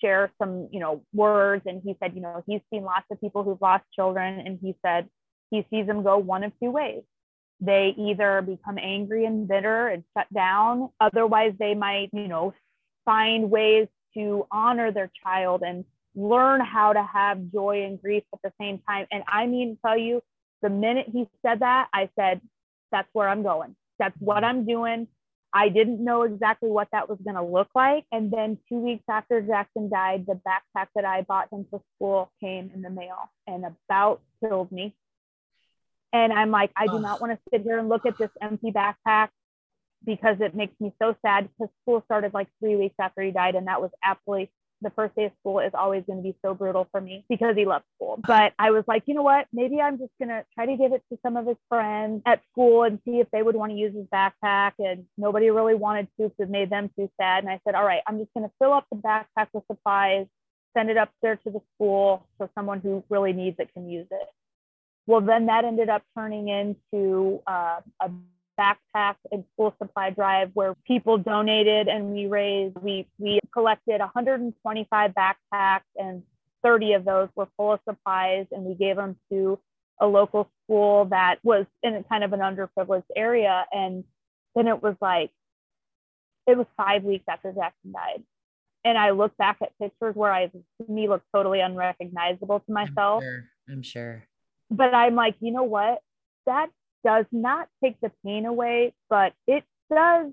share 0.00 0.30
some, 0.40 0.68
you 0.70 0.80
know, 0.80 1.02
words. 1.12 1.62
And 1.66 1.82
he 1.84 1.96
said, 2.00 2.14
you 2.14 2.20
know, 2.20 2.42
he's 2.46 2.60
seen 2.72 2.82
lots 2.82 3.06
of 3.10 3.20
people 3.20 3.42
who've 3.42 3.60
lost 3.60 3.84
children, 3.94 4.40
and 4.40 4.58
he 4.60 4.76
said 4.84 5.08
he 5.50 5.66
sees 5.70 5.86
them 5.86 6.02
go 6.02 6.18
one 6.18 6.44
of 6.44 6.52
two 6.62 6.70
ways. 6.70 7.02
They 7.60 7.94
either 7.98 8.42
become 8.42 8.78
angry 8.78 9.24
and 9.24 9.48
bitter 9.48 9.88
and 9.88 10.04
shut 10.16 10.32
down. 10.32 10.90
Otherwise, 11.00 11.54
they 11.58 11.74
might, 11.74 12.10
you 12.12 12.28
know, 12.28 12.54
find 13.04 13.50
ways 13.50 13.88
to 14.14 14.46
honor 14.50 14.92
their 14.92 15.10
child 15.24 15.62
and 15.62 15.84
learn 16.14 16.60
how 16.60 16.92
to 16.92 17.02
have 17.02 17.52
joy 17.52 17.84
and 17.84 18.00
grief 18.00 18.22
at 18.32 18.40
the 18.42 18.52
same 18.60 18.80
time. 18.88 19.06
And 19.10 19.22
I 19.26 19.46
mean, 19.46 19.76
to 19.76 19.82
tell 19.84 19.98
you, 19.98 20.22
the 20.62 20.70
minute 20.70 21.06
he 21.12 21.28
said 21.44 21.60
that, 21.60 21.88
I 21.92 22.10
said, 22.18 22.40
that's 22.90 23.08
where 23.12 23.28
I'm 23.28 23.42
going. 23.42 23.76
That's 23.98 24.16
what 24.18 24.44
I'm 24.44 24.66
doing. 24.66 25.08
I 25.52 25.70
didn't 25.70 26.04
know 26.04 26.22
exactly 26.22 26.68
what 26.68 26.88
that 26.92 27.08
was 27.08 27.18
going 27.24 27.36
to 27.36 27.42
look 27.42 27.68
like. 27.74 28.04
And 28.12 28.30
then 28.30 28.58
two 28.68 28.78
weeks 28.78 29.04
after 29.08 29.40
Jackson 29.40 29.88
died, 29.88 30.26
the 30.26 30.34
backpack 30.34 30.88
that 30.94 31.04
I 31.04 31.22
bought 31.22 31.52
him 31.52 31.66
for 31.70 31.80
school 31.96 32.30
came 32.40 32.70
in 32.74 32.82
the 32.82 32.90
mail 32.90 33.30
and 33.46 33.64
about 33.64 34.20
killed 34.40 34.70
me. 34.70 34.94
And 36.12 36.32
I'm 36.32 36.50
like, 36.50 36.70
I 36.76 36.86
do 36.86 37.00
not 37.00 37.20
want 37.20 37.32
to 37.32 37.38
sit 37.50 37.62
here 37.62 37.78
and 37.78 37.88
look 37.88 38.06
at 38.06 38.18
this 38.18 38.30
empty 38.40 38.72
backpack 38.72 39.28
because 40.04 40.36
it 40.40 40.54
makes 40.54 40.78
me 40.80 40.92
so 41.00 41.14
sad 41.22 41.48
because 41.48 41.72
school 41.82 42.02
started 42.04 42.32
like 42.32 42.48
three 42.60 42.76
weeks 42.76 42.94
after 43.00 43.22
he 43.22 43.30
died. 43.30 43.54
And 43.54 43.66
that 43.66 43.80
was 43.80 43.90
absolutely 44.02 44.50
the 44.80 44.90
first 44.90 45.14
day 45.16 45.24
of 45.24 45.32
school 45.40 45.58
is 45.60 45.72
always 45.74 46.04
going 46.06 46.18
to 46.18 46.22
be 46.22 46.36
so 46.44 46.54
brutal 46.54 46.86
for 46.92 47.00
me 47.00 47.24
because 47.28 47.56
he 47.56 47.64
loves 47.64 47.84
school. 47.96 48.18
But 48.26 48.52
I 48.58 48.70
was 48.70 48.84
like, 48.86 49.04
you 49.06 49.14
know 49.14 49.22
what? 49.22 49.46
Maybe 49.52 49.80
I'm 49.80 49.98
just 49.98 50.12
going 50.18 50.28
to 50.28 50.44
try 50.54 50.66
to 50.66 50.76
give 50.76 50.92
it 50.92 51.02
to 51.10 51.18
some 51.22 51.36
of 51.36 51.46
his 51.46 51.56
friends 51.68 52.22
at 52.26 52.42
school 52.52 52.84
and 52.84 52.98
see 53.04 53.20
if 53.20 53.28
they 53.32 53.42
would 53.42 53.56
want 53.56 53.72
to 53.72 53.78
use 53.78 53.94
his 53.94 54.06
backpack. 54.06 54.72
And 54.78 55.06
nobody 55.16 55.50
really 55.50 55.74
wanted 55.74 56.08
to 56.18 56.28
because 56.28 56.36
it 56.38 56.50
made 56.50 56.70
them 56.70 56.90
too 56.96 57.10
sad. 57.20 57.44
And 57.44 57.50
I 57.50 57.60
said, 57.64 57.74
all 57.74 57.84
right, 57.84 58.02
I'm 58.06 58.18
just 58.18 58.32
going 58.34 58.46
to 58.46 58.52
fill 58.58 58.72
up 58.72 58.86
the 58.90 58.98
backpack 58.98 59.48
with 59.52 59.64
supplies, 59.70 60.26
send 60.76 60.90
it 60.90 60.96
up 60.96 61.10
there 61.22 61.36
to 61.36 61.50
the 61.50 61.60
school 61.74 62.26
so 62.38 62.48
someone 62.54 62.80
who 62.80 63.02
really 63.08 63.32
needs 63.32 63.56
it 63.58 63.72
can 63.74 63.88
use 63.88 64.06
it. 64.10 64.28
Well, 65.06 65.22
then 65.22 65.46
that 65.46 65.64
ended 65.64 65.88
up 65.88 66.02
turning 66.14 66.48
into 66.48 67.40
uh, 67.46 67.80
a 68.00 68.10
backpack 68.58 69.16
and 69.30 69.44
school 69.52 69.74
supply 69.80 70.10
drive 70.10 70.50
where 70.54 70.74
people 70.86 71.18
donated 71.18 71.88
and 71.88 72.10
we 72.10 72.26
raised 72.26 72.76
we 72.80 73.06
we 73.18 73.38
collected 73.52 74.00
125 74.00 75.12
backpacks 75.12 75.80
and 75.96 76.22
30 76.62 76.94
of 76.94 77.04
those 77.04 77.28
were 77.36 77.48
full 77.56 77.72
of 77.72 77.80
supplies 77.88 78.46
and 78.50 78.64
we 78.64 78.74
gave 78.74 78.96
them 78.96 79.16
to 79.30 79.58
a 80.00 80.06
local 80.06 80.48
school 80.64 81.06
that 81.06 81.36
was 81.42 81.66
in 81.82 81.94
a 81.94 82.02
kind 82.04 82.24
of 82.24 82.32
an 82.32 82.40
underprivileged 82.40 83.02
area. 83.16 83.66
And 83.72 84.04
then 84.54 84.68
it 84.68 84.82
was 84.82 84.96
like 85.00 85.30
it 86.46 86.56
was 86.56 86.66
five 86.76 87.04
weeks 87.04 87.24
after 87.28 87.52
jackson 87.52 87.92
died. 87.92 88.22
And 88.84 88.96
i 88.96 89.10
look 89.10 89.36
back 89.36 89.58
at 89.62 89.78
pictures 89.80 90.14
where 90.14 90.32
i 90.32 90.50
me 90.88 91.08
look 91.08 91.22
totally 91.34 91.60
unrecognizable 91.60 92.60
to 92.60 92.72
myself. 92.72 93.22
i'm 93.22 93.28
sure, 93.28 93.44
I'm 93.70 93.82
sure. 93.82 94.24
but 94.70 94.94
i'm 94.94 95.14
like 95.14 95.36
you 95.40 95.52
know 95.52 95.64
what? 95.64 96.00
That 96.46 96.68
does 97.04 97.26
not 97.32 97.68
take 97.82 98.00
the 98.00 98.10
pain 98.24 98.46
away, 98.46 98.94
but 99.08 99.32
it 99.46 99.64
does 99.92 100.32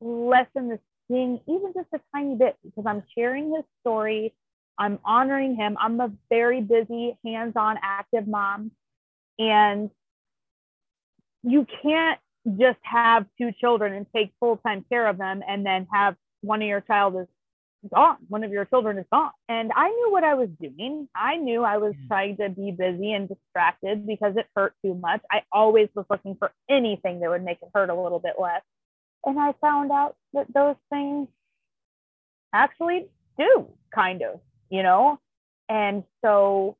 lessen 0.00 0.68
the 0.68 0.78
sting 1.04 1.40
even 1.46 1.72
just 1.74 1.88
a 1.94 2.00
tiny 2.14 2.34
bit 2.34 2.56
because 2.64 2.84
I'm 2.86 3.02
sharing 3.16 3.54
his 3.54 3.64
story. 3.80 4.34
I'm 4.78 4.98
honoring 5.04 5.56
him. 5.56 5.76
I'm 5.78 6.00
a 6.00 6.10
very 6.30 6.62
busy, 6.62 7.18
hands 7.24 7.54
on, 7.56 7.76
active 7.82 8.26
mom. 8.26 8.70
And 9.38 9.90
you 11.42 11.66
can't 11.82 12.18
just 12.58 12.78
have 12.82 13.26
two 13.38 13.52
children 13.60 13.92
and 13.92 14.06
take 14.14 14.32
full 14.40 14.56
time 14.58 14.84
care 14.88 15.06
of 15.06 15.18
them 15.18 15.42
and 15.46 15.64
then 15.64 15.86
have 15.92 16.16
one 16.40 16.62
of 16.62 16.68
your 16.68 16.80
child 16.80 17.16
is 17.16 17.26
gone. 17.88 18.18
One 18.28 18.44
of 18.44 18.52
your 18.52 18.64
children 18.64 18.98
is 18.98 19.06
gone. 19.12 19.30
And 19.48 19.72
I 19.74 19.88
knew 19.88 20.12
what 20.12 20.24
I 20.24 20.34
was 20.34 20.48
doing. 20.60 21.08
I 21.14 21.36
knew 21.36 21.64
I 21.64 21.78
was 21.78 21.94
mm. 21.94 22.08
trying 22.08 22.36
to 22.38 22.48
be 22.48 22.70
busy 22.70 23.12
and 23.12 23.28
distracted 23.28 24.06
because 24.06 24.36
it 24.36 24.46
hurt 24.54 24.74
too 24.84 24.94
much. 24.94 25.22
I 25.30 25.42
always 25.52 25.88
was 25.94 26.06
looking 26.10 26.36
for 26.36 26.52
anything 26.68 27.20
that 27.20 27.30
would 27.30 27.44
make 27.44 27.58
it 27.62 27.68
hurt 27.74 27.90
a 27.90 28.00
little 28.00 28.18
bit 28.18 28.34
less. 28.38 28.62
And 29.24 29.38
I 29.38 29.54
found 29.60 29.92
out 29.92 30.16
that 30.32 30.52
those 30.52 30.76
things 30.90 31.28
actually 32.52 33.08
do, 33.38 33.68
kind 33.94 34.22
of, 34.22 34.40
you 34.70 34.82
know? 34.82 35.18
And 35.68 36.04
so 36.24 36.76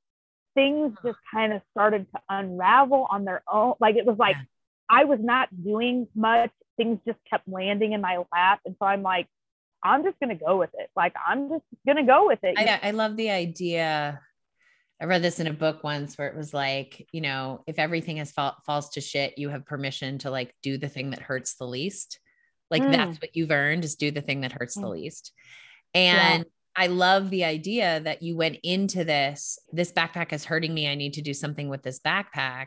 things 0.55 0.94
just 1.05 1.18
kind 1.32 1.53
of 1.53 1.62
started 1.72 2.07
to 2.14 2.20
unravel 2.28 3.07
on 3.11 3.24
their 3.24 3.42
own. 3.51 3.74
Like 3.80 3.96
it 3.96 4.07
was 4.07 4.18
like 4.18 4.36
yeah. 4.36 4.44
I 4.88 5.05
was 5.05 5.20
not 5.20 5.48
doing 5.62 6.09
much. 6.14 6.51
Things 6.76 6.98
just 7.07 7.18
kept 7.28 7.46
landing 7.46 7.92
in 7.92 8.01
my 8.01 8.24
lap. 8.32 8.61
And 8.64 8.74
so 8.78 8.86
I'm 8.86 9.03
like, 9.03 9.28
I'm 9.83 10.05
just 10.05 10.18
going 10.20 10.37
to 10.37 10.45
go 10.45 10.59
with 10.59 10.70
it. 10.74 10.91
Like 10.97 11.14
I'm 11.26 11.49
just 11.49 11.64
going 11.87 11.97
to 11.97 12.03
go 12.03 12.26
with 12.26 12.41
it. 12.43 12.55
I, 12.59 12.89
I 12.89 12.91
love 12.93 13.16
the 13.16 13.31
idea. 13.31 14.20
I 15.01 15.05
read 15.07 15.22
this 15.22 15.41
in 15.41 15.47
a 15.47 15.53
book 15.53 15.83
once 15.83 16.18
where 16.18 16.28
it 16.28 16.37
was 16.37 16.53
like, 16.53 17.07
you 17.12 17.22
know, 17.22 17.62
if 17.66 17.78
everything 17.78 18.18
is 18.18 18.31
fa- 18.31 18.57
falls 18.66 18.91
to 18.91 19.01
shit, 19.01 19.39
you 19.39 19.49
have 19.49 19.64
permission 19.64 20.18
to 20.18 20.31
like 20.31 20.55
do 20.62 20.76
the 20.76 20.89
thing 20.89 21.11
that 21.11 21.20
hurts 21.20 21.55
the 21.55 21.66
least. 21.66 22.18
Like 22.70 22.83
mm. 22.83 22.93
that's 22.93 23.20
what 23.20 23.35
you've 23.35 23.51
earned 23.51 23.85
is 23.85 23.97
do 23.97 24.11
the 24.11 24.20
thing 24.20 24.43
that 24.43 24.53
hurts 24.53 24.76
mm. 24.76 24.83
the 24.83 24.89
least. 24.89 25.33
And 25.95 26.45
yeah. 26.45 26.51
I 26.76 26.87
love 26.89 27.31
the 27.31 27.45
idea 27.45 28.01
that 28.01 28.22
you 28.22 28.37
went 28.37 28.59
into 28.62 29.05
this. 29.05 29.59
This 29.72 29.93
backpack 29.93 30.33
is 30.33 30.45
hurting 30.45 30.72
me. 30.72 30.89
I 30.89 30.95
need 30.95 31.14
to 31.14 31.22
do 31.22 31.35
something 31.35 31.68
with 31.68 31.83
this 31.83 31.99
backpack. 31.99 32.66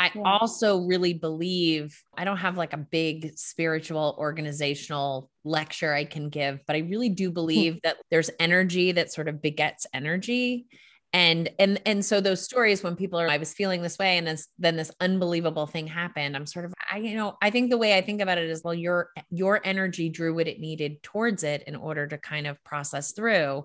I 0.00 0.10
yeah. 0.14 0.22
also 0.24 0.78
really 0.78 1.12
believe 1.12 2.02
I 2.16 2.24
don't 2.24 2.38
have 2.38 2.56
like 2.56 2.72
a 2.72 2.78
big 2.78 3.36
spiritual 3.36 4.16
organizational 4.18 5.30
lecture 5.44 5.92
I 5.92 6.06
can 6.06 6.30
give, 6.30 6.60
but 6.66 6.74
I 6.74 6.80
really 6.80 7.10
do 7.10 7.28
hmm. 7.28 7.34
believe 7.34 7.78
that 7.84 7.98
there's 8.10 8.30
energy 8.40 8.92
that 8.92 9.12
sort 9.12 9.28
of 9.28 9.42
begets 9.42 9.86
energy 9.92 10.66
and 11.12 11.50
and 11.58 11.80
and 11.86 12.04
so 12.04 12.20
those 12.20 12.42
stories 12.42 12.84
when 12.84 12.94
people 12.94 13.18
are 13.18 13.28
i 13.28 13.36
was 13.36 13.52
feeling 13.52 13.82
this 13.82 13.98
way 13.98 14.16
and 14.16 14.26
then 14.26 14.38
then 14.58 14.76
this 14.76 14.92
unbelievable 15.00 15.66
thing 15.66 15.86
happened 15.86 16.36
i'm 16.36 16.46
sort 16.46 16.64
of 16.64 16.72
i 16.90 16.98
you 16.98 17.16
know 17.16 17.36
i 17.42 17.50
think 17.50 17.68
the 17.68 17.76
way 17.76 17.96
i 17.96 18.00
think 18.00 18.20
about 18.20 18.38
it 18.38 18.48
is 18.48 18.62
well 18.62 18.74
your 18.74 19.10
your 19.30 19.60
energy 19.64 20.08
drew 20.08 20.32
what 20.32 20.46
it 20.46 20.60
needed 20.60 21.02
towards 21.02 21.42
it 21.42 21.64
in 21.66 21.74
order 21.74 22.06
to 22.06 22.16
kind 22.16 22.46
of 22.46 22.62
process 22.62 23.12
through 23.12 23.64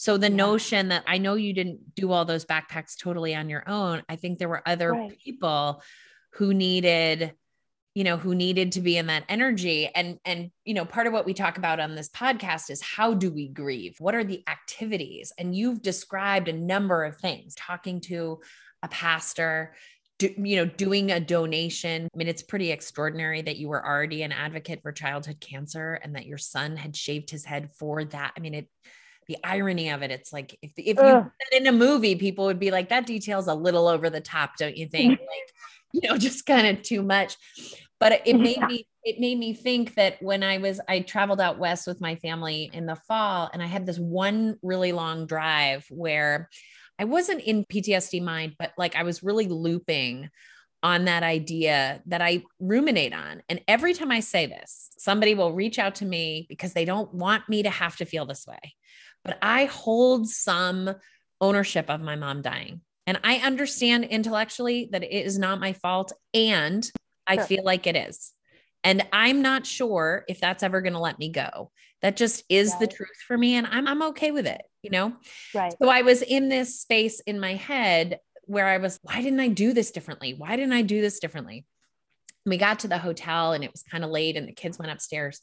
so 0.00 0.16
the 0.16 0.30
yeah. 0.30 0.36
notion 0.36 0.88
that 0.88 1.04
i 1.06 1.18
know 1.18 1.34
you 1.34 1.52
didn't 1.52 1.94
do 1.94 2.10
all 2.10 2.24
those 2.24 2.44
backpacks 2.44 2.96
totally 2.96 3.34
on 3.34 3.48
your 3.48 3.68
own 3.68 4.02
i 4.08 4.16
think 4.16 4.38
there 4.38 4.48
were 4.48 4.62
other 4.66 4.92
right. 4.92 5.18
people 5.18 5.82
who 6.34 6.54
needed 6.54 7.34
you 7.94 8.04
know 8.04 8.16
who 8.16 8.34
needed 8.34 8.72
to 8.72 8.80
be 8.80 8.96
in 8.96 9.06
that 9.08 9.24
energy. 9.28 9.90
And 9.94 10.18
and 10.24 10.50
you 10.64 10.74
know 10.74 10.84
part 10.84 11.06
of 11.06 11.12
what 11.12 11.26
we 11.26 11.34
talk 11.34 11.58
about 11.58 11.80
on 11.80 11.94
this 11.94 12.08
podcast 12.08 12.70
is 12.70 12.80
how 12.80 13.14
do 13.14 13.30
we 13.30 13.48
grieve? 13.48 13.96
What 13.98 14.14
are 14.14 14.24
the 14.24 14.42
activities? 14.48 15.32
And 15.38 15.54
you've 15.54 15.82
described 15.82 16.48
a 16.48 16.52
number 16.52 17.04
of 17.04 17.16
things 17.16 17.54
talking 17.54 18.00
to 18.02 18.40
a 18.82 18.88
pastor 18.88 19.74
do, 20.18 20.32
you 20.38 20.56
know 20.56 20.66
doing 20.66 21.10
a 21.10 21.20
donation. 21.20 22.08
I 22.14 22.16
mean 22.16 22.28
it's 22.28 22.42
pretty 22.42 22.70
extraordinary 22.70 23.42
that 23.42 23.56
you 23.56 23.68
were 23.68 23.84
already 23.84 24.22
an 24.22 24.32
advocate 24.32 24.82
for 24.82 24.92
childhood 24.92 25.40
cancer 25.40 25.94
and 25.94 26.14
that 26.14 26.26
your 26.26 26.38
son 26.38 26.76
had 26.76 26.94
shaved 26.94 27.30
his 27.30 27.44
head 27.44 27.72
for 27.72 28.04
that. 28.04 28.32
I 28.36 28.40
mean 28.40 28.54
it 28.54 28.68
the 29.30 29.38
irony 29.44 29.90
of 29.90 30.02
it 30.02 30.10
it's 30.10 30.32
like 30.32 30.58
if, 30.60 30.72
if 30.76 30.98
you 30.98 31.30
in 31.52 31.66
a 31.66 31.72
movie 31.72 32.16
people 32.16 32.44
would 32.46 32.58
be 32.58 32.70
like 32.70 32.88
that 32.88 33.06
detail's 33.06 33.46
a 33.46 33.54
little 33.54 33.88
over 33.88 34.10
the 34.10 34.20
top 34.20 34.56
don't 34.58 34.76
you 34.76 34.86
think 34.86 35.10
like 35.20 35.54
you 35.92 36.08
know, 36.08 36.16
just 36.18 36.46
kind 36.46 36.66
of 36.66 36.82
too 36.82 37.02
much. 37.02 37.36
But 37.98 38.22
it 38.24 38.38
made 38.38 38.62
me 38.62 38.86
it 39.04 39.20
made 39.20 39.38
me 39.38 39.52
think 39.52 39.94
that 39.94 40.22
when 40.22 40.42
I 40.42 40.58
was 40.58 40.80
I 40.88 41.00
traveled 41.00 41.40
out 41.40 41.58
west 41.58 41.86
with 41.86 42.00
my 42.00 42.16
family 42.16 42.70
in 42.72 42.86
the 42.86 42.96
fall 42.96 43.50
and 43.52 43.62
I 43.62 43.66
had 43.66 43.84
this 43.84 43.98
one 43.98 44.56
really 44.62 44.92
long 44.92 45.26
drive 45.26 45.86
where 45.90 46.48
I 46.98 47.04
wasn't 47.04 47.42
in 47.42 47.66
PTSD 47.66 48.22
mind, 48.22 48.56
but 48.58 48.72
like 48.78 48.96
I 48.96 49.02
was 49.02 49.22
really 49.22 49.48
looping 49.48 50.30
on 50.82 51.04
that 51.04 51.22
idea 51.22 52.00
that 52.06 52.22
I 52.22 52.42
ruminate 52.58 53.12
on. 53.12 53.42
And 53.50 53.60
every 53.68 53.92
time 53.92 54.10
I 54.10 54.20
say 54.20 54.46
this, 54.46 54.88
somebody 54.96 55.34
will 55.34 55.52
reach 55.52 55.78
out 55.78 55.96
to 55.96 56.06
me 56.06 56.46
because 56.48 56.72
they 56.72 56.86
don't 56.86 57.12
want 57.12 57.50
me 57.50 57.62
to 57.64 57.70
have 57.70 57.96
to 57.96 58.06
feel 58.06 58.24
this 58.24 58.46
way. 58.46 58.74
But 59.24 59.38
I 59.42 59.66
hold 59.66 60.28
some 60.28 60.94
ownership 61.40 61.88
of 61.88 62.00
my 62.00 62.16
mom 62.16 62.42
dying. 62.42 62.80
And 63.06 63.18
I 63.24 63.36
understand 63.36 64.04
intellectually 64.04 64.88
that 64.92 65.02
it 65.02 65.10
is 65.10 65.38
not 65.38 65.60
my 65.60 65.72
fault. 65.72 66.12
And 66.32 66.88
I 67.26 67.36
sure. 67.36 67.44
feel 67.44 67.64
like 67.64 67.86
it 67.86 67.96
is. 67.96 68.32
And 68.82 69.06
I'm 69.12 69.42
not 69.42 69.66
sure 69.66 70.24
if 70.28 70.40
that's 70.40 70.62
ever 70.62 70.80
going 70.80 70.94
to 70.94 71.00
let 71.00 71.18
me 71.18 71.28
go. 71.30 71.70
That 72.02 72.16
just 72.16 72.44
is 72.48 72.70
right. 72.70 72.80
the 72.80 72.86
truth 72.86 73.16
for 73.26 73.36
me. 73.36 73.56
And 73.56 73.66
I'm, 73.66 73.86
I'm 73.86 74.02
okay 74.04 74.30
with 74.30 74.46
it, 74.46 74.62
you 74.82 74.90
know? 74.90 75.12
Right. 75.54 75.74
So 75.82 75.90
I 75.90 76.02
was 76.02 76.22
in 76.22 76.48
this 76.48 76.80
space 76.80 77.20
in 77.20 77.40
my 77.40 77.54
head 77.54 78.20
where 78.44 78.66
I 78.66 78.78
was, 78.78 78.98
why 79.02 79.20
didn't 79.20 79.40
I 79.40 79.48
do 79.48 79.74
this 79.74 79.90
differently? 79.90 80.34
Why 80.36 80.56
didn't 80.56 80.72
I 80.72 80.82
do 80.82 81.00
this 81.00 81.20
differently? 81.20 81.66
we 82.46 82.56
got 82.56 82.80
to 82.80 82.88
the 82.88 82.98
hotel 82.98 83.52
and 83.52 83.64
it 83.64 83.72
was 83.72 83.82
kind 83.82 84.04
of 84.04 84.10
late 84.10 84.36
and 84.36 84.48
the 84.48 84.52
kids 84.52 84.78
went 84.78 84.90
upstairs 84.90 85.40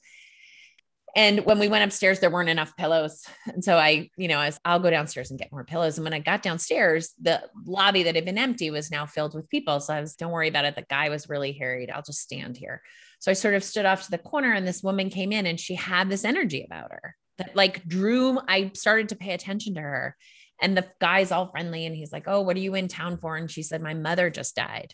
and 1.16 1.46
when 1.46 1.58
we 1.58 1.68
went 1.68 1.84
upstairs, 1.84 2.20
there 2.20 2.30
weren't 2.30 2.50
enough 2.50 2.76
pillows. 2.78 3.26
And 3.46 3.64
so 3.64 3.78
I, 3.78 4.10
you 4.18 4.28
know, 4.28 4.38
I 4.38 4.48
was, 4.48 4.60
I'll 4.66 4.80
go 4.80 4.90
downstairs 4.90 5.32
and 5.32 5.40
get 5.40 5.52
more 5.52 5.64
pillows. 5.64 5.98
And 5.98 6.04
when 6.04 6.14
I 6.14 6.20
got 6.20 6.44
downstairs, 6.44 7.14
the 7.22 7.42
lobby 7.66 8.04
that 8.04 8.16
had 8.16 8.26
been 8.26 8.38
empty 8.38 8.70
was 8.70 8.92
now 8.92 9.06
filled 9.06 9.34
with 9.34 9.50
people. 9.50 9.80
So 9.80 9.94
I 9.94 10.02
was, 10.02 10.16
don't 10.16 10.32
worry 10.32 10.50
about 10.50 10.66
it. 10.66 10.76
The 10.76 10.86
guy 10.90 11.10
was 11.10 11.30
really 11.30 11.54
harried. 11.54 11.90
I'll 11.90 12.04
just 12.04 12.22
stand 12.22 12.58
here. 12.58 12.82
So 13.20 13.32
I 13.32 13.34
sort 13.34 13.56
of 13.56 13.64
stood 13.64 13.86
off 13.86 14.06
to 14.06 14.12
the 14.12 14.18
corner 14.18 14.54
and 14.54 14.68
this 14.68 14.84
woman 14.84 15.10
came 15.10 15.32
in 15.32 15.46
and 15.46 15.60
she 15.60 15.76
had 15.76 16.10
this 16.10 16.26
energy 16.26 16.64
about 16.64 16.92
her 16.92 17.16
that 17.38 17.56
like 17.56 17.84
drew, 17.88 18.40
I 18.48 18.72
started 18.74 19.10
to 19.10 19.16
pay 19.16 19.34
attention 19.34 19.76
to 19.76 19.82
her. 19.82 20.16
And 20.62 20.76
the 20.76 20.88
guy's 21.00 21.32
all 21.32 21.50
friendly 21.50 21.86
and 21.86 21.96
he's 21.96 22.12
like, 22.12 22.26
Oh, 22.28 22.42
what 22.42 22.58
are 22.58 22.62
you 22.62 22.76
in 22.76 22.88
town 22.88 23.18
for? 23.18 23.36
And 23.36 23.50
she 23.50 23.64
said, 23.64 23.82
My 23.82 23.94
mother 23.94 24.30
just 24.30 24.56
died. 24.56 24.94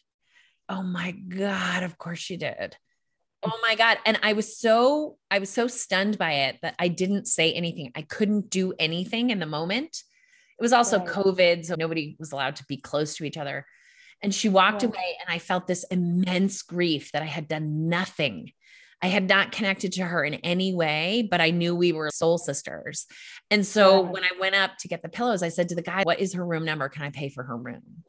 Oh 0.70 0.84
my 0.84 1.12
God, 1.12 1.84
of 1.84 1.98
course 1.98 2.20
she 2.20 2.38
did. 2.38 2.78
Oh 3.46 3.60
my 3.62 3.76
God. 3.76 3.98
And 4.06 4.20
I 4.24 4.34
was 4.34 4.58
so, 4.58 5.18
I 5.30 5.40
was 5.40 5.50
so 5.50 5.68
stunned 5.68 6.18
by 6.18 6.32
it 6.32 6.60
that 6.62 6.76
I 6.80 6.88
didn't 6.88 7.28
say 7.28 7.54
anything. 7.54 7.92
I 7.96 8.04
couldn't 8.04 8.50
do 8.50 8.74
anything 8.80 9.30
in 9.30 9.40
the 9.40 9.46
moment. 9.46 10.04
It 10.60 10.62
was 10.62 10.74
also 10.74 11.00
right. 11.00 11.08
COVID. 11.08 11.66
So 11.66 11.76
nobody 11.78 12.16
was 12.20 12.32
allowed 12.32 12.58
to 12.58 12.66
be 12.66 12.78
close 12.78 13.16
to 13.18 13.26
each 13.26 13.38
other. 13.38 13.66
And 14.22 14.34
she 14.34 14.48
walked 14.48 14.84
away, 14.84 15.18
and 15.20 15.34
I 15.34 15.38
felt 15.38 15.68
this 15.68 15.84
immense 15.92 16.62
grief 16.62 17.12
that 17.12 17.22
I 17.22 17.26
had 17.26 17.50
done 17.50 17.90
nothing. 17.90 18.52
I 19.02 19.08
had 19.08 19.28
not 19.28 19.52
connected 19.52 19.92
to 19.94 20.04
her 20.04 20.24
in 20.24 20.36
any 20.36 20.74
way, 20.74 21.28
but 21.30 21.42
I 21.42 21.50
knew 21.50 21.76
we 21.76 21.92
were 21.92 22.10
soul 22.10 22.38
sisters. 22.38 23.06
And 23.52 23.66
so 23.66 24.02
when 24.02 24.24
I 24.24 24.30
went 24.40 24.56
up 24.56 24.78
to 24.80 24.88
get 24.88 25.02
the 25.02 25.10
pillows, 25.10 25.44
I 25.44 25.50
said 25.50 25.68
to 25.70 25.76
the 25.76 25.82
guy, 25.82 26.04
What 26.04 26.22
is 26.22 26.36
her 26.36 26.46
room 26.46 26.64
number? 26.64 26.88
Can 26.88 27.04
I 27.04 27.10
pay 27.10 27.28
for 27.28 27.44
her 27.44 27.58
room? 27.58 28.04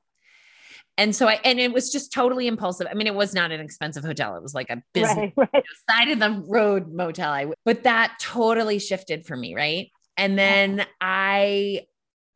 And 0.97 1.14
so 1.14 1.26
I, 1.26 1.40
and 1.45 1.59
it 1.59 1.72
was 1.72 1.90
just 1.90 2.12
totally 2.12 2.47
impulsive. 2.47 2.86
I 2.88 2.95
mean, 2.95 3.07
it 3.07 3.14
was 3.14 3.34
not 3.34 3.51
an 3.51 3.61
expensive 3.61 4.05
hotel. 4.05 4.36
It 4.36 4.42
was 4.42 4.55
like 4.55 4.70
a 4.70 4.82
business 4.92 5.16
right, 5.16 5.32
right. 5.36 5.49
You 5.53 5.61
know, 5.61 5.95
side 5.95 6.09
of 6.11 6.18
the 6.20 6.45
road 6.47 6.92
motel. 6.92 7.32
I, 7.32 7.47
but 7.64 7.82
that 7.82 8.16
totally 8.20 8.78
shifted 8.78 9.26
for 9.26 9.36
me. 9.36 9.55
Right. 9.55 9.90
And 10.16 10.38
then 10.38 10.86
I, 11.01 11.86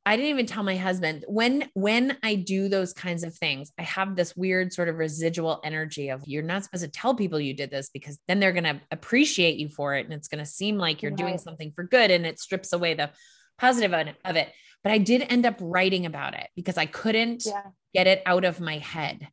I 0.05 0.17
didn't 0.17 0.31
even 0.31 0.47
tell 0.47 0.63
my 0.63 0.77
husband 0.77 1.25
when, 1.29 1.69
when 1.75 2.17
I 2.23 2.35
do 2.35 2.69
those 2.69 2.93
kinds 2.93 3.23
of 3.23 3.37
things, 3.37 3.71
I 3.79 3.83
have 3.83 4.17
this 4.17 4.35
weird 4.35 4.73
sort 4.73 4.89
of 4.89 4.97
residual 4.97 5.61
energy 5.63 6.09
of 6.09 6.27
you're 6.27 6.43
not 6.43 6.65
supposed 6.65 6.83
to 6.83 6.91
tell 6.91 7.15
people 7.15 7.39
you 7.39 7.55
did 7.55 7.71
this 7.71 7.91
because 7.91 8.19
then 8.27 8.41
they're 8.41 8.53
going 8.53 8.65
to 8.65 8.81
appreciate 8.91 9.59
you 9.59 9.69
for 9.69 9.95
it. 9.95 10.07
And 10.07 10.15
it's 10.15 10.27
going 10.27 10.43
to 10.43 10.51
seem 10.51 10.79
like 10.79 11.03
you're 11.03 11.13
right. 11.13 11.19
doing 11.19 11.39
something 11.39 11.73
for 11.73 11.85
good 11.85 12.11
and 12.11 12.27
it 12.27 12.41
strips 12.41 12.73
away 12.73 12.95
the 12.95 13.11
positive 13.59 13.93
of 14.25 14.37
it. 14.37 14.53
But 14.83 14.93
I 14.93 14.99
did 14.99 15.27
end 15.29 15.47
up 15.47 15.57
writing 15.61 16.07
about 16.07 16.35
it 16.35 16.49
because 16.55 16.79
I 16.79 16.87
couldn't 16.87 17.45
yeah. 17.47 17.63
get 17.95 18.07
it 18.07 18.23
out 18.27 18.45
of 18.45 18.61
my 18.61 18.79
head. 18.79 19.29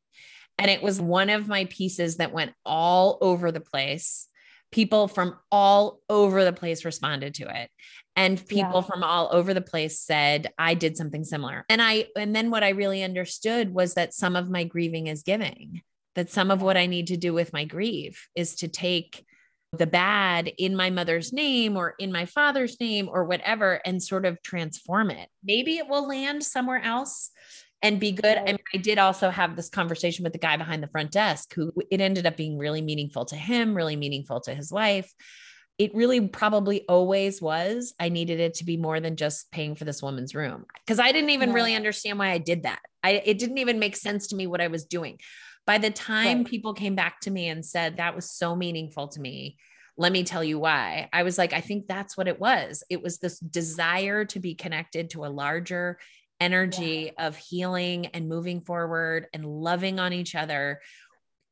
And 0.57 0.71
it 0.71 0.81
was 0.81 1.01
one 1.01 1.29
of 1.29 1.47
my 1.47 1.65
pieces 1.65 2.17
that 2.17 2.33
went 2.33 2.53
all 2.65 3.17
over 3.21 3.51
the 3.51 3.61
place. 3.61 4.27
People 4.71 5.07
from 5.07 5.37
all 5.51 5.99
over 6.09 6.43
the 6.43 6.53
place 6.53 6.85
responded 6.85 7.35
to 7.35 7.61
it. 7.61 7.69
And 8.15 8.45
people 8.47 8.79
yeah. 8.79 8.81
from 8.81 9.03
all 9.03 9.29
over 9.31 9.53
the 9.53 9.61
place 9.61 9.99
said, 9.99 10.51
I 10.57 10.73
did 10.73 10.95
something 10.95 11.25
similar. 11.25 11.65
And 11.67 11.81
I, 11.81 12.07
and 12.15 12.33
then 12.35 12.49
what 12.49 12.63
I 12.63 12.69
really 12.69 13.03
understood 13.03 13.73
was 13.73 13.95
that 13.95 14.13
some 14.13 14.35
of 14.35 14.49
my 14.49 14.63
grieving 14.63 15.07
is 15.07 15.23
giving, 15.23 15.81
that 16.15 16.31
some 16.31 16.51
of 16.51 16.61
what 16.61 16.77
I 16.77 16.85
need 16.85 17.07
to 17.07 17.17
do 17.17 17.33
with 17.33 17.51
my 17.51 17.65
grief 17.65 18.29
is 18.35 18.55
to 18.55 18.69
take 18.69 19.25
the 19.77 19.87
bad 19.87 20.51
in 20.57 20.75
my 20.75 20.89
mother's 20.89 21.31
name 21.31 21.77
or 21.77 21.95
in 21.99 22.11
my 22.11 22.25
father's 22.25 22.79
name 22.79 23.09
or 23.11 23.25
whatever 23.25 23.81
and 23.85 24.01
sort 24.01 24.25
of 24.25 24.41
transform 24.41 25.11
it. 25.11 25.29
Maybe 25.43 25.77
it 25.77 25.87
will 25.87 26.07
land 26.07 26.43
somewhere 26.43 26.81
else 26.81 27.31
and 27.81 27.99
be 27.99 28.11
good. 28.11 28.37
I, 28.37 28.45
mean, 28.45 28.57
I 28.73 28.77
did 28.77 28.97
also 28.97 29.29
have 29.29 29.55
this 29.55 29.69
conversation 29.69 30.23
with 30.23 30.33
the 30.33 30.39
guy 30.39 30.57
behind 30.57 30.81
the 30.81 30.87
front 30.87 31.11
desk 31.11 31.53
who 31.53 31.71
it 31.91 32.01
ended 32.01 32.25
up 32.25 32.35
being 32.35 32.57
really 32.57 32.81
meaningful 32.81 33.25
to 33.25 33.35
him, 33.35 33.75
really 33.75 33.95
meaningful 33.95 34.41
to 34.41 34.55
his 34.55 34.71
wife. 34.71 35.13
It 35.77 35.93
really 35.93 36.27
probably 36.27 36.87
always 36.87 37.41
was. 37.41 37.93
I 37.99 38.09
needed 38.09 38.39
it 38.39 38.55
to 38.55 38.65
be 38.65 38.77
more 38.77 38.99
than 38.99 39.17
just 39.17 39.51
paying 39.51 39.75
for 39.75 39.83
this 39.83 40.01
woman's 40.01 40.33
room 40.33 40.65
because 40.85 40.99
I 40.99 41.11
didn't 41.11 41.31
even 41.31 41.53
really 41.53 41.75
understand 41.75 42.17
why 42.17 42.31
I 42.31 42.37
did 42.37 42.63
that. 42.63 42.79
I, 43.03 43.21
it 43.23 43.37
didn't 43.37 43.57
even 43.57 43.77
make 43.77 43.97
sense 43.97 44.27
to 44.27 44.35
me 44.35 44.47
what 44.47 44.61
I 44.61 44.67
was 44.67 44.85
doing. 44.85 45.19
By 45.65 45.77
the 45.79 45.89
time 45.89 46.39
right. 46.39 46.47
people 46.47 46.73
came 46.73 46.95
back 46.95 47.19
to 47.21 47.31
me 47.31 47.47
and 47.49 47.65
said, 47.65 47.97
that 47.97 48.15
was 48.15 48.29
so 48.29 48.55
meaningful 48.55 49.07
to 49.09 49.19
me, 49.19 49.57
let 49.97 50.11
me 50.11 50.23
tell 50.23 50.43
you 50.43 50.59
why. 50.59 51.09
I 51.13 51.23
was 51.23 51.37
like, 51.37 51.53
I 51.53 51.61
think 51.61 51.87
that's 51.87 52.17
what 52.17 52.27
it 52.27 52.39
was. 52.39 52.83
It 52.89 53.01
was 53.01 53.17
this 53.17 53.39
desire 53.39 54.25
to 54.25 54.39
be 54.39 54.53
connected 54.53 55.11
to 55.11 55.25
a 55.25 55.27
larger 55.27 55.97
energy 56.41 57.11
yeah. 57.17 57.27
of 57.27 57.37
healing 57.37 58.07
and 58.07 58.27
moving 58.27 58.59
forward 58.61 59.27
and 59.33 59.45
loving 59.45 59.99
on 59.99 60.11
each 60.11 60.35
other 60.35 60.81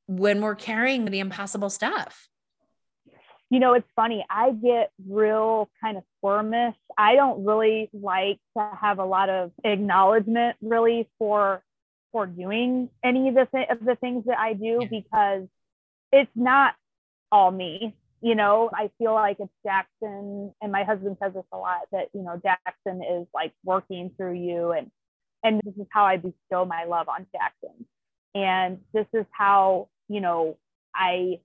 when 0.07 0.41
we're 0.41 0.55
carrying 0.55 1.05
the 1.05 1.19
impossible 1.19 1.69
stuff. 1.69 2.27
you 3.53 3.59
know, 3.59 3.73
it's 3.73 3.87
funny. 3.95 4.25
I 4.31 4.51
get 4.51 4.89
real 5.07 5.69
kind 5.79 5.95
of 5.97 6.03
squirmish. 6.17 6.73
I 6.97 7.15
don't 7.15 7.45
really 7.45 7.87
like 7.93 8.39
to 8.57 8.69
have 8.81 8.97
a 8.97 9.05
lot 9.05 9.29
of 9.29 9.51
acknowledgement 9.63 10.57
really 10.59 11.07
for 11.19 11.63
for 12.13 12.25
doing 12.25 12.89
any 13.03 13.27
of 13.27 13.35
the 13.35 13.47
th- 13.53 13.67
of 13.69 13.83
the 13.83 13.95
things 13.95 14.23
that 14.27 14.39
I 14.39 14.53
do 14.53 14.87
because 14.89 15.47
it's 16.13 16.31
not 16.35 16.75
all 17.31 17.51
me. 17.51 17.97
You 18.21 18.35
know, 18.35 18.69
I 18.73 18.89
feel 18.97 19.13
like 19.13 19.37
it's 19.41 19.51
Jackson, 19.65 20.53
and 20.61 20.71
my 20.71 20.85
husband 20.85 21.17
says 21.21 21.33
this 21.33 21.43
a 21.51 21.57
lot 21.57 21.81
that 21.91 22.07
you 22.13 22.21
know 22.21 22.39
Jackson 22.41 23.03
is 23.03 23.27
like 23.33 23.51
working 23.65 24.11
through 24.15 24.35
you, 24.35 24.71
and 24.71 24.89
and 25.43 25.59
this 25.65 25.73
is 25.75 25.87
how 25.89 26.05
I 26.05 26.15
bestow 26.15 26.63
my 26.63 26.85
love 26.85 27.09
on 27.09 27.25
Jackson, 27.33 27.85
and 28.33 28.77
this 28.93 29.07
is 29.13 29.25
how 29.33 29.89
you 30.07 30.21
know 30.21 30.57
I 30.95 31.41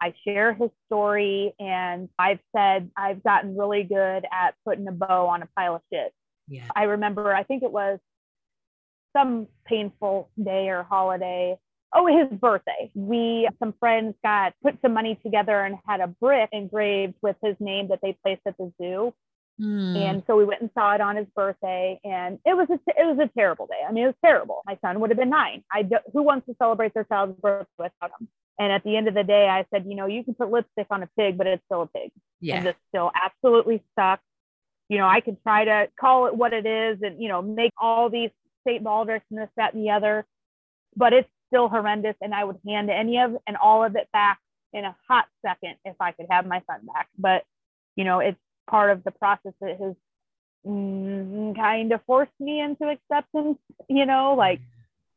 I 0.00 0.14
share 0.24 0.52
his 0.52 0.70
story, 0.86 1.54
and 1.58 2.08
I've 2.18 2.40
said 2.54 2.90
I've 2.96 3.24
gotten 3.24 3.56
really 3.56 3.82
good 3.82 4.24
at 4.32 4.54
putting 4.64 4.86
a 4.86 4.92
bow 4.92 5.26
on 5.28 5.42
a 5.42 5.48
pile 5.56 5.76
of 5.76 5.82
shit. 5.92 6.12
Yeah. 6.48 6.66
I 6.74 6.84
remember, 6.84 7.34
I 7.34 7.44
think 7.44 7.62
it 7.62 7.72
was 7.72 7.98
some 9.16 9.48
painful 9.64 10.30
day 10.42 10.68
or 10.68 10.82
holiday. 10.82 11.58
Oh, 11.94 12.06
his 12.06 12.38
birthday. 12.38 12.90
We, 12.94 13.48
some 13.58 13.74
friends 13.78 14.14
got 14.24 14.54
put 14.62 14.78
some 14.80 14.94
money 14.94 15.18
together 15.22 15.60
and 15.60 15.76
had 15.86 16.00
a 16.00 16.06
brick 16.06 16.48
engraved 16.52 17.14
with 17.20 17.36
his 17.44 17.56
name 17.60 17.88
that 17.88 18.00
they 18.02 18.16
placed 18.22 18.40
at 18.46 18.56
the 18.56 18.72
zoo. 18.80 19.12
Mm. 19.60 19.96
And 19.96 20.22
so 20.26 20.36
we 20.36 20.46
went 20.46 20.62
and 20.62 20.70
saw 20.72 20.94
it 20.94 21.02
on 21.02 21.16
his 21.16 21.26
birthday, 21.36 22.00
and 22.02 22.38
it 22.46 22.56
was 22.56 22.68
a, 22.70 22.80
it 22.98 23.06
was 23.06 23.18
a 23.18 23.30
terrible 23.38 23.66
day. 23.66 23.80
I 23.86 23.92
mean, 23.92 24.04
it 24.04 24.06
was 24.06 24.16
terrible. 24.24 24.62
My 24.64 24.78
son 24.80 24.98
would 25.00 25.10
have 25.10 25.18
been 25.18 25.28
nine. 25.28 25.62
I 25.70 25.82
do, 25.82 25.98
who 26.12 26.22
wants 26.22 26.46
to 26.46 26.56
celebrate 26.58 26.94
their 26.94 27.04
child's 27.04 27.38
birthday 27.38 27.68
without 27.78 28.10
him? 28.18 28.28
And 28.58 28.72
at 28.72 28.82
the 28.84 28.96
end 28.96 29.08
of 29.08 29.14
the 29.14 29.24
day, 29.24 29.48
I 29.48 29.66
said, 29.70 29.84
you 29.86 29.94
know, 29.94 30.06
you 30.06 30.24
can 30.24 30.34
put 30.34 30.50
lipstick 30.50 30.86
on 30.90 31.02
a 31.02 31.08
pig, 31.18 31.36
but 31.36 31.46
it's 31.46 31.62
still 31.66 31.82
a 31.82 31.86
pig. 31.86 32.10
yeah. 32.40 32.56
And 32.56 32.66
this 32.66 32.74
still 32.88 33.10
absolutely 33.14 33.82
stuck. 33.92 34.20
You 34.88 34.98
know, 34.98 35.06
I 35.06 35.20
could 35.20 35.42
try 35.42 35.64
to 35.64 35.88
call 35.98 36.26
it 36.26 36.34
what 36.34 36.52
it 36.52 36.66
is 36.66 36.98
and, 37.02 37.22
you 37.22 37.28
know, 37.28 37.40
make 37.42 37.72
all 37.80 38.10
these 38.10 38.30
St. 38.66 38.82
Baldrick's 38.82 39.24
and 39.30 39.40
this, 39.40 39.48
that, 39.56 39.74
and 39.74 39.84
the 39.84 39.90
other, 39.90 40.26
but 40.96 41.12
it's 41.12 41.28
still 41.48 41.68
horrendous. 41.68 42.16
And 42.20 42.34
I 42.34 42.44
would 42.44 42.58
hand 42.66 42.90
any 42.90 43.18
of 43.18 43.36
and 43.46 43.56
all 43.56 43.84
of 43.84 43.96
it 43.96 44.08
back 44.12 44.38
in 44.72 44.84
a 44.84 44.96
hot 45.08 45.26
second 45.44 45.76
if 45.84 45.96
I 46.00 46.12
could 46.12 46.26
have 46.30 46.46
my 46.46 46.62
son 46.66 46.80
back. 46.86 47.08
But, 47.18 47.44
you 47.96 48.04
know, 48.04 48.20
it's 48.20 48.38
part 48.68 48.90
of 48.90 49.04
the 49.04 49.10
process 49.10 49.52
that 49.60 49.78
has 49.80 49.94
mm, 50.66 51.56
kind 51.56 51.92
of 51.92 52.00
forced 52.06 52.38
me 52.40 52.60
into 52.60 52.88
acceptance, 52.88 53.58
you 53.88 54.06
know, 54.06 54.34
like, 54.34 54.60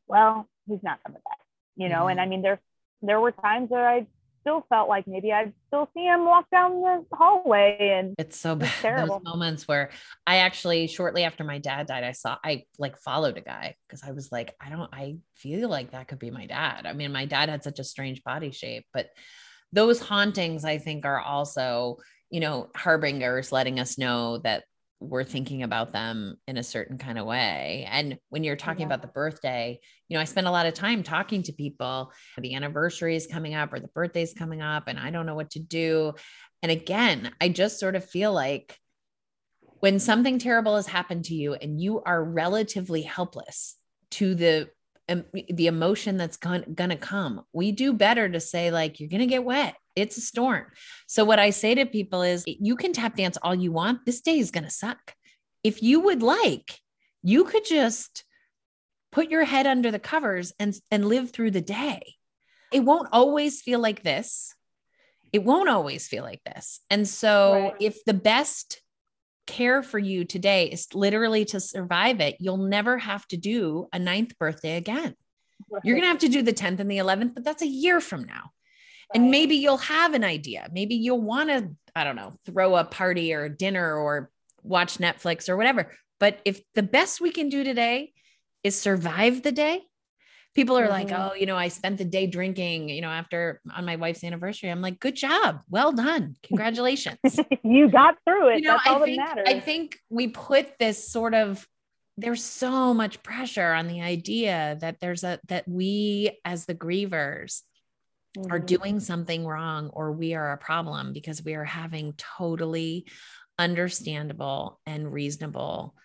well, 0.08 0.48
he's 0.68 0.84
not 0.84 1.02
coming 1.04 1.22
back, 1.24 1.40
you 1.76 1.90
know, 1.90 2.08
and 2.08 2.20
I 2.20 2.26
mean, 2.26 2.42
there's, 2.42 2.60
there 3.02 3.20
were 3.20 3.32
times 3.32 3.70
where 3.70 3.88
I 3.88 4.08
still 4.46 4.64
felt 4.70 4.88
like 4.88 5.08
maybe 5.08 5.32
I'd 5.32 5.54
still 5.68 5.90
see 5.96 6.06
him 6.06 6.24
walk 6.24 6.46
down 6.52 6.82
the 6.82 7.04
hallway 7.12 7.96
and 7.98 8.14
It's 8.20 8.40
so 8.40 8.56
bad. 8.56 8.72
terrible. 8.82 9.20
Those 9.20 9.26
moments 9.26 9.68
where 9.68 9.90
I 10.28 10.38
actually, 10.38 10.86
shortly 10.86 11.24
after 11.24 11.44
my 11.44 11.58
dad 11.58 11.88
died, 11.88 12.04
I 12.04 12.12
saw, 12.12 12.38
I 12.44 12.66
like 12.78 12.98
followed 13.00 13.38
a 13.38 13.42
guy 13.42 13.76
because 13.88 14.04
I 14.04 14.12
was 14.12 14.32
like, 14.32 14.54
I 14.62 14.70
don't, 14.70 14.90
I 14.94 15.16
feel 15.34 15.68
like 15.68 15.92
that 15.92 16.08
could 16.08 16.20
be 16.20 16.30
my 16.30 16.46
dad. 16.46 16.86
I 16.86 16.94
mean, 16.94 17.12
my 17.12 17.26
dad 17.26 17.50
had 17.50 17.64
such 17.64 17.80
a 17.80 17.84
strange 17.84 18.24
body 18.24 18.52
shape, 18.52 18.86
but 18.94 19.08
those 19.74 20.00
hauntings, 20.00 20.64
I 20.64 20.78
think, 20.78 21.06
are 21.06 21.20
also, 21.20 21.98
you 22.30 22.40
know, 22.40 22.70
harbingers 22.76 23.52
letting 23.52 23.80
us 23.80 23.98
know 23.98 24.38
that 24.40 24.64
we're 25.10 25.24
thinking 25.24 25.64
about 25.64 25.94
them 25.94 26.38
in 26.48 26.58
a 26.58 26.64
certain 26.64 26.98
kind 26.98 27.18
of 27.18 27.26
way. 27.26 27.88
And 27.90 28.18
when 28.30 28.44
you're 28.44 28.56
talking 28.56 28.82
Yeah. 28.82 28.88
about 28.88 29.02
the 29.02 29.08
birthday, 29.08 29.80
you 30.08 30.16
know, 30.16 30.22
I 30.22 30.26
spend 30.26 30.48
a 30.48 30.52
lot 30.52 30.66
of 30.66 30.74
time 30.74 31.04
talking 31.04 31.44
to 31.44 31.54
people. 31.54 32.12
The 32.38 32.56
anniversary 32.56 33.16
is 33.16 33.28
coming 33.28 33.56
up 33.56 33.72
or 33.74 33.80
the 33.80 33.88
birthday 33.88 34.22
is 34.22 34.34
coming 34.34 34.62
up, 34.62 34.84
and 34.88 35.00
I 35.00 35.12
don't 35.12 35.26
know 35.26 35.36
what 35.36 35.52
to 35.52 35.60
do. 35.60 36.14
And 36.62 36.72
again, 36.72 37.32
I 37.40 37.50
just 37.50 37.80
sort 37.80 37.96
of 37.96 38.04
feel 38.04 38.34
like 38.34 38.78
when 39.80 40.00
something 40.00 40.40
terrible 40.40 40.76
has 40.78 40.88
happened 40.88 41.26
to 41.26 41.36
you 41.36 41.54
and 41.54 41.80
you 41.80 42.02
are 42.02 42.24
relatively 42.24 43.04
helpless 43.04 43.76
to 44.12 44.34
the 44.36 44.70
um, 45.08 45.26
the 45.34 45.68
emotion 45.68 46.18
that's 46.18 46.38
going 46.38 46.64
to 46.76 46.96
come, 46.96 47.44
we 47.54 47.72
do 47.72 47.94
better 47.94 48.28
to 48.28 48.40
say 48.40 48.72
like 48.72 49.00
you're 49.00 49.10
going 49.10 49.20
to 49.20 49.28
get 49.28 49.44
wet. 49.44 49.76
It's 49.96 50.18
a 50.18 50.22
storm. 50.22 50.66
So 51.08 51.24
what 51.24 51.40
I 51.40 51.52
say 51.52 51.76
to 51.76 51.86
people 51.86 52.22
is 52.22 52.44
you 52.46 52.76
can 52.76 52.94
tap 52.94 53.16
dance 53.16 53.38
all 53.42 53.56
you 53.56 53.72
want. 53.72 54.06
This 54.06 54.22
day 54.22 54.40
is 54.40 54.52
going 54.52 54.66
to 54.66 54.70
suck. 54.70 55.16
If 55.64 55.82
you 55.82 56.02
would 56.02 56.22
like, 56.22 56.80
you 57.24 57.46
could 57.46 57.66
just 57.66 58.24
put 59.12 59.30
your 59.30 59.46
head 59.46 59.66
under 59.66 59.92
the 59.92 60.00
covers 60.00 60.54
and 60.60 60.76
and 60.92 61.08
live 61.08 61.32
through 61.32 61.52
the 61.52 61.62
day. 61.62 62.16
It 62.72 62.82
won't 62.82 63.10
always 63.12 63.62
feel 63.62 63.80
like 63.80 64.04
this. 64.04 64.54
It 65.32 65.44
won't 65.44 65.70
always 65.70 66.08
feel 66.08 66.24
like 66.24 66.44
this. 66.46 66.82
And 66.90 67.08
so 67.08 67.54
Right. 67.54 67.76
if 67.80 68.04
the 68.06 68.14
best 68.14 68.82
care 69.48 69.84
for 69.84 70.00
you 70.00 70.26
today 70.26 70.66
is 70.66 70.94
literally 70.94 71.46
to 71.46 71.60
survive 71.60 72.20
it, 72.20 72.36
you'll 72.40 72.58
never 72.58 72.98
have 72.98 73.28
to 73.28 73.38
do 73.38 73.88
a 73.94 74.00
ninth 74.00 74.38
birthday 74.38 74.76
again. 74.76 75.16
You're 75.84 75.96
going 75.96 76.04
to 76.04 76.10
have 76.10 76.20
to 76.20 76.30
do 76.30 76.42
the 76.42 76.54
10th 76.54 76.80
and 76.80 76.90
the 76.90 76.98
11th, 76.98 77.34
but 77.36 77.44
that's 77.44 77.62
a 77.62 77.68
year 77.68 78.02
from 78.02 78.26
now. 78.26 78.52
And 79.14 79.30
maybe 79.32 79.56
you'll 79.56 79.78
have 79.78 80.14
an 80.14 80.24
idea. 80.24 80.68
Maybe 80.72 80.96
you'll 80.96 81.22
want 81.22 81.50
to, 81.50 81.70
I 81.96 82.04
don't 82.04 82.16
know, 82.16 82.34
throw 82.46 82.76
a 82.76 82.84
party 82.84 83.34
or 83.34 83.46
a 83.46 83.50
dinner 83.56 83.96
or 83.96 84.32
watch 84.64 84.98
Netflix 84.98 85.48
or 85.48 85.56
whatever. 85.58 85.92
But 86.20 86.40
if 86.46 86.62
the 86.74 86.84
best 86.84 87.22
we 87.22 87.32
can 87.32 87.50
do 87.50 87.64
today 87.64 88.14
is 88.64 88.80
survive 88.80 89.44
the 89.44 89.52
day, 89.52 89.82
people 90.56 90.78
are 90.78 90.90
like, 90.90 91.10
Mhm. 91.10 91.32
oh, 91.32 91.34
you 91.36 91.46
know, 91.46 91.58
I 91.58 91.68
spent 91.68 91.98
the 91.98 92.06
day 92.06 92.26
drinking, 92.28 92.90
you 92.90 93.02
know, 93.02 93.10
after 93.10 93.62
on 93.74 93.86
my 93.86 93.98
wife's 93.98 94.24
anniversary. 94.24 94.70
I'm 94.72 94.82
like, 94.82 95.00
good 95.00 95.16
job. 95.16 95.60
Well 95.70 95.92
done. 95.92 96.36
Congratulations 96.44 97.20
you 97.64 97.90
got 97.90 98.16
through 98.26 98.50
it. 98.50 98.56
you 98.62 98.68
know, 98.68 98.74
That's 98.78 98.88
all 98.88 98.96
I 98.96 99.00
that 99.00 99.06
think 99.06 99.18
matters. 99.18 99.46
I 99.48 99.60
think 99.60 100.00
we 100.10 100.30
put 100.30 100.80
this 100.80 101.10
sort 101.12 101.34
of 101.34 101.68
there's 102.18 102.44
so 102.46 102.94
much 102.94 103.22
pressure 103.24 103.74
on 103.74 103.88
the 103.90 104.02
idea 104.02 104.78
that 104.80 105.02
there's 105.02 105.26
a 105.26 105.38
that 105.50 105.68
we 105.68 106.40
as 106.46 106.66
the 106.66 106.74
grievers 106.74 107.62
are 108.50 108.60
Mhm. 108.60 108.66
doing 108.66 109.00
something 109.00 109.46
wrong 109.46 109.90
or 109.94 110.12
we 110.12 110.34
are 110.34 110.52
a 110.54 110.58
problem 110.58 111.14
because 111.14 111.44
we 111.44 111.56
are 111.56 111.64
having 111.64 112.14
totally 112.14 113.06
understandable 113.58 114.80
and 114.86 115.12
reasonable 115.12 115.96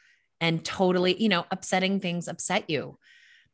and 0.41 0.65
totally, 0.65 1.21
you 1.21 1.29
know, 1.29 1.45
upsetting 1.51 2.01
things 2.01 2.29
upset 2.29 2.71
you. 2.71 2.99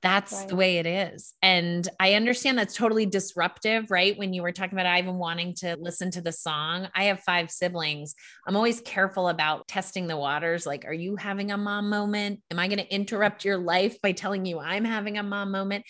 That's 0.03 0.33
Right. 0.33 0.49
the 0.49 0.57
way 0.57 0.77
it 0.77 0.87
is. 0.87 1.33
And 1.43 1.89
I 1.99 2.14
understand 2.14 2.59
that's 2.59 2.77
totally 2.77 3.07
disruptive, 3.07 3.91
right? 3.91 4.16
When 4.16 4.35
you 4.35 4.43
were 4.43 4.53
talking 4.53 4.79
about 4.79 4.87
Ivan 4.87 5.16
wanting 5.16 5.55
to 5.57 5.74
listen 5.81 6.11
to 6.12 6.20
the 6.20 6.33
song, 6.33 6.89
I 6.95 7.05
have 7.05 7.20
five 7.20 7.51
siblings. 7.51 8.14
I'm 8.47 8.57
always 8.57 8.81
careful 8.83 9.29
about 9.29 9.66
testing 9.66 10.07
the 10.07 10.16
waters. 10.16 10.66
Like, 10.66 10.85
are 10.85 10.93
you 10.93 11.16
having 11.16 11.51
a 11.51 11.57
mom 11.57 11.89
moment? 11.89 12.43
Am 12.51 12.59
I 12.59 12.68
going 12.68 12.79
to 12.79 12.95
interrupt 12.95 13.45
your 13.45 13.57
life 13.57 14.01
by 14.03 14.12
telling 14.12 14.45
you 14.45 14.61
I'm 14.61 14.85
having 14.85 15.18
a 15.18 15.22
mom 15.22 15.51
moment? 15.51 15.85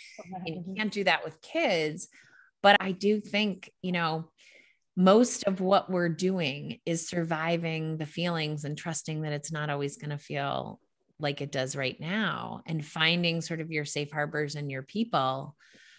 and 0.47 0.55
you 0.55 0.74
can't 0.76 0.93
do 0.93 1.05
that 1.05 1.24
with 1.24 1.41
kids 1.43 2.09
but 2.62 2.76
i 2.80 2.92
do 2.92 3.20
think 3.20 3.70
you 3.82 3.92
know 3.92 4.28
most 4.96 5.44
of 5.44 5.61
what 5.61 5.90
we're 5.90 6.09
doing 6.09 6.78
is 6.86 7.09
surviving 7.09 7.98
the 7.98 8.07
feelings 8.07 8.64
and 8.64 8.78
trusting 8.78 9.22
that 9.22 9.32
it's 9.32 9.52
not 9.52 9.68
always 9.68 9.98
going 9.98 10.11
to 10.11 10.18
feel 10.18 10.80
like 11.18 11.40
it 11.40 11.52
does 11.52 11.76
right 11.76 11.98
now 12.00 12.62
and 12.66 12.84
finding 12.84 13.40
sort 13.40 13.61
of 13.61 13.70
your 13.70 13.84
safe 13.84 14.11
harbors 14.11 14.54
and 14.54 14.70
your 14.70 14.82
people. 14.82 15.54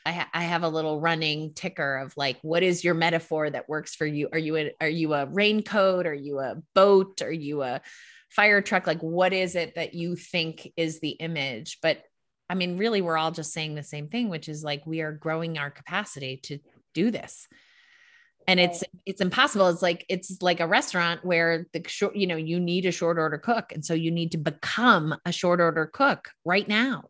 I, 0.05 0.11
ha- 0.13 0.29
I 0.33 0.43
have 0.43 0.63
a 0.63 0.69
little 0.69 0.99
running 0.99 1.53
ticker 1.53 1.97
of 1.97 2.13
like 2.17 2.37
what 2.41 2.63
is 2.63 2.83
your 2.83 2.93
metaphor 2.93 3.49
that 3.49 3.69
works 3.69 3.95
for 3.95 4.05
you? 4.05 4.29
Are 4.31 4.39
you 4.39 4.57
a, 4.57 4.71
are 4.81 4.89
you 4.89 5.13
a 5.13 5.25
raincoat? 5.25 6.07
Are 6.07 6.13
you 6.13 6.39
a 6.39 6.55
boat? 6.73 7.21
Are 7.21 7.31
you 7.31 7.61
a 7.61 7.81
fire 8.29 8.61
truck? 8.61 8.87
Like 8.87 9.01
what 9.01 9.33
is 9.33 9.55
it 9.55 9.75
that 9.75 9.93
you 9.93 10.15
think 10.15 10.71
is 10.75 10.99
the 10.99 11.11
image? 11.11 11.79
But 11.81 12.03
I 12.49 12.55
mean, 12.55 12.77
really, 12.77 13.01
we're 13.01 13.17
all 13.17 13.31
just 13.31 13.53
saying 13.53 13.75
the 13.75 13.83
same 13.83 14.07
thing, 14.07 14.29
which 14.29 14.47
is 14.47 14.63
like 14.63 14.85
we 14.85 15.01
are 15.01 15.11
growing 15.11 15.57
our 15.57 15.69
capacity 15.69 16.37
to 16.43 16.59
do 16.93 17.11
this. 17.11 17.47
And 18.49 18.61
it's 18.61 18.81
it's 19.05 19.19
impossible. 19.19 19.67
It's 19.67 19.81
like 19.81 20.05
it's 20.07 20.41
like 20.41 20.61
a 20.61 20.67
restaurant 20.67 21.25
where 21.25 21.65
the 21.73 21.83
short, 21.87 22.15
you 22.15 22.27
know, 22.27 22.37
you 22.37 22.61
need 22.61 22.85
a 22.85 22.93
short 22.93 23.17
order 23.17 23.37
cook, 23.37 23.73
and 23.73 23.83
so 23.83 23.93
you 23.93 24.09
need 24.09 24.31
to 24.31 24.37
become 24.37 25.13
a 25.25 25.33
short 25.33 25.59
order 25.59 25.85
cook 25.85 26.29
right 26.45 26.65
now. 26.65 27.03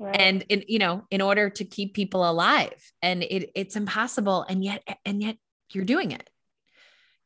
Right. 0.00 0.20
And 0.20 0.42
in 0.48 0.64
you 0.66 0.80
know, 0.80 1.04
in 1.08 1.20
order 1.20 1.50
to 1.50 1.64
keep 1.64 1.94
people 1.94 2.28
alive, 2.28 2.82
and 3.00 3.22
it 3.22 3.52
it's 3.54 3.76
impossible, 3.76 4.42
and 4.42 4.64
yet 4.64 4.82
and 5.04 5.22
yet 5.22 5.36
you're 5.72 5.84
doing 5.84 6.10
it. 6.10 6.28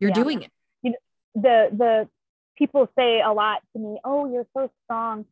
You're 0.01 0.11
Yeah. 0.11 0.23
doing 0.23 0.43
it. 0.43 0.51
You 0.83 0.91
know, 0.91 0.97
the 1.35 1.69
the 1.75 2.09
people 2.59 2.91
say 2.99 3.23
a 3.23 3.33
lot 3.33 3.63
to 3.73 3.79
me, 3.79 4.01
"Oh, 4.05 4.31
you're 4.31 4.47
so 4.55 4.71
strong," 4.85 5.25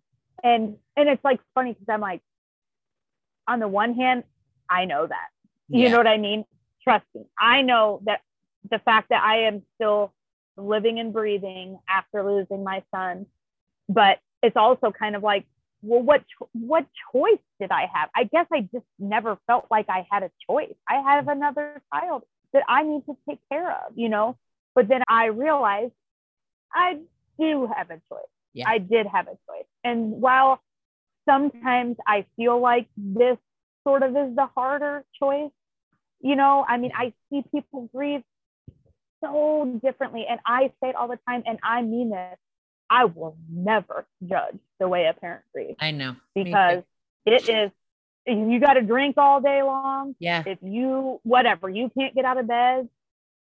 and 0.43 0.76
and 0.97 1.09
it's 1.09 1.24
like 1.24 1.40
funny 1.55 1.72
because 1.72 1.86
I'm 1.88 2.01
like, 2.01 2.22
on 3.49 3.61
the 3.61 3.68
one 3.68 3.95
hand, 3.95 4.24
I 4.68 4.84
know 4.84 5.07
that. 5.07 5.28
You 5.68 5.84
Yeah. 5.84 5.90
know 5.90 5.99
what 5.99 6.07
I 6.07 6.18
mean? 6.18 6.45
Trust 6.82 7.07
me, 7.14 7.24
I 7.38 7.62
know 7.62 8.01
that 8.07 8.20
the 8.70 8.78
fact 8.78 9.09
that 9.11 9.22
I 9.22 9.45
am 9.45 9.62
still 9.76 10.12
living 10.57 10.99
and 11.01 11.12
breathing 11.12 11.78
after 11.88 12.22
losing 12.24 12.62
my 12.64 12.82
son, 12.95 13.26
but 13.88 14.18
it's 14.43 14.57
also 14.57 14.90
kind 14.93 15.16
of 15.16 15.22
like, 15.22 15.47
well, 15.82 16.03
what 16.03 16.24
cho- 16.38 16.49
what 16.53 16.86
choice 17.12 17.40
did 17.61 17.70
I 17.70 17.86
have? 17.93 18.11
I 18.14 18.24
guess 18.24 18.47
I 18.53 18.62
just 18.72 18.86
never 18.99 19.38
felt 19.47 19.66
like 19.70 19.86
I 19.88 20.07
had 20.11 20.22
a 20.22 20.30
choice. 20.49 20.74
I 20.88 20.97
have 21.01 21.28
another 21.28 21.82
child. 21.93 22.24
that 22.53 22.64
I 22.68 22.82
need 22.82 23.05
to 23.07 23.16
take 23.28 23.40
care 23.51 23.70
of, 23.70 23.93
you 23.97 24.09
know? 24.11 24.36
But 24.74 24.88
then 24.88 25.03
I 25.09 25.26
realized 25.26 25.93
I 26.72 26.99
do 27.38 27.66
have 27.74 27.90
a 27.90 28.01
choice. 28.11 28.32
Yeah. 28.53 28.68
I 28.68 28.78
did 28.78 29.07
have 29.07 29.26
a 29.26 29.30
choice. 29.30 29.66
And 29.84 30.20
while 30.20 30.61
sometimes 31.28 31.96
I 32.07 32.26
feel 32.36 32.61
like 32.61 32.88
this 32.96 33.38
sort 33.84 34.03
of 34.03 34.11
is 34.11 34.36
the 34.36 34.46
harder 34.55 35.05
choice, 35.18 35.50
you 36.20 36.36
know, 36.36 36.64
I 36.66 36.76
mean, 36.76 36.92
I 36.94 37.12
see 37.30 37.42
people 37.50 37.88
grieve 37.94 38.22
so 39.22 39.80
differently. 39.82 40.26
And 40.28 40.40
I 40.46 40.72
say 40.82 40.90
it 40.90 40.96
all 40.96 41.09
the 41.09 41.18
time, 41.28 41.42
and 41.46 41.59
I 41.62 41.82
mean 41.82 42.11
this. 42.11 42.38
I 42.90 43.07
will 43.07 43.36
never 43.50 44.07
judge 44.28 44.59
the 44.78 44.86
way 44.86 45.07
a 45.07 45.14
parent 45.14 45.44
grieves. 45.55 45.76
I 45.80 45.92
know. 45.92 46.14
Because 46.34 46.82
it 47.24 47.48
is 47.48 47.70
you 48.26 48.61
got 48.61 48.74
to 48.74 48.82
drink 48.82 49.16
all 49.18 49.40
day 49.40 49.62
long. 49.62 50.14
Yeah. 50.18 50.42
If 50.46 50.59
you, 50.62 51.20
whatever, 51.22 51.68
you 51.68 51.90
can't 51.96 52.14
get 52.14 52.24
out 52.24 52.38
of 52.38 52.46
bed. 52.46 52.88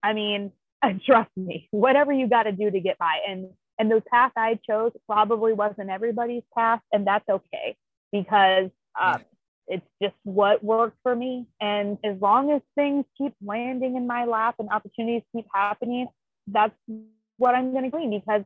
I 0.01 0.13
mean, 0.13 0.51
trust 1.05 1.29
me, 1.35 1.67
whatever 1.71 2.11
you 2.11 2.27
got 2.27 2.43
to 2.43 2.51
do 2.51 2.69
to 2.69 2.79
get 2.79 2.97
by. 2.97 3.19
And, 3.27 3.49
and 3.79 3.91
the 3.91 4.01
path 4.01 4.31
I 4.35 4.59
chose 4.67 4.91
probably 5.07 5.53
wasn't 5.53 5.89
everybody's 5.89 6.43
path. 6.55 6.81
And 6.91 7.05
that's 7.05 7.27
okay 7.27 7.75
because 8.11 8.69
um, 9.01 9.23
it's 9.67 9.85
just 10.01 10.15
what 10.23 10.63
worked 10.63 10.97
for 11.03 11.15
me. 11.15 11.47
And 11.59 11.97
as 12.03 12.19
long 12.21 12.51
as 12.51 12.61
things 12.75 13.05
keep 13.17 13.33
landing 13.43 13.95
in 13.95 14.05
my 14.07 14.25
lap 14.25 14.55
and 14.59 14.69
opportunities 14.69 15.23
keep 15.35 15.45
happening, 15.53 16.07
that's 16.47 16.73
what 17.37 17.55
I'm 17.55 17.71
going 17.71 17.85
to 17.85 17.89
glean 17.89 18.11
because 18.11 18.43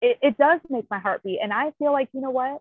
it, 0.00 0.18
it 0.22 0.38
does 0.38 0.60
make 0.70 0.86
my 0.90 0.98
heart 0.98 1.22
beat. 1.22 1.40
And 1.42 1.52
I 1.52 1.72
feel 1.78 1.92
like, 1.92 2.08
you 2.12 2.20
know 2.20 2.30
what? 2.30 2.60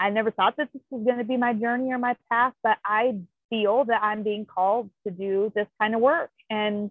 I 0.00 0.10
never 0.10 0.30
thought 0.30 0.56
that 0.56 0.70
this 0.72 0.82
was 0.90 1.04
going 1.04 1.18
to 1.18 1.24
be 1.24 1.36
my 1.36 1.52
journey 1.52 1.92
or 1.92 1.98
my 1.98 2.16
path, 2.30 2.54
but 2.62 2.78
I 2.84 3.18
feel 3.50 3.84
that 3.84 4.02
I'm 4.02 4.22
being 4.22 4.46
called 4.46 4.90
to 5.06 5.12
do 5.12 5.52
this 5.54 5.66
kind 5.80 5.94
of 5.94 6.00
work. 6.00 6.30
And 6.50 6.90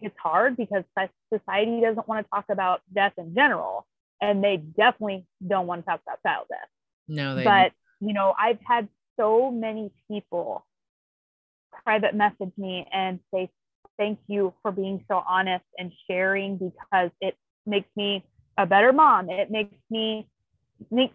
it's 0.00 0.16
hard 0.22 0.56
because 0.56 0.84
society 1.32 1.80
doesn't 1.80 2.08
want 2.08 2.26
to 2.26 2.30
talk 2.30 2.46
about 2.50 2.80
death 2.94 3.12
in 3.18 3.34
general. 3.34 3.86
And 4.22 4.44
they 4.44 4.58
definitely 4.58 5.26
don't 5.46 5.66
want 5.66 5.82
to 5.82 5.90
talk 5.90 6.00
about 6.06 6.22
child 6.22 6.46
death. 6.50 6.68
No, 7.08 7.34
they 7.36 7.44
but 7.44 7.72
you 8.00 8.12
know, 8.12 8.34
I've 8.38 8.58
had 8.66 8.88
so 9.18 9.50
many 9.50 9.90
people 10.08 10.66
private 11.84 12.14
message 12.14 12.52
me 12.56 12.86
and 12.92 13.20
say, 13.32 13.50
thank 13.98 14.18
you 14.26 14.54
for 14.62 14.72
being 14.72 15.04
so 15.08 15.22
honest 15.26 15.64
and 15.78 15.92
sharing 16.06 16.56
because 16.56 17.10
it 17.20 17.34
makes 17.66 17.88
me 17.96 18.24
a 18.58 18.66
better 18.66 18.92
mom. 18.92 19.28
It 19.30 19.50
makes 19.50 19.74
me 19.90 20.26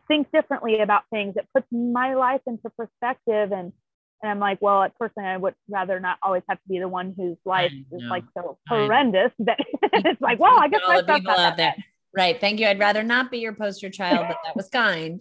think 0.08 0.32
differently 0.32 0.80
about 0.80 1.04
things. 1.12 1.36
It 1.36 1.48
puts 1.54 1.68
my 1.72 2.14
life 2.16 2.42
into 2.48 2.70
perspective. 2.72 3.52
And, 3.52 3.74
and 4.22 4.32
I'm 4.32 4.40
like, 4.40 4.62
well, 4.62 4.88
personally, 5.00 5.30
I 5.30 5.38
would 5.38 5.56
rather 5.70 6.00
not 6.00 6.18
always 6.24 6.44
have 6.50 6.58
to 6.58 6.68
be 6.68 6.80
the 6.80 6.88
one 6.88 7.14
whose 7.16 7.38
life 7.46 7.72
is 7.92 8.02
like 8.10 8.24
so 8.36 8.58
horrendous 8.68 9.32
that 9.40 9.60
it's 9.84 10.22
like, 10.22 10.40
well, 10.40 10.58
I 10.58 10.68
guess 10.68 10.82
my 10.88 11.02
stuff's 11.02 11.28
out 11.28 11.58
there. 11.58 11.76
Right. 12.14 12.40
Thank 12.40 12.60
you. 12.60 12.68
I'd 12.68 12.80
rather 12.80 13.04
not 13.04 13.30
be 13.30 13.40
your 13.40 13.54
poster 13.54 13.90
child, 13.90 14.26
but 14.30 14.38
that 14.46 14.56
was 14.56 14.70
kind. 14.70 15.20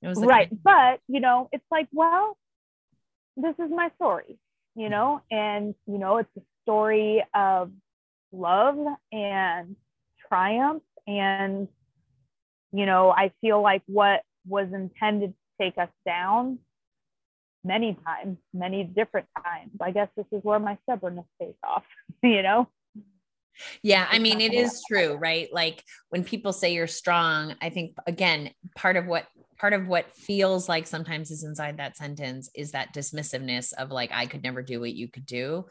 It 0.00 0.08
was 0.08 0.20
right. 0.20 0.48
Kind- 0.48 0.62
but, 0.62 1.00
you 1.08 1.20
know, 1.20 1.48
it's 1.52 1.64
like, 1.70 1.88
well, 1.92 2.36
this 3.36 3.54
is 3.58 3.70
my 3.70 3.90
story, 3.96 4.38
you 4.76 4.88
know, 4.88 5.22
and, 5.30 5.74
you 5.86 5.98
know, 5.98 6.18
it's 6.18 6.30
a 6.38 6.40
story 6.62 7.24
of 7.34 7.72
love 8.32 8.76
and 9.12 9.74
triumph 10.28 10.82
and 11.08 11.66
you 12.72 12.86
know, 12.86 13.10
I 13.10 13.32
feel 13.40 13.60
like 13.60 13.82
what 13.86 14.22
was 14.46 14.68
intended 14.72 15.30
to 15.32 15.64
take 15.64 15.78
us 15.78 15.88
down 16.06 16.58
many 17.64 17.96
times, 18.06 18.38
many 18.52 18.84
different 18.84 19.26
times. 19.44 19.72
I 19.80 19.90
guess 19.90 20.08
this 20.16 20.26
is 20.32 20.42
where 20.42 20.58
my 20.58 20.78
stubbornness 20.84 21.26
pays 21.40 21.54
off, 21.64 21.84
you 22.22 22.42
know? 22.42 22.68
Yeah, 23.82 24.06
I 24.10 24.18
mean, 24.18 24.40
it 24.40 24.54
is 24.54 24.82
true, 24.88 25.14
right? 25.16 25.48
Like 25.52 25.84
when 26.08 26.24
people 26.24 26.52
say 26.52 26.72
you're 26.72 26.86
strong, 26.86 27.54
I 27.60 27.68
think 27.68 27.94
again, 28.06 28.50
part 28.74 28.96
of 28.96 29.06
what 29.06 29.26
part 29.58 29.74
of 29.74 29.86
what 29.86 30.10
feels 30.12 30.68
like 30.68 30.86
sometimes 30.86 31.30
is 31.30 31.44
inside 31.44 31.76
that 31.76 31.96
sentence 31.96 32.48
is 32.54 32.72
that 32.72 32.94
dismissiveness 32.94 33.74
of 33.74 33.90
like 33.90 34.10
I 34.12 34.24
could 34.24 34.42
never 34.42 34.62
do 34.62 34.80
what 34.80 34.94
you 34.94 35.08
could 35.08 35.26
do. 35.26 35.66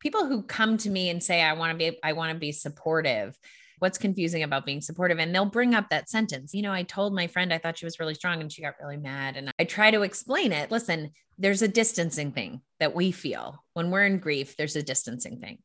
People 0.00 0.26
who 0.26 0.42
come 0.42 0.78
to 0.78 0.90
me 0.90 1.10
and 1.10 1.22
say 1.22 1.42
I 1.42 1.52
want 1.52 1.72
to 1.72 1.76
be 1.76 1.98
I 2.02 2.14
want 2.14 2.32
to 2.32 2.38
be 2.38 2.52
supportive 2.52 3.36
what's 3.78 3.98
confusing 3.98 4.42
about 4.42 4.66
being 4.66 4.80
supportive? 4.80 5.18
And 5.18 5.34
they'll 5.34 5.44
bring 5.44 5.74
up 5.74 5.90
that 5.90 6.08
sentence. 6.08 6.54
You 6.54 6.62
know 6.62 6.72
i 6.72 6.82
told 6.82 7.14
my 7.14 7.26
friend 7.26 7.52
i 7.52 7.58
thought 7.58 7.78
she 7.78 7.84
was 7.84 8.00
really 8.00 8.14
strong 8.14 8.40
and 8.40 8.50
she 8.50 8.62
got 8.62 8.74
really 8.80 8.96
mad. 8.96 9.36
And 9.36 9.50
i 9.58 9.64
try 9.64 9.90
to 9.90 10.02
explain 10.02 10.52
it. 10.52 10.70
Listen 10.70 11.10
there's 11.36 11.62
a 11.62 11.68
distancing 11.68 12.30
thing 12.30 12.60
that 12.78 12.94
we 12.94 13.10
feel. 13.10 13.64
When 13.72 13.90
we're 13.90 14.06
in 14.06 14.18
grief 14.18 14.56
there's 14.56 14.76
a 14.76 14.82
distancing 14.82 15.40
thing. 15.40 15.58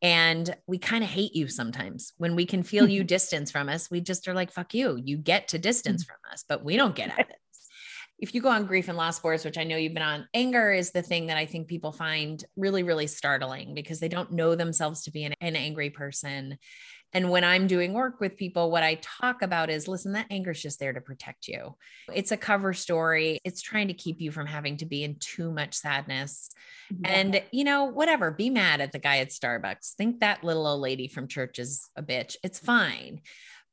And 0.00 0.54
we 0.68 0.78
kind 0.78 1.02
of 1.02 1.10
hate 1.10 1.34
you 1.34 1.48
sometimes. 1.48 2.12
When 2.18 2.36
we 2.36 2.46
can 2.46 2.62
feel 2.62 2.88
you 2.88 3.02
distance 3.16 3.50
from 3.50 3.68
us 3.68 3.90
we 3.90 4.00
just 4.00 4.28
are 4.28 4.34
like 4.34 4.52
fuck 4.52 4.74
you. 4.74 5.00
You 5.02 5.16
get 5.16 5.48
to 5.48 5.58
distance 5.58 6.04
mm-hmm. 6.04 6.12
from 6.12 6.32
us 6.32 6.44
but 6.48 6.64
we 6.64 6.76
don't 6.76 6.94
get 6.94 7.10
at 7.10 7.30
it 7.30 7.36
if 8.18 8.34
you 8.34 8.40
go 8.40 8.48
on 8.48 8.66
grief 8.66 8.88
and 8.88 8.96
loss 8.96 9.20
boards, 9.20 9.44
which 9.44 9.58
I 9.58 9.64
know 9.64 9.76
you've 9.76 9.94
been 9.94 10.02
on, 10.02 10.26
anger 10.34 10.72
is 10.72 10.90
the 10.90 11.02
thing 11.02 11.26
that 11.26 11.36
I 11.36 11.46
think 11.46 11.68
people 11.68 11.92
find 11.92 12.44
really, 12.56 12.82
really 12.82 13.06
startling 13.06 13.74
because 13.74 14.00
they 14.00 14.08
don't 14.08 14.32
know 14.32 14.56
themselves 14.56 15.02
to 15.04 15.12
be 15.12 15.24
an, 15.24 15.34
an 15.40 15.54
angry 15.54 15.90
person. 15.90 16.58
And 17.14 17.30
when 17.30 17.42
I'm 17.42 17.66
doing 17.66 17.94
work 17.94 18.20
with 18.20 18.36
people, 18.36 18.70
what 18.70 18.82
I 18.82 18.98
talk 19.02 19.42
about 19.42 19.70
is 19.70 19.88
listen, 19.88 20.12
that 20.12 20.26
anger 20.30 20.50
is 20.50 20.60
just 20.60 20.78
there 20.78 20.92
to 20.92 21.00
protect 21.00 21.48
you. 21.48 21.76
It's 22.12 22.32
a 22.32 22.36
cover 22.36 22.74
story. 22.74 23.40
It's 23.44 23.62
trying 23.62 23.88
to 23.88 23.94
keep 23.94 24.20
you 24.20 24.30
from 24.30 24.46
having 24.46 24.76
to 24.78 24.86
be 24.86 25.04
in 25.04 25.16
too 25.18 25.50
much 25.50 25.74
sadness. 25.74 26.50
Yeah. 26.90 27.10
And, 27.10 27.42
you 27.50 27.64
know, 27.64 27.84
whatever, 27.84 28.30
be 28.30 28.50
mad 28.50 28.80
at 28.80 28.92
the 28.92 28.98
guy 28.98 29.18
at 29.18 29.30
Starbucks. 29.30 29.94
Think 29.94 30.20
that 30.20 30.44
little 30.44 30.66
old 30.66 30.80
lady 30.80 31.08
from 31.08 31.28
church 31.28 31.58
is 31.58 31.88
a 31.96 32.02
bitch. 32.02 32.36
It's 32.42 32.58
fine 32.58 33.22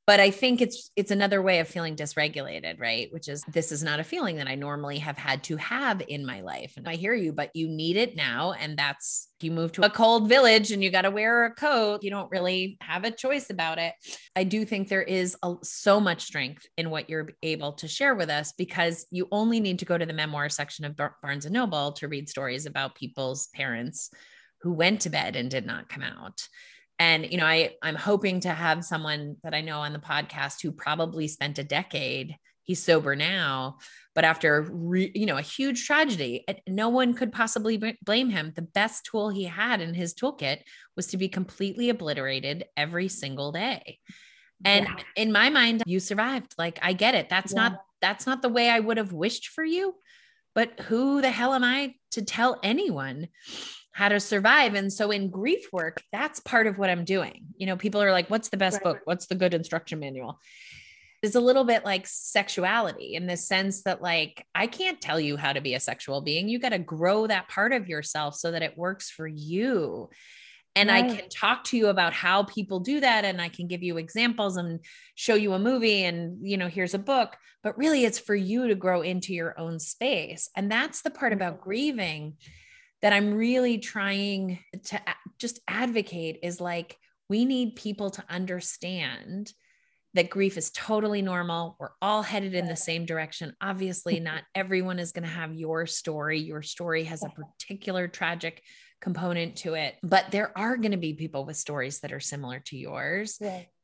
but 0.07 0.19
i 0.19 0.29
think 0.31 0.61
it's 0.61 0.91
it's 0.95 1.11
another 1.11 1.41
way 1.41 1.59
of 1.59 1.67
feeling 1.67 1.95
dysregulated 1.95 2.79
right? 2.79 3.07
Which 3.11 3.27
is 3.27 3.43
this 3.47 3.71
is 3.71 3.83
not 3.83 3.99
a 3.99 4.03
feeling 4.03 4.37
that 4.37 4.47
i 4.47 4.55
normally 4.55 4.99
have 4.99 5.17
had 5.17 5.43
to 5.45 5.57
have 5.57 6.01
in 6.07 6.25
my 6.25 6.41
life. 6.41 6.73
And 6.77 6.87
i 6.87 6.95
hear 6.95 7.13
you 7.13 7.33
but 7.33 7.51
you 7.55 7.67
need 7.67 7.97
it 7.97 8.15
now. 8.15 8.53
And 8.53 8.77
that's 8.77 9.29
you 9.41 9.51
move 9.51 9.71
to 9.73 9.85
a 9.85 9.89
cold 9.89 10.27
village 10.27 10.71
and 10.71 10.83
you 10.83 10.89
got 10.89 11.03
to 11.03 11.11
wear 11.11 11.45
a 11.45 11.53
coat. 11.53 12.03
You 12.03 12.09
don't 12.09 12.31
really 12.31 12.77
have 12.81 13.03
a 13.03 13.11
choice 13.11 13.49
about 13.49 13.77
it. 13.77 13.93
I 14.35 14.43
do 14.43 14.65
think 14.65 14.87
there 14.87 15.03
is 15.03 15.35
a, 15.43 15.55
so 15.61 15.99
much 15.99 16.23
strength 16.23 16.65
in 16.77 16.89
what 16.89 17.09
you're 17.09 17.29
able 17.43 17.73
to 17.73 17.87
share 17.87 18.15
with 18.15 18.29
us 18.29 18.53
because 18.53 19.05
you 19.11 19.27
only 19.31 19.59
need 19.59 19.79
to 19.79 19.85
go 19.85 19.97
to 19.97 20.05
the 20.05 20.13
memoir 20.13 20.49
section 20.49 20.85
of 20.85 20.95
barnes 20.95 21.45
and 21.45 21.53
noble 21.53 21.91
to 21.93 22.07
read 22.07 22.29
stories 22.29 22.65
about 22.65 22.95
people's 22.95 23.47
parents 23.53 24.09
who 24.61 24.73
went 24.73 25.01
to 25.01 25.09
bed 25.09 25.35
and 25.35 25.51
did 25.51 25.65
not 25.65 25.89
come 25.89 26.01
out 26.01 26.47
and 26.99 27.31
you 27.31 27.37
know 27.37 27.45
i 27.45 27.71
i'm 27.81 27.95
hoping 27.95 28.39
to 28.39 28.49
have 28.49 28.83
someone 28.83 29.35
that 29.43 29.53
i 29.53 29.61
know 29.61 29.79
on 29.79 29.93
the 29.93 29.99
podcast 29.99 30.61
who 30.61 30.71
probably 30.71 31.27
spent 31.27 31.59
a 31.59 31.63
decade 31.63 32.35
he's 32.63 32.81
sober 32.81 33.15
now 33.15 33.77
but 34.13 34.23
after 34.23 34.67
re, 34.71 35.11
you 35.13 35.25
know 35.25 35.37
a 35.37 35.41
huge 35.41 35.85
tragedy 35.85 36.45
no 36.67 36.89
one 36.89 37.13
could 37.13 37.31
possibly 37.31 37.81
blame 38.03 38.29
him 38.29 38.51
the 38.55 38.61
best 38.61 39.05
tool 39.05 39.29
he 39.29 39.43
had 39.43 39.81
in 39.81 39.93
his 39.93 40.13
toolkit 40.13 40.59
was 40.95 41.07
to 41.07 41.17
be 41.17 41.27
completely 41.27 41.89
obliterated 41.89 42.65
every 42.77 43.07
single 43.07 43.51
day 43.51 43.99
and 44.63 44.85
yeah. 44.85 45.03
in 45.15 45.31
my 45.31 45.49
mind 45.49 45.83
you 45.85 45.99
survived 45.99 46.53
like 46.57 46.79
i 46.81 46.93
get 46.93 47.15
it 47.15 47.29
that's 47.29 47.53
yeah. 47.53 47.61
not 47.61 47.81
that's 48.01 48.25
not 48.25 48.41
the 48.41 48.49
way 48.49 48.69
i 48.69 48.79
would 48.79 48.97
have 48.97 49.13
wished 49.13 49.49
for 49.49 49.63
you 49.63 49.93
but 50.53 50.79
who 50.81 51.21
the 51.21 51.31
hell 51.31 51.53
am 51.53 51.63
i 51.63 51.93
to 52.11 52.23
tell 52.23 52.59
anyone 52.63 53.27
how 53.95 54.09
to 54.09 54.19
survive. 54.19 54.73
And 54.73 54.91
so 54.91 55.09
in 55.09 55.29
grief 55.29 55.69
work, 55.71 56.03
that's 56.11 56.41
part 56.41 56.67
of 56.67 56.77
what 56.77 56.89
I'm 56.89 57.05
doing. 57.05 57.45
You 57.55 57.65
know, 57.65 57.77
people 57.77 58.03
are 58.03 58.11
like, 58.11 58.29
what's 58.29 58.49
the 58.49 58.57
best 58.57 58.75
right. 58.75 58.83
book? 58.83 58.99
What's 59.05 59.27
the 59.27 59.35
good 59.35 59.53
instruction 59.53 60.01
manual? 60.01 60.37
It's 61.23 61.35
a 61.35 61.39
little 61.39 61.63
bit 61.63 61.85
like 61.85 62.05
sexuality 62.05 63.15
in 63.15 63.25
the 63.25 63.37
sense 63.37 63.83
that, 63.83 64.01
like, 64.01 64.45
I 64.53 64.67
can't 64.67 64.99
tell 64.99 65.17
you 65.17 65.37
how 65.37 65.53
to 65.53 65.61
be 65.61 65.75
a 65.75 65.79
sexual 65.79 66.19
being. 66.19 66.49
You 66.49 66.59
got 66.59 66.73
to 66.73 66.77
grow 66.77 67.25
that 67.27 67.47
part 67.47 67.71
of 67.71 67.87
yourself 67.87 68.35
so 68.35 68.51
that 68.51 68.61
it 68.61 68.77
works 68.77 69.09
for 69.09 69.27
you. 69.27 70.09
And 70.75 70.89
right. 70.89 71.05
I 71.05 71.15
can 71.15 71.29
talk 71.29 71.63
to 71.65 71.77
you 71.77 71.87
about 71.87 72.11
how 72.11 72.43
people 72.43 72.81
do 72.81 72.99
that. 72.99 73.23
And 73.23 73.41
I 73.41 73.47
can 73.47 73.67
give 73.67 73.81
you 73.81 73.95
examples 73.95 74.57
and 74.57 74.81
show 75.15 75.35
you 75.35 75.53
a 75.53 75.59
movie 75.59 76.03
and, 76.03 76.45
you 76.45 76.57
know, 76.57 76.67
here's 76.67 76.95
a 76.95 76.99
book. 76.99 77.37
But 77.63 77.77
really, 77.77 78.03
it's 78.03 78.19
for 78.19 78.35
you 78.35 78.67
to 78.67 78.75
grow 78.75 79.03
into 79.03 79.33
your 79.33 79.57
own 79.57 79.79
space. 79.79 80.49
And 80.53 80.69
that's 80.69 81.01
the 81.01 81.11
part 81.11 81.31
about 81.31 81.61
grieving 81.61 82.33
that 83.05 83.13
I'm 83.13 83.35
really 83.35 83.77
trying 83.77 84.57
to 84.85 84.99
just 85.37 85.59
advocate 85.67 86.39
is 86.41 86.59
like, 86.59 86.97
we 87.29 87.45
need 87.45 87.75
people 87.75 88.09
to 88.09 88.23
understand 88.27 89.53
that 90.15 90.31
grief 90.31 90.57
is 90.57 90.71
totally 90.71 91.21
normal. 91.21 91.77
We're 91.79 91.91
all 92.01 92.23
headed 92.23 92.55
in 92.55 92.65
the 92.65 92.75
same 92.75 93.05
direction. 93.05 93.55
Obviously, 93.61 94.19
not 94.21 94.41
everyone 94.55 94.97
is 94.97 95.11
going 95.11 95.21
to 95.23 95.29
have 95.29 95.53
your 95.53 95.85
story. 95.85 96.39
Your 96.39 96.63
story 96.63 97.03
has 97.03 97.23
a 97.23 97.29
particular 97.29 98.07
tragic 98.07 98.63
component 99.01 99.57
to 99.57 99.75
it, 99.75 99.97
but 100.01 100.31
there 100.31 100.51
are 100.57 100.75
going 100.75 100.93
to 100.93 100.97
be 100.97 101.13
people 101.13 101.45
with 101.45 101.57
stories 101.57 101.99
that 101.99 102.11
are 102.11 102.19
similar 102.19 102.59
to 102.61 102.75
yours. 102.75 103.37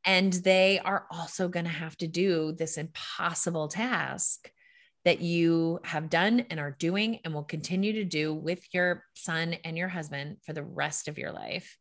And 0.04 0.34
they 0.34 0.80
are 0.80 1.06
also 1.12 1.48
going 1.48 1.66
to 1.66 1.72
have 1.72 1.96
to 1.98 2.08
do 2.08 2.54
this 2.54 2.76
impossible 2.76 3.68
task 3.68 4.50
that 5.04 5.22
you 5.22 5.80
have 5.84 6.10
done 6.10 6.46
and 6.50 6.60
are 6.60 6.76
doing 6.78 7.20
and 7.24 7.34
will 7.34 7.44
continue 7.44 7.94
to 7.94 8.04
do 8.04 8.34
with 8.34 8.62
your 8.74 9.04
son 9.16 9.56
and 9.64 9.78
your 9.78 9.88
husband 9.88 10.38
for 10.46 10.54
the 10.54 10.64
rest 10.64 11.08
of 11.08 11.18
your 11.18 11.32
life. 11.32 11.78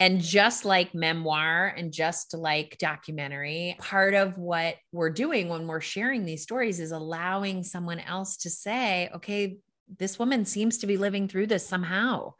And 0.00 0.20
just 0.20 0.64
like 0.64 0.94
memoir 0.94 1.66
and 1.68 1.92
just 1.92 2.34
like 2.34 2.76
documentary, 2.78 3.76
part 3.78 4.14
of 4.14 4.36
what 4.36 4.76
we're 4.92 5.10
doing 5.10 5.48
when 5.48 5.68
we're 5.68 5.80
sharing 5.80 6.24
these 6.24 6.42
stories 6.42 6.80
is 6.80 6.90
allowing 6.90 7.62
someone 7.62 8.00
else 8.00 8.38
to 8.38 8.50
say, 8.50 9.08
okay, 9.14 9.58
this 9.98 10.18
woman 10.18 10.46
seems 10.46 10.78
to 10.78 10.86
be 10.86 10.96
living 10.96 11.28
through 11.28 11.46
this 11.46 11.66
somehow. 11.66 12.32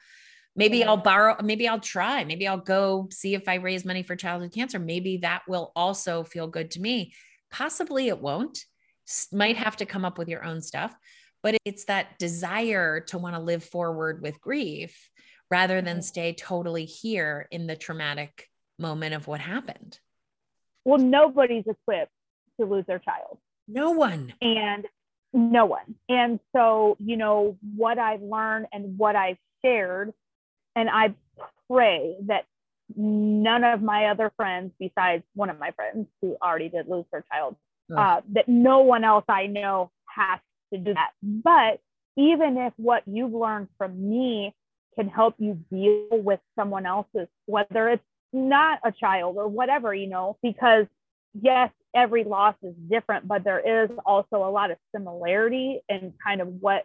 Maybe 0.56 0.78
yeah. 0.78 0.88
I'll 0.88 0.96
borrow, 0.96 1.36
maybe 1.42 1.68
I'll 1.68 1.80
try, 1.80 2.24
maybe 2.24 2.48
I'll 2.48 2.58
go 2.58 3.08
see 3.10 3.34
if 3.34 3.48
I 3.48 3.54
raise 3.56 3.84
money 3.84 4.02
for 4.02 4.16
childhood 4.16 4.52
cancer. 4.52 4.78
Maybe 4.78 5.18
that 5.18 5.42
will 5.46 5.70
also 5.76 6.24
feel 6.24 6.48
good 6.48 6.72
to 6.72 6.80
me. 6.80 7.12
Possibly 7.50 8.08
it 8.08 8.20
won't 8.20 8.58
might 9.32 9.56
have 9.56 9.76
to 9.76 9.86
come 9.86 10.04
up 10.04 10.18
with 10.18 10.28
your 10.28 10.44
own 10.44 10.60
stuff 10.60 10.96
but 11.44 11.58
it's 11.66 11.84
that 11.84 12.18
desire 12.18 13.00
to 13.00 13.18
want 13.18 13.36
to 13.36 13.40
live 13.40 13.62
forward 13.62 14.22
with 14.22 14.40
grief 14.40 15.10
rather 15.50 15.82
than 15.82 16.00
stay 16.00 16.32
totally 16.32 16.86
here 16.86 17.46
in 17.50 17.66
the 17.66 17.76
traumatic 17.76 18.48
moment 18.78 19.14
of 19.14 19.28
what 19.28 19.40
happened. 19.40 20.00
Well 20.86 20.98
nobody's 20.98 21.66
equipped 21.66 22.10
to 22.58 22.66
lose 22.66 22.86
their 22.86 22.98
child. 22.98 23.38
No 23.68 23.90
one. 23.90 24.32
And 24.40 24.86
no 25.34 25.66
one. 25.66 25.96
And 26.08 26.40
so 26.56 26.96
you 26.98 27.18
know 27.18 27.58
what 27.76 27.98
i've 27.98 28.22
learned 28.22 28.66
and 28.72 28.96
what 28.96 29.14
i've 29.14 29.38
shared 29.62 30.14
and 30.74 30.88
i 30.88 31.14
pray 31.70 32.16
that 32.26 32.46
none 32.96 33.64
of 33.64 33.82
my 33.82 34.06
other 34.06 34.32
friends 34.36 34.72
besides 34.78 35.24
one 35.34 35.50
of 35.50 35.58
my 35.58 35.72
friends 35.72 36.06
who 36.22 36.36
already 36.42 36.70
did 36.70 36.88
lose 36.88 37.04
her 37.12 37.24
child 37.30 37.56
uh, 37.96 38.20
that 38.32 38.48
no 38.48 38.80
one 38.80 39.04
else 39.04 39.24
I 39.28 39.46
know 39.46 39.90
has 40.06 40.40
to 40.72 40.78
do 40.78 40.94
that. 40.94 41.10
But 41.22 41.80
even 42.16 42.56
if 42.56 42.72
what 42.76 43.02
you've 43.06 43.34
learned 43.34 43.68
from 43.78 44.08
me 44.08 44.54
can 44.94 45.08
help 45.08 45.34
you 45.38 45.58
deal 45.70 46.08
with 46.10 46.40
someone 46.56 46.86
else's, 46.86 47.28
whether 47.46 47.88
it's 47.88 48.04
not 48.32 48.78
a 48.84 48.92
child 48.92 49.36
or 49.36 49.48
whatever, 49.48 49.94
you 49.94 50.06
know, 50.06 50.36
because 50.42 50.86
yes, 51.40 51.70
every 51.94 52.24
loss 52.24 52.54
is 52.62 52.74
different, 52.90 53.26
but 53.26 53.44
there 53.44 53.82
is 53.84 53.90
also 54.04 54.36
a 54.36 54.50
lot 54.50 54.70
of 54.70 54.78
similarity 54.94 55.80
in 55.88 56.12
kind 56.24 56.40
of 56.40 56.48
what 56.60 56.84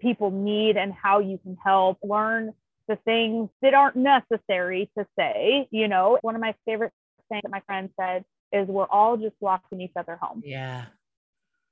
people 0.00 0.30
need 0.30 0.76
and 0.76 0.92
how 0.92 1.20
you 1.20 1.38
can 1.38 1.56
help 1.64 1.98
learn 2.02 2.52
the 2.88 2.96
things 3.04 3.48
that 3.62 3.74
aren't 3.74 3.96
necessary 3.96 4.90
to 4.96 5.06
say. 5.18 5.66
You 5.70 5.88
know, 5.88 6.18
one 6.22 6.34
of 6.34 6.40
my 6.40 6.54
favorite 6.64 6.92
things 7.28 7.42
that 7.42 7.50
my 7.50 7.60
friend 7.60 7.90
said 7.98 8.24
is 8.52 8.68
we're 8.68 8.86
all 8.86 9.16
just 9.16 9.34
walking 9.40 9.80
each 9.80 9.92
other 9.96 10.16
home. 10.20 10.42
Yeah. 10.44 10.86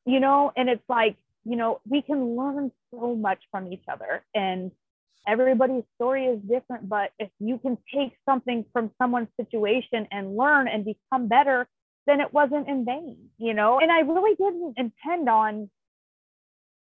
You 0.06 0.20
know, 0.20 0.52
and 0.56 0.68
it's 0.68 0.84
like, 0.88 1.16
you 1.44 1.56
know, 1.56 1.80
we 1.88 2.02
can 2.02 2.36
learn 2.36 2.70
so 2.90 3.14
much 3.14 3.38
from 3.50 3.72
each 3.72 3.84
other 3.88 4.24
and 4.34 4.70
everybody's 5.26 5.84
story 5.96 6.26
is 6.26 6.40
different, 6.40 6.88
but 6.88 7.10
if 7.18 7.30
you 7.38 7.58
can 7.58 7.78
take 7.94 8.12
something 8.28 8.64
from 8.72 8.90
someone's 9.00 9.28
situation 9.40 10.06
and 10.10 10.36
learn 10.36 10.68
and 10.68 10.84
become 10.84 11.28
better, 11.28 11.66
then 12.06 12.20
it 12.20 12.32
wasn't 12.32 12.68
in 12.68 12.84
vain, 12.84 13.16
you 13.38 13.54
know? 13.54 13.78
And 13.78 13.90
I 13.90 14.00
really 14.00 14.34
didn't 14.36 14.74
intend 14.76 15.28
on 15.28 15.70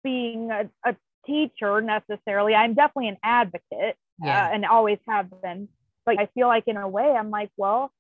being 0.03 0.51
a, 0.51 0.71
a 0.85 0.97
teacher 1.27 1.81
necessarily. 1.83 2.55
I'm 2.55 2.75
definitely 2.75 3.09
an 3.09 3.19
advocate 3.23 3.97
yeah. 4.23 4.47
uh, 4.47 4.55
and 4.55 4.65
always 4.65 4.99
have 5.07 5.31
been. 5.43 5.69
But 6.07 6.19
I 6.19 6.29
feel 6.35 6.49
like 6.49 6.65
in 6.67 6.77
a 6.79 6.89
way, 6.89 7.11
I'm 7.11 7.31
like, 7.31 7.51
well, 7.57 7.93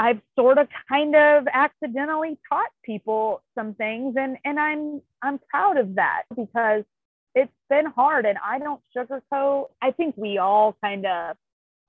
I've 0.00 0.22
sort 0.34 0.56
of 0.56 0.66
kind 0.88 1.14
of 1.14 1.46
accidentally 1.52 2.38
taught 2.48 2.70
people 2.82 3.42
some 3.54 3.74
things 3.74 4.14
and 4.18 4.38
and 4.46 4.58
I'm 4.58 5.02
I'm 5.22 5.38
proud 5.38 5.76
of 5.76 5.96
that 5.96 6.22
because 6.34 6.84
it's 7.34 7.52
been 7.68 7.84
hard 7.84 8.24
and 8.24 8.38
I 8.42 8.58
don't 8.58 8.80
sugarcoat. 8.96 9.66
I 9.82 9.90
think 9.90 10.16
we 10.16 10.38
all 10.38 10.74
kind 10.82 11.04
of 11.04 11.36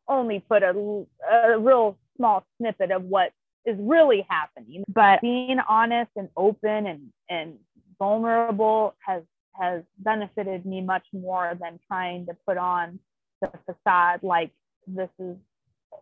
only 0.09 0.41
put 0.41 0.61
a, 0.61 1.05
a 1.31 1.57
real 1.57 1.97
small 2.17 2.45
snippet 2.57 2.91
of 2.91 3.03
what 3.03 3.31
is 3.65 3.77
really 3.79 4.27
happening, 4.27 4.83
but 4.89 5.21
being 5.21 5.59
honest 5.69 6.11
and 6.17 6.27
open 6.35 6.87
and 6.87 7.13
and 7.29 7.53
vulnerable 7.97 8.93
has 9.05 9.23
has 9.53 9.83
benefited 9.99 10.65
me 10.65 10.81
much 10.81 11.05
more 11.13 11.57
than 11.61 11.79
trying 11.87 12.25
to 12.25 12.35
put 12.45 12.57
on 12.57 12.99
the 13.41 13.49
facade 13.65 14.21
like 14.21 14.51
this 14.85 15.09
is 15.17 15.37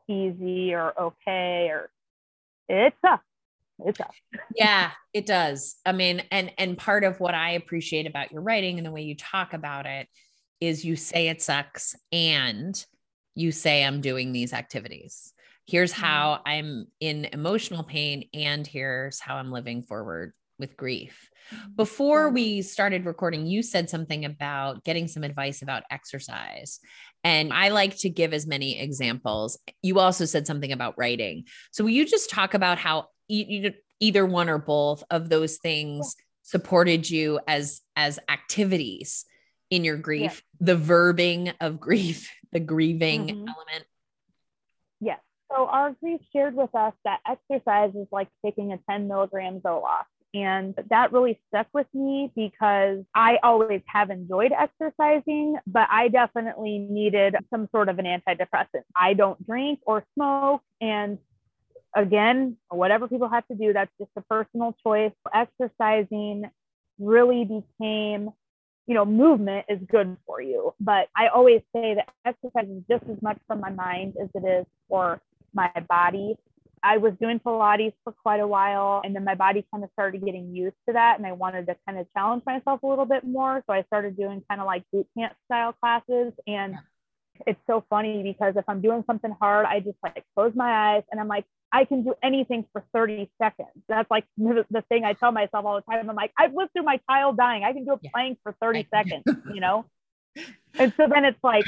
easy 0.07 0.73
or 0.73 0.99
okay 0.99 1.69
or 1.69 1.91
it's 2.69 2.95
tough. 3.03 3.21
It's 3.85 3.97
tough. 3.97 4.15
yeah, 4.55 4.91
it 5.13 5.25
does. 5.25 5.75
I 5.85 5.91
mean, 5.91 6.21
and 6.31 6.51
and 6.57 6.77
part 6.77 7.03
of 7.03 7.19
what 7.19 7.33
I 7.33 7.51
appreciate 7.51 8.07
about 8.07 8.31
your 8.31 8.41
writing 8.41 8.77
and 8.77 8.85
the 8.85 8.91
way 8.91 9.01
you 9.01 9.15
talk 9.15 9.53
about 9.53 9.85
it 9.85 10.07
is 10.59 10.83
you 10.83 10.95
say 10.95 11.29
it 11.29 11.41
sucks 11.41 11.95
and 12.11 12.85
you 13.35 13.51
say 13.51 13.83
I'm 13.83 14.01
doing 14.01 14.31
these 14.31 14.53
activities. 14.53 15.33
Here's 15.65 15.93
mm-hmm. 15.93 16.03
how 16.03 16.41
I'm 16.45 16.87
in 16.99 17.25
emotional 17.31 17.83
pain 17.83 18.27
and 18.33 18.67
here's 18.67 19.19
how 19.19 19.35
I'm 19.35 19.51
living 19.51 19.83
forward 19.83 20.33
with 20.57 20.75
grief. 20.75 21.29
Mm-hmm. 21.53 21.71
Before 21.75 22.29
we 22.29 22.61
started 22.61 23.05
recording, 23.05 23.47
you 23.47 23.63
said 23.63 23.89
something 23.89 24.25
about 24.25 24.83
getting 24.83 25.07
some 25.07 25.23
advice 25.23 25.61
about 25.61 25.83
exercise. 25.89 26.79
And 27.23 27.51
I 27.51 27.69
like 27.69 27.97
to 27.97 28.09
give 28.09 28.33
as 28.33 28.47
many 28.47 28.79
examples. 28.79 29.59
You 29.81 29.99
also 29.99 30.25
said 30.25 30.47
something 30.47 30.71
about 30.71 30.97
writing. 30.97 31.45
So 31.71 31.83
will 31.83 31.91
you 31.91 32.05
just 32.05 32.29
talk 32.29 32.53
about 32.53 32.77
how 32.77 33.07
e- 33.27 33.71
either 33.99 34.25
one 34.25 34.49
or 34.49 34.57
both 34.57 35.03
of 35.09 35.29
those 35.29 35.57
things 35.57 36.15
supported 36.43 37.09
you 37.09 37.39
as 37.47 37.81
as 37.95 38.19
activities 38.29 39.25
in 39.69 39.83
your 39.83 39.97
grief, 39.97 40.41
yeah. 40.59 40.73
the 40.73 40.81
verbing 40.81 41.53
of 41.61 41.79
grief, 41.79 42.31
the 42.51 42.59
grieving 42.59 43.27
mm-hmm. 43.27 43.47
element? 43.47 43.85
Yes. 45.01 45.19
So 45.51 45.65
our 45.65 45.95
grief 46.01 46.21
shared 46.31 46.55
with 46.55 46.73
us 46.73 46.93
that 47.05 47.19
exercise 47.27 47.93
is 47.95 48.07
like 48.11 48.29
taking 48.45 48.71
a 48.71 48.79
10 48.89 49.07
milligram 49.07 49.59
Zoloft. 49.61 50.05
And 50.33 50.75
that 50.89 51.11
really 51.11 51.39
stuck 51.47 51.67
with 51.73 51.87
me 51.93 52.31
because 52.35 52.99
I 53.15 53.39
always 53.41 53.81
have 53.87 54.11
enjoyed 54.11 54.51
exercising, 54.51 55.57
but 55.65 55.87
I 55.89 56.07
definitely 56.07 56.77
needed 56.77 57.35
some 57.49 57.67
sort 57.71 57.89
of 57.89 57.97
an 57.97 58.05
antidepressant. 58.05 58.83
I 58.95 59.13
don't 59.13 59.43
drink 59.45 59.79
or 59.87 60.05
smoke. 60.13 60.61
And 60.81 61.17
again, 61.95 62.57
whatever 62.69 63.07
people 63.07 63.29
have 63.29 63.47
to 63.47 63.55
do, 63.55 63.73
that's 63.73 63.91
just 63.99 64.11
a 64.17 64.21
personal 64.21 64.75
choice. 64.83 65.13
Exercising 65.33 66.49
really 66.99 67.45
became 67.45 68.31
you 68.89 68.95
know, 68.95 69.05
movement 69.05 69.67
is 69.69 69.77
good 69.87 70.17
for 70.25 70.41
you. 70.41 70.73
But 70.79 71.09
I 71.15 71.27
always 71.27 71.61
say 71.75 71.93
that 71.93 72.09
exercise 72.25 72.67
is 72.67 72.81
just 72.89 73.03
as 73.03 73.21
much 73.21 73.37
for 73.45 73.55
my 73.55 73.69
mind 73.69 74.15
as 74.19 74.29
it 74.33 74.43
is 74.43 74.65
for 74.87 75.21
my 75.53 75.71
body. 75.87 76.35
I 76.83 76.97
was 76.97 77.13
doing 77.19 77.39
Pilates 77.39 77.93
for 78.03 78.13
quite 78.23 78.39
a 78.39 78.47
while, 78.47 79.01
and 79.03 79.15
then 79.15 79.23
my 79.23 79.35
body 79.35 79.65
kind 79.71 79.83
of 79.83 79.89
started 79.93 80.23
getting 80.23 80.55
used 80.55 80.75
to 80.87 80.93
that, 80.93 81.17
and 81.17 81.27
I 81.27 81.33
wanted 81.33 81.67
to 81.67 81.75
kind 81.87 81.99
of 81.99 82.07
challenge 82.15 82.43
myself 82.45 82.83
a 82.83 82.87
little 82.87 83.05
bit 83.05 83.23
more. 83.23 83.63
So 83.67 83.73
I 83.73 83.83
started 83.83 84.17
doing 84.17 84.43
kind 84.49 84.61
of 84.61 84.67
like 84.67 84.83
boot 84.91 85.07
camp 85.17 85.33
style 85.45 85.73
classes, 85.73 86.33
and 86.47 86.75
it's 87.47 87.59
so 87.67 87.83
funny 87.89 88.23
because 88.23 88.55
if 88.57 88.65
I'm 88.67 88.81
doing 88.81 89.03
something 89.07 89.35
hard, 89.39 89.65
I 89.65 89.79
just 89.79 89.97
like 90.03 90.23
close 90.35 90.53
my 90.55 90.95
eyes, 90.95 91.03
and 91.11 91.19
I'm 91.19 91.27
like, 91.27 91.45
I 91.71 91.85
can 91.85 92.03
do 92.03 92.15
anything 92.23 92.65
for 92.73 92.83
30 92.93 93.29
seconds. 93.41 93.69
That's 93.87 94.09
like 94.09 94.25
the 94.37 94.83
thing 94.89 95.05
I 95.05 95.13
tell 95.13 95.31
myself 95.31 95.65
all 95.65 95.75
the 95.75 95.81
time. 95.81 96.09
I'm 96.09 96.15
like, 96.15 96.31
I've 96.37 96.53
lived 96.53 96.73
through 96.73 96.83
my 96.83 96.99
child 97.09 97.37
dying. 97.37 97.63
I 97.63 97.73
can 97.73 97.85
do 97.85 97.93
a 97.93 97.97
plank 97.97 98.39
for 98.43 98.55
30 98.61 98.87
seconds, 98.93 99.23
you 99.53 99.61
know? 99.61 99.85
And 100.77 100.93
so 100.95 101.07
then 101.07 101.25
it's 101.25 101.43
like, 101.43 101.65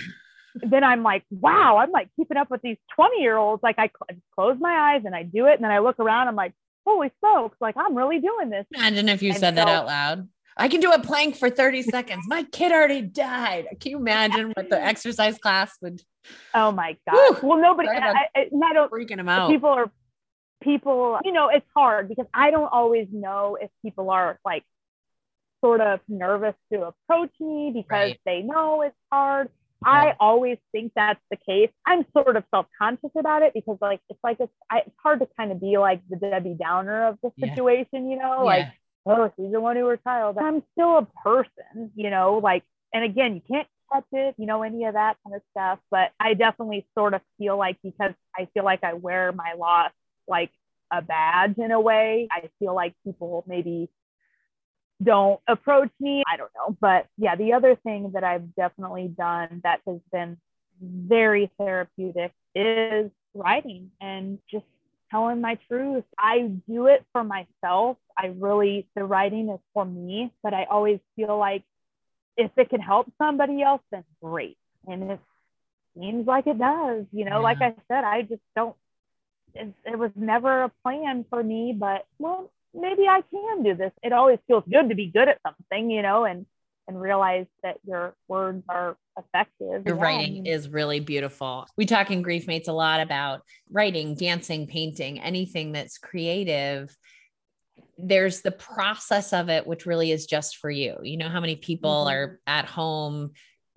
then 0.55 0.83
I'm 0.83 1.03
like, 1.03 1.23
wow, 1.29 1.77
I'm 1.77 1.91
like 1.91 2.09
keeping 2.15 2.37
up 2.37 2.49
with 2.49 2.61
these 2.61 2.77
20 2.95 3.21
year 3.21 3.37
olds. 3.37 3.63
Like 3.63 3.75
I 3.77 3.87
cl- 3.89 4.19
close 4.35 4.57
my 4.59 4.93
eyes 4.93 5.03
and 5.05 5.15
I 5.15 5.23
do 5.23 5.47
it. 5.47 5.55
And 5.55 5.63
then 5.63 5.71
I 5.71 5.79
look 5.79 5.99
around, 5.99 6.27
I'm 6.27 6.35
like, 6.35 6.53
holy 6.85 7.11
smokes, 7.19 7.57
like 7.61 7.75
I'm 7.77 7.95
really 7.95 8.19
doing 8.19 8.49
this. 8.49 8.65
Imagine 8.73 9.09
if 9.09 9.21
you 9.21 9.31
and 9.31 9.39
said 9.39 9.51
so, 9.51 9.55
that 9.55 9.67
out 9.67 9.85
loud. 9.85 10.27
I 10.57 10.67
can 10.67 10.81
do 10.81 10.91
a 10.91 10.99
plank 10.99 11.37
for 11.37 11.49
30 11.49 11.83
seconds. 11.83 12.25
My 12.27 12.43
kid 12.43 12.71
already 12.71 13.01
died. 13.01 13.67
Can 13.79 13.91
you 13.91 13.97
imagine 13.97 14.51
what 14.51 14.69
the 14.69 14.81
exercise 14.81 15.37
class 15.37 15.71
would? 15.81 16.01
Oh 16.53 16.71
my 16.71 16.97
God. 17.09 17.41
well, 17.41 17.57
nobody, 17.57 17.87
I, 17.87 18.27
I, 18.35 18.49
I 18.63 18.73
don't, 18.73 18.91
freaking 18.91 19.17
them 19.17 19.29
out. 19.29 19.49
People 19.49 19.69
are, 19.69 19.89
people, 20.61 21.19
you 21.23 21.31
know, 21.31 21.49
it's 21.49 21.65
hard 21.75 22.09
because 22.09 22.27
I 22.33 22.51
don't 22.51 22.71
always 22.71 23.07
know 23.11 23.57
if 23.59 23.69
people 23.83 24.09
are 24.09 24.39
like 24.43 24.63
sort 25.63 25.79
of 25.79 25.99
nervous 26.09 26.55
to 26.73 26.91
approach 26.91 27.31
me 27.39 27.71
because 27.73 27.89
right. 27.89 28.19
they 28.25 28.41
know 28.41 28.81
it's 28.81 28.95
hard 29.11 29.49
I 29.83 30.15
always 30.19 30.57
think 30.71 30.93
that's 30.95 31.19
the 31.31 31.37
case. 31.37 31.69
I'm 31.85 32.05
sort 32.13 32.37
of 32.37 32.43
self-conscious 32.53 33.11
about 33.17 33.41
it 33.41 33.53
because 33.53 33.77
like 33.81 33.99
it's 34.09 34.19
like 34.23 34.37
it's, 34.39 34.51
I, 34.69 34.79
it's 34.79 34.95
hard 35.01 35.19
to 35.19 35.27
kind 35.37 35.51
of 35.51 35.59
be 35.59 35.77
like 35.77 36.01
the 36.09 36.17
Debbie 36.17 36.55
Downer 36.59 37.07
of 37.07 37.17
the 37.23 37.31
situation, 37.39 37.87
yeah. 38.07 38.09
you 38.09 38.17
know, 38.17 38.37
yeah. 38.39 38.43
like 38.43 38.67
oh 39.07 39.31
she's 39.35 39.51
the 39.51 39.59
one 39.59 39.75
who 39.75 39.85
was 39.85 39.99
child. 40.03 40.37
I'm 40.39 40.61
still 40.73 40.99
a 40.99 41.07
person, 41.23 41.91
you 41.95 42.09
know, 42.09 42.39
like 42.43 42.63
and 42.93 43.03
again 43.03 43.35
you 43.35 43.41
can't 43.49 43.67
touch 43.91 44.05
it, 44.11 44.35
you 44.37 44.45
know, 44.45 44.63
any 44.63 44.85
of 44.85 44.93
that 44.93 45.17
kind 45.23 45.35
of 45.35 45.41
stuff. 45.51 45.79
But 45.89 46.11
I 46.19 46.35
definitely 46.35 46.85
sort 46.97 47.13
of 47.13 47.21
feel 47.37 47.57
like 47.57 47.77
because 47.83 48.13
I 48.37 48.47
feel 48.53 48.63
like 48.63 48.83
I 48.83 48.93
wear 48.93 49.31
my 49.31 49.53
loss 49.57 49.91
like 50.27 50.51
a 50.91 51.01
badge 51.01 51.57
in 51.57 51.71
a 51.71 51.79
way. 51.79 52.27
I 52.31 52.49
feel 52.59 52.75
like 52.75 52.93
people 53.03 53.43
maybe 53.47 53.89
don't 55.01 55.39
approach 55.47 55.91
me. 55.99 56.23
I 56.31 56.37
don't 56.37 56.51
know. 56.55 56.75
But 56.79 57.07
yeah, 57.17 57.35
the 57.35 57.53
other 57.53 57.75
thing 57.75 58.11
that 58.13 58.23
I've 58.23 58.55
definitely 58.55 59.07
done 59.07 59.61
that 59.63 59.81
has 59.87 59.99
been 60.11 60.37
very 60.81 61.51
therapeutic 61.57 62.33
is 62.55 63.11
writing 63.33 63.91
and 63.99 64.39
just 64.49 64.65
telling 65.09 65.41
my 65.41 65.57
truth. 65.67 66.03
I 66.17 66.51
do 66.67 66.87
it 66.87 67.05
for 67.11 67.23
myself. 67.23 67.97
I 68.17 68.27
really, 68.37 68.87
the 68.95 69.03
writing 69.03 69.49
is 69.49 69.59
for 69.73 69.85
me, 69.85 70.31
but 70.41 70.53
I 70.53 70.63
always 70.63 70.99
feel 71.15 71.37
like 71.37 71.63
if 72.37 72.51
it 72.57 72.69
can 72.69 72.79
help 72.79 73.11
somebody 73.17 73.61
else, 73.61 73.81
then 73.91 74.03
great. 74.23 74.57
And 74.87 75.11
it 75.11 75.19
seems 75.97 76.25
like 76.25 76.47
it 76.47 76.57
does. 76.57 77.05
You 77.11 77.25
know, 77.25 77.37
yeah. 77.37 77.37
like 77.37 77.61
I 77.61 77.75
said, 77.87 78.03
I 78.03 78.21
just 78.21 78.41
don't, 78.55 78.75
it, 79.53 79.73
it 79.85 79.99
was 79.99 80.11
never 80.15 80.63
a 80.63 80.71
plan 80.83 81.25
for 81.29 81.43
me, 81.43 81.75
but 81.77 82.05
well, 82.17 82.49
maybe 82.73 83.07
I 83.07 83.21
can 83.29 83.63
do 83.63 83.75
this. 83.75 83.91
It 84.03 84.13
always 84.13 84.39
feels 84.47 84.63
good 84.69 84.89
to 84.89 84.95
be 84.95 85.07
good 85.07 85.27
at 85.27 85.39
something, 85.45 85.89
you 85.89 86.01
know, 86.01 86.25
and 86.25 86.45
and 86.87 86.99
realize 86.99 87.45
that 87.63 87.77
your 87.85 88.15
words 88.27 88.63
are 88.67 88.97
effective. 89.17 89.85
Your 89.85 89.95
yeah. 89.95 90.01
writing 90.01 90.45
is 90.45 90.67
really 90.67 90.99
beautiful. 90.99 91.67
We 91.77 91.85
talk 91.85 92.11
in 92.11 92.21
Grief 92.21 92.47
Mates 92.47 92.67
a 92.67 92.73
lot 92.73 92.99
about 92.99 93.43
writing, 93.69 94.15
dancing, 94.15 94.67
painting, 94.67 95.19
anything 95.19 95.71
that's 95.71 95.97
creative. 95.97 96.95
There's 97.97 98.41
the 98.41 98.51
process 98.51 99.31
of 99.31 99.49
it, 99.49 99.67
which 99.67 99.85
really 99.85 100.11
is 100.11 100.25
just 100.25 100.57
for 100.57 100.69
you. 100.71 100.97
You 101.03 101.17
know 101.17 101.29
how 101.29 101.39
many 101.39 101.55
people 101.55 102.05
mm-hmm. 102.05 102.15
are 102.15 102.39
at 102.47 102.65
home 102.65 103.31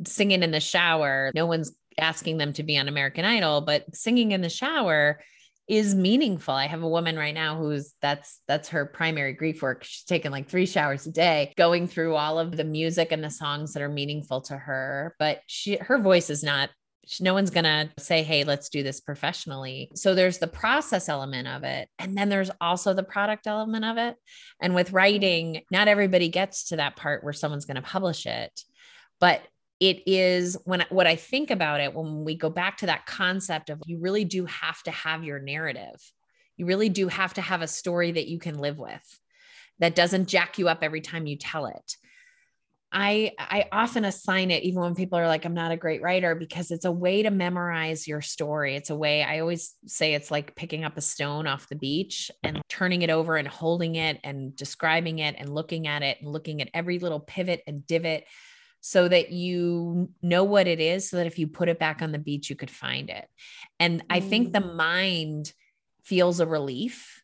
singing 0.07 0.42
in 0.42 0.51
the 0.51 0.61
shower? 0.61 1.30
No 1.34 1.47
one's 1.47 1.72
asking 1.99 2.38
them 2.38 2.53
to 2.55 2.62
be 2.62 2.78
on 2.78 2.88
American 2.88 3.24
Idol, 3.24 3.61
but 3.61 3.95
singing 3.95 4.32
in 4.32 4.40
the 4.40 4.49
shower 4.49 5.20
is 5.66 5.94
meaningful. 5.94 6.54
I 6.54 6.66
have 6.66 6.82
a 6.82 6.88
woman 6.88 7.16
right 7.16 7.34
now 7.34 7.56
who's 7.56 7.94
that's 8.02 8.40
that's 8.46 8.68
her 8.70 8.84
primary 8.84 9.32
grief 9.32 9.62
work. 9.62 9.84
She's 9.84 10.04
taking 10.04 10.30
like 10.30 10.48
3 10.48 10.66
showers 10.66 11.06
a 11.06 11.10
day, 11.10 11.52
going 11.56 11.86
through 11.86 12.16
all 12.16 12.38
of 12.38 12.56
the 12.56 12.64
music 12.64 13.12
and 13.12 13.24
the 13.24 13.30
songs 13.30 13.72
that 13.72 13.82
are 13.82 13.88
meaningful 13.88 14.42
to 14.42 14.56
her, 14.56 15.14
but 15.18 15.40
she 15.46 15.76
her 15.76 15.98
voice 15.98 16.30
is 16.30 16.42
not 16.42 16.70
no 17.20 17.34
one's 17.34 17.50
going 17.50 17.64
to 17.64 17.90
say, 17.98 18.22
Hey, 18.22 18.44
let's 18.44 18.68
do 18.68 18.82
this 18.82 19.00
professionally. 19.00 19.90
So 19.94 20.14
there's 20.14 20.38
the 20.38 20.46
process 20.46 21.08
element 21.08 21.48
of 21.48 21.64
it. 21.64 21.88
And 21.98 22.16
then 22.16 22.28
there's 22.28 22.50
also 22.60 22.94
the 22.94 23.02
product 23.02 23.46
element 23.46 23.84
of 23.84 23.98
it. 23.98 24.16
And 24.60 24.74
with 24.74 24.92
writing, 24.92 25.62
not 25.70 25.88
everybody 25.88 26.28
gets 26.28 26.68
to 26.68 26.76
that 26.76 26.96
part 26.96 27.22
where 27.22 27.32
someone's 27.32 27.66
going 27.66 27.76
to 27.76 27.82
publish 27.82 28.26
it. 28.26 28.58
But 29.20 29.42
it 29.80 30.02
is 30.06 30.56
when 30.64 30.84
what 30.90 31.06
I 31.06 31.16
think 31.16 31.50
about 31.50 31.80
it 31.80 31.94
when 31.94 32.24
we 32.24 32.36
go 32.36 32.50
back 32.50 32.78
to 32.78 32.86
that 32.86 33.06
concept 33.06 33.70
of 33.70 33.80
you 33.86 33.98
really 33.98 34.24
do 34.24 34.46
have 34.46 34.82
to 34.84 34.90
have 34.90 35.24
your 35.24 35.38
narrative. 35.38 36.00
You 36.56 36.66
really 36.66 36.88
do 36.88 37.08
have 37.08 37.34
to 37.34 37.40
have 37.40 37.62
a 37.62 37.66
story 37.66 38.12
that 38.12 38.28
you 38.28 38.38
can 38.38 38.58
live 38.58 38.78
with 38.78 39.20
that 39.80 39.96
doesn't 39.96 40.28
jack 40.28 40.58
you 40.58 40.68
up 40.68 40.78
every 40.82 41.00
time 41.00 41.26
you 41.26 41.36
tell 41.36 41.66
it. 41.66 41.96
I 42.96 43.32
I 43.40 43.66
often 43.72 44.04
assign 44.04 44.52
it 44.52 44.62
even 44.62 44.80
when 44.80 44.94
people 44.94 45.18
are 45.18 45.26
like 45.26 45.44
I'm 45.44 45.52
not 45.52 45.72
a 45.72 45.76
great 45.76 46.00
writer 46.00 46.36
because 46.36 46.70
it's 46.70 46.84
a 46.84 46.92
way 46.92 47.24
to 47.24 47.30
memorize 47.30 48.06
your 48.06 48.20
story. 48.20 48.76
It's 48.76 48.90
a 48.90 48.96
way 48.96 49.24
I 49.24 49.40
always 49.40 49.74
say 49.86 50.14
it's 50.14 50.30
like 50.30 50.54
picking 50.54 50.84
up 50.84 50.96
a 50.96 51.00
stone 51.00 51.48
off 51.48 51.68
the 51.68 51.74
beach 51.74 52.30
and 52.44 52.62
turning 52.68 53.02
it 53.02 53.10
over 53.10 53.36
and 53.36 53.48
holding 53.48 53.96
it 53.96 54.20
and 54.22 54.54
describing 54.54 55.18
it 55.18 55.34
and 55.36 55.52
looking 55.52 55.88
at 55.88 56.04
it 56.04 56.18
and 56.20 56.30
looking 56.30 56.62
at 56.62 56.70
every 56.72 57.00
little 57.00 57.18
pivot 57.18 57.62
and 57.66 57.84
divot 57.84 58.24
so 58.87 59.09
that 59.09 59.30
you 59.30 60.11
know 60.20 60.45
what 60.45 60.66
it 60.66 60.78
is 60.78 61.09
so 61.09 61.16
that 61.16 61.26
if 61.26 61.39
you 61.39 61.47
put 61.47 61.70
it 61.70 61.78
back 61.78 62.03
on 62.03 62.12
the 62.12 62.18
beach 62.18 62.51
you 62.51 62.57
could 62.57 62.70
find 62.70 63.09
it. 63.09 63.26
And 63.80 64.05
i 64.11 64.20
think 64.20 64.53
the 64.53 64.59
mm. 64.61 64.76
mind 64.76 65.53
feels 66.03 66.39
a 66.39 66.47
relief 66.47 67.22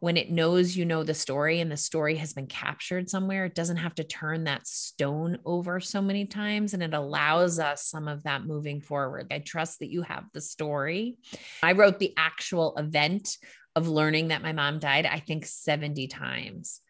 when 0.00 0.18
it 0.18 0.30
knows 0.30 0.76
you 0.76 0.84
know 0.84 1.02
the 1.02 1.14
story 1.14 1.60
and 1.60 1.72
the 1.72 1.78
story 1.78 2.16
has 2.16 2.34
been 2.34 2.46
captured 2.46 3.08
somewhere. 3.08 3.46
It 3.46 3.54
doesn't 3.54 3.78
have 3.78 3.94
to 3.96 4.04
turn 4.04 4.44
that 4.44 4.66
stone 4.66 5.38
over 5.46 5.80
so 5.80 6.02
many 6.02 6.26
times 6.26 6.74
and 6.74 6.82
it 6.82 6.92
allows 6.92 7.58
us 7.58 7.86
some 7.86 8.06
of 8.06 8.24
that 8.24 8.44
moving 8.44 8.82
forward. 8.82 9.28
I 9.32 9.38
trust 9.38 9.78
that 9.78 9.90
you 9.90 10.02
have 10.02 10.24
the 10.34 10.42
story. 10.42 11.16
I 11.62 11.72
wrote 11.72 11.98
the 11.98 12.12
actual 12.16 12.76
event 12.76 13.38
of 13.78 13.88
learning 13.88 14.28
that 14.28 14.42
my 14.42 14.52
mom 14.52 14.80
died 14.80 15.06
i 15.06 15.20
think 15.20 15.46
70 15.46 16.08
times 16.08 16.80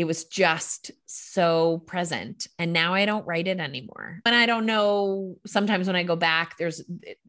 it 0.00 0.06
was 0.06 0.24
just 0.24 0.92
so 1.04 1.82
present. 1.86 2.48
And 2.58 2.72
now 2.72 2.94
i 2.94 3.04
don't 3.04 3.26
write 3.26 3.46
it 3.46 3.60
anymore. 3.60 4.20
And 4.24 4.34
i 4.34 4.46
don't 4.46 4.64
know 4.64 5.36
sometimes 5.46 5.86
when 5.86 5.94
i 5.94 6.04
go 6.04 6.16
back 6.16 6.56
there's 6.56 6.82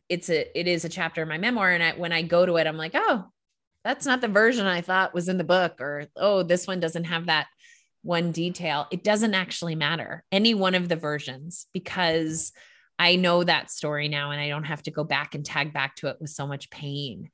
it's 0.07 0.29
a 0.29 0.57
it 0.57 0.69
is 0.69 0.85
a 0.85 0.89
chapter 0.89 1.21
in 1.21 1.27
my 1.27 1.37
memoir. 1.37 1.71
And 1.71 1.83
I, 1.83 1.91
when 1.91 2.13
i 2.13 2.21
go 2.21 2.45
to 2.45 2.55
it 2.55 2.67
i'm 2.67 2.77
like 2.77 2.93
oh 2.95 3.25
that's 3.83 4.05
not 4.05 4.21
the 4.21 4.29
version 4.29 4.65
i 4.67 4.79
thought 4.79 5.13
was 5.13 5.27
in 5.27 5.37
the 5.37 5.43
book 5.43 5.81
or 5.81 6.05
oh 6.15 6.43
this 6.43 6.65
one 6.65 6.79
doesn't 6.79 7.03
have 7.03 7.25
that 7.25 7.47
one 8.03 8.31
detail. 8.31 8.87
It 8.89 9.03
doesn't 9.03 9.35
actually 9.35 9.75
matter 9.75 10.23
any 10.31 10.53
one 10.53 10.73
of 10.73 10.87
the 10.87 10.95
versions 10.95 11.67
because 11.73 12.53
i 12.97 13.17
know 13.17 13.43
that 13.43 13.69
story 13.69 14.07
now 14.07 14.31
and 14.31 14.39
i 14.39 14.47
don't 14.47 14.63
have 14.63 14.83
to 14.83 14.91
go 14.91 15.03
back 15.03 15.35
and 15.35 15.45
tag 15.45 15.73
back 15.73 15.97
to 15.97 16.07
it 16.07 16.17
with 16.21 16.29
so 16.29 16.47
much 16.47 16.69
pain 16.69 17.29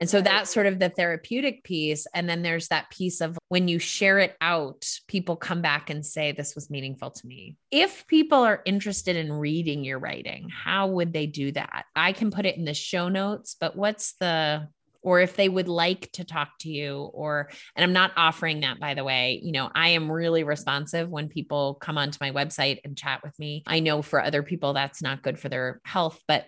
and 0.00 0.08
so 0.08 0.22
that's 0.22 0.52
sort 0.52 0.66
of 0.66 0.78
the 0.78 0.88
therapeutic 0.88 1.62
piece. 1.62 2.06
And 2.14 2.28
then 2.28 2.42
there's 2.42 2.68
that 2.68 2.88
piece 2.90 3.20
of 3.20 3.38
when 3.48 3.68
you 3.68 3.78
share 3.78 4.18
it 4.18 4.34
out, 4.40 4.88
people 5.08 5.36
come 5.36 5.60
back 5.60 5.90
and 5.90 6.04
say, 6.04 6.32
This 6.32 6.54
was 6.54 6.70
meaningful 6.70 7.10
to 7.10 7.26
me. 7.26 7.56
If 7.70 8.06
people 8.06 8.38
are 8.38 8.62
interested 8.64 9.16
in 9.16 9.30
reading 9.30 9.84
your 9.84 9.98
writing, 9.98 10.48
how 10.48 10.88
would 10.88 11.12
they 11.12 11.26
do 11.26 11.52
that? 11.52 11.84
I 11.94 12.12
can 12.12 12.30
put 12.30 12.46
it 12.46 12.56
in 12.56 12.64
the 12.64 12.74
show 12.74 13.08
notes, 13.10 13.56
but 13.60 13.76
what's 13.76 14.14
the 14.14 14.68
or 15.02 15.20
if 15.20 15.34
they 15.34 15.48
would 15.48 15.68
like 15.68 16.12
to 16.12 16.24
talk 16.24 16.50
to 16.58 16.68
you 16.68 17.10
or 17.14 17.50
and 17.74 17.82
i'm 17.82 17.94
not 17.94 18.12
offering 18.18 18.60
that 18.60 18.78
by 18.78 18.92
the 18.92 19.02
way 19.02 19.40
you 19.42 19.50
know 19.50 19.70
i 19.74 19.88
am 19.88 20.12
really 20.12 20.44
responsive 20.44 21.08
when 21.08 21.26
people 21.26 21.74
come 21.76 21.96
onto 21.96 22.18
my 22.20 22.30
website 22.30 22.80
and 22.84 22.98
chat 22.98 23.22
with 23.22 23.38
me 23.38 23.62
i 23.66 23.80
know 23.80 24.02
for 24.02 24.22
other 24.22 24.42
people 24.42 24.74
that's 24.74 25.00
not 25.00 25.22
good 25.22 25.38
for 25.38 25.48
their 25.48 25.80
health 25.86 26.22
but 26.28 26.44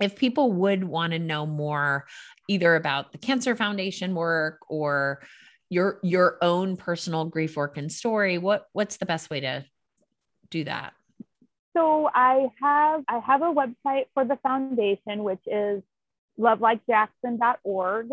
if 0.00 0.16
people 0.16 0.52
would 0.52 0.82
want 0.84 1.12
to 1.12 1.18
know 1.18 1.46
more 1.46 2.06
either 2.48 2.74
about 2.74 3.12
the 3.12 3.18
cancer 3.18 3.54
foundation 3.54 4.14
work 4.14 4.60
or 4.68 5.22
your 5.68 6.00
your 6.02 6.38
own 6.42 6.76
personal 6.76 7.24
grief 7.24 7.56
work 7.56 7.76
and 7.76 7.92
story 7.92 8.38
what 8.38 8.66
what's 8.72 8.96
the 8.96 9.06
best 9.06 9.30
way 9.30 9.40
to 9.40 9.64
do 10.50 10.64
that? 10.64 10.92
So 11.76 12.10
i 12.14 12.48
have 12.60 13.04
i 13.08 13.18
have 13.18 13.42
a 13.42 13.52
website 13.52 14.06
for 14.14 14.24
the 14.24 14.36
foundation 14.42 15.22
which 15.22 15.42
is 15.46 15.82
lovelikejackson.org 16.38 18.08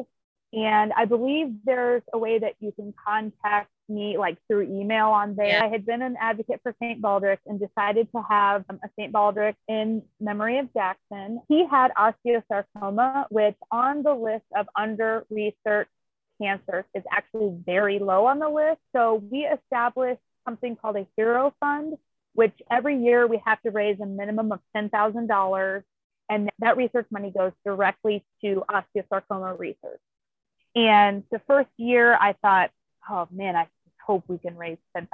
and 0.53 0.93
I 0.93 1.05
believe 1.05 1.53
there's 1.65 2.03
a 2.13 2.17
way 2.17 2.39
that 2.39 2.53
you 2.59 2.71
can 2.71 2.93
contact 3.05 3.69
me 3.89 4.17
like 4.17 4.37
through 4.47 4.63
email 4.63 5.07
on 5.07 5.35
there. 5.35 5.47
Yeah. 5.47 5.65
I 5.65 5.67
had 5.67 5.85
been 5.85 6.01
an 6.01 6.15
advocate 6.19 6.61
for 6.63 6.73
St. 6.81 7.01
Baldrick 7.01 7.39
and 7.45 7.59
decided 7.59 8.09
to 8.13 8.23
have 8.29 8.63
um, 8.69 8.79
a 8.83 8.89
St. 8.97 9.11
Baldrick 9.11 9.55
in 9.67 10.03
memory 10.19 10.59
of 10.59 10.73
Jackson. 10.73 11.41
He 11.47 11.65
had 11.69 11.91
osteosarcoma, 11.95 13.25
which 13.29 13.55
on 13.71 14.03
the 14.03 14.13
list 14.13 14.45
of 14.55 14.67
under 14.75 15.25
researched 15.29 15.91
cancers 16.41 16.85
is 16.93 17.03
actually 17.11 17.57
very 17.65 17.99
low 17.99 18.25
on 18.25 18.39
the 18.39 18.49
list. 18.49 18.79
So 18.95 19.15
we 19.29 19.39
established 19.39 20.21
something 20.45 20.75
called 20.75 20.95
a 20.97 21.07
hero 21.17 21.53
fund, 21.59 21.97
which 22.33 22.53
every 22.71 23.01
year 23.03 23.27
we 23.27 23.41
have 23.45 23.61
to 23.63 23.71
raise 23.71 23.99
a 23.99 24.05
minimum 24.05 24.51
of 24.51 24.59
$10,000. 24.75 25.83
And 26.29 26.49
that 26.59 26.77
research 26.77 27.07
money 27.09 27.31
goes 27.31 27.53
directly 27.65 28.23
to 28.43 28.63
osteosarcoma 28.69 29.57
research. 29.57 29.99
And 30.77 31.23
the 31.31 31.41
first 31.47 31.69
year, 31.77 32.13
I 32.13 32.33
thought, 32.33 32.69
oh 33.09 33.27
man, 33.31 33.55
I 33.55 33.67
hope 34.05 34.25
we 34.27 34.37
can 34.37 34.55
raise 34.55 34.77
$10,000. 34.95 35.09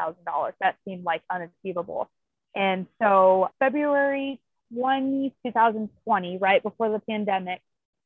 That 0.59 0.75
seemed 0.85 1.05
like 1.05 1.21
unachievable. 1.31 2.09
And 2.53 2.85
so, 3.01 3.49
February 3.59 4.41
20, 4.75 5.33
2020, 5.45 6.37
right 6.37 6.61
before 6.61 6.89
the 6.89 6.99
pandemic, 6.99 7.61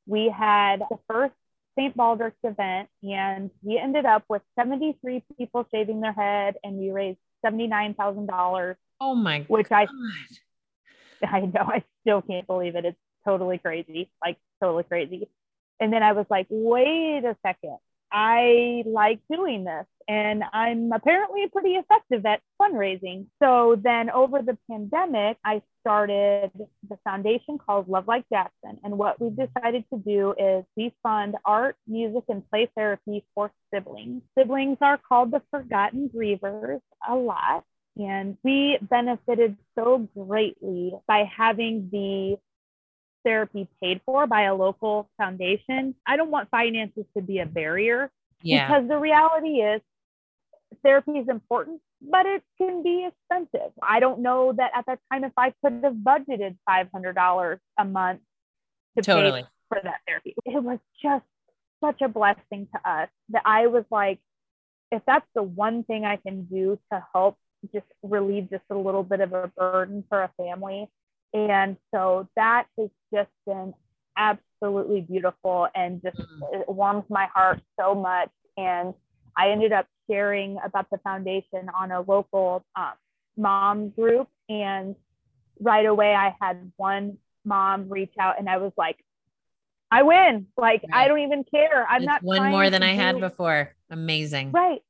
we 0.06 0.30
had 0.30 0.82
the 0.82 1.00
first 1.10 1.34
St. 1.78 1.98
Baldrick's 1.98 2.36
event, 2.44 2.90
and 3.02 3.50
we 3.64 3.80
ended 3.80 4.06
up 4.06 4.24
with 4.30 4.44
73 4.56 5.24
people 5.36 5.68
shaving 5.74 6.00
their 6.00 6.14
head, 6.14 6.58
and 6.64 6.78
we 6.78 6.92
raised 6.92 7.18
$79,000. 7.44 8.76
Oh 9.02 9.16
my 9.16 9.42
which 9.48 9.70
God. 9.70 9.88
I 11.22 11.26
I 11.26 11.40
know 11.42 11.62
I 11.62 11.84
still 12.02 12.22
can't 12.22 12.46
believe 12.46 12.76
it. 12.76 12.86
It's 12.86 12.98
totally 13.26 13.58
crazy, 13.58 14.12
like 14.24 14.38
totally 14.62 14.84
crazy. 14.84 15.28
And 15.80 15.92
then 15.92 16.04
I 16.04 16.14
was 16.14 16.26
like, 16.30 16.48
wait 16.50 17.24
a 17.24 17.36
second. 17.46 17.78
I 18.12 18.84
like 18.86 19.20
doing 19.30 19.66
this 19.66 19.86
and 20.08 20.44
I'm 20.54 20.92
apparently 20.94 21.48
pretty 21.50 21.76
effective 21.76 22.26
at 22.26 22.42
fundraising. 22.62 23.26
So 23.44 23.80
then 23.82 24.10
over 24.10 24.42
the 24.42 24.58
pandemic, 24.72 25.38
I 25.44 25.62
started 25.82 26.52
the 26.90 26.98
foundation 27.04 27.58
called 27.58 27.90
Love 27.90 28.08
Like 28.08 28.24
Jackson. 28.32 28.80
And 28.84 28.98
what 28.98 29.20
we 29.20 29.30
decided 29.30 29.84
to 29.92 30.00
do 30.00 30.34
is 30.40 30.64
we 30.78 30.94
fund 31.04 31.36
art, 31.44 31.76
music, 31.88 32.24
and 32.30 32.50
play 32.50 32.70
therapy 32.76 33.26
for 33.36 33.52
siblings. 33.74 34.22
Siblings 34.38 34.78
are 34.80 34.98
called 34.98 35.32
the 35.32 35.42
forgotten 35.52 36.10
grievers 36.10 36.80
a 37.08 37.16
lot. 37.16 37.66
And 37.98 38.38
we 38.44 38.78
benefited 38.82 39.58
so 39.76 40.08
greatly 40.16 40.94
by 41.08 41.30
having 41.36 41.90
the 41.92 42.38
therapy 43.24 43.68
paid 43.82 44.02
for 44.06 44.28
by 44.28 44.44
a 44.44 44.56
local 44.56 45.10
foundation. 45.18 45.96
I 46.06 46.18
don't 46.18 46.32
want 46.32 46.50
finances 46.50 47.06
to 47.16 47.22
be 47.22 47.40
a 47.40 47.46
barrier 47.46 48.12
yeah. 48.42 48.68
because 48.68 48.88
the 48.88 48.98
reality 48.98 49.62
is 49.62 49.82
therapy 50.84 51.14
is 51.14 51.28
important, 51.30 51.82
but 52.02 52.26
it 52.26 52.44
can 52.58 52.84
be 52.84 53.08
expensive. 53.08 53.72
I 53.82 54.00
don't 54.00 54.22
know 54.22 54.54
that 54.54 54.72
at 54.76 54.86
that 54.88 55.00
time 55.12 55.24
if 55.24 55.34
I 55.38 55.54
could 55.64 55.82
have 55.84 55.94
budgeted 55.94 56.58
$500 56.68 57.60
a 57.78 57.86
month 57.86 58.22
to 58.98 59.04
totally. 59.04 59.44
pay 59.44 59.48
for 59.70 59.80
that 59.84 60.00
therapy. 60.08 60.36
It 60.46 60.64
was 60.64 60.80
just 61.02 61.26
such 61.84 62.02
a 62.02 62.08
blessing 62.08 62.68
to 62.74 62.90
us 62.90 63.10
that 63.30 63.44
I 63.46 63.68
was 63.68 63.84
like, 63.92 64.20
if 64.92 65.02
that's 65.06 65.28
the 65.36 65.44
one 65.44 65.84
thing 65.84 66.06
I 66.06 66.16
can 66.18 66.46
do 66.46 66.80
to 66.92 67.06
help 67.14 67.38
just 67.74 67.86
relieve 68.04 68.50
just 68.50 68.64
a 68.70 68.78
little 68.78 69.04
bit 69.04 69.20
of 69.20 69.34
a 69.34 69.52
burden 69.58 70.04
for 70.08 70.24
a 70.24 70.32
family. 70.38 70.90
And 71.34 71.78
so 71.94 72.28
that 72.36 72.66
has 72.80 72.90
just 73.14 73.30
been 73.46 73.74
absolutely 74.18 75.02
beautiful 75.02 75.68
and 75.76 76.02
just 76.02 76.18
mm. 76.18 76.62
it 76.62 76.70
warms 76.70 77.04
my 77.10 77.28
heart 77.34 77.62
so 77.80 77.94
much. 77.94 78.30
And 78.58 78.94
I 79.38 79.52
ended 79.52 79.72
up 79.72 79.86
sharing 80.10 80.58
about 80.64 80.90
the 80.90 80.98
foundation 81.00 81.70
on 81.80 81.92
a 81.92 82.02
local 82.02 82.66
um, 82.76 82.94
mom 83.36 83.90
group. 83.90 84.28
And 84.50 84.96
right 85.60 85.86
away, 85.86 86.14
I 86.16 86.36
had 86.42 86.72
one 86.78 87.18
mom 87.46 87.90
reach 87.90 88.14
out 88.20 88.40
and 88.40 88.50
I 88.50 88.58
was 88.58 88.72
like, 88.78 88.98
I 89.92 90.04
win. 90.04 90.48
Like, 90.58 90.84
right. 90.92 91.06
I 91.06 91.08
don't 91.08 91.20
even 91.20 91.44
care. 91.44 91.86
I'm 91.88 92.02
it's 92.02 92.08
not 92.08 92.24
one 92.24 92.52
more 92.52 92.70
than 92.70 92.84
I 92.84 92.94
had 92.94 93.20
before. 93.20 93.74
Amazing. 93.90 94.52
Right. 94.52 94.82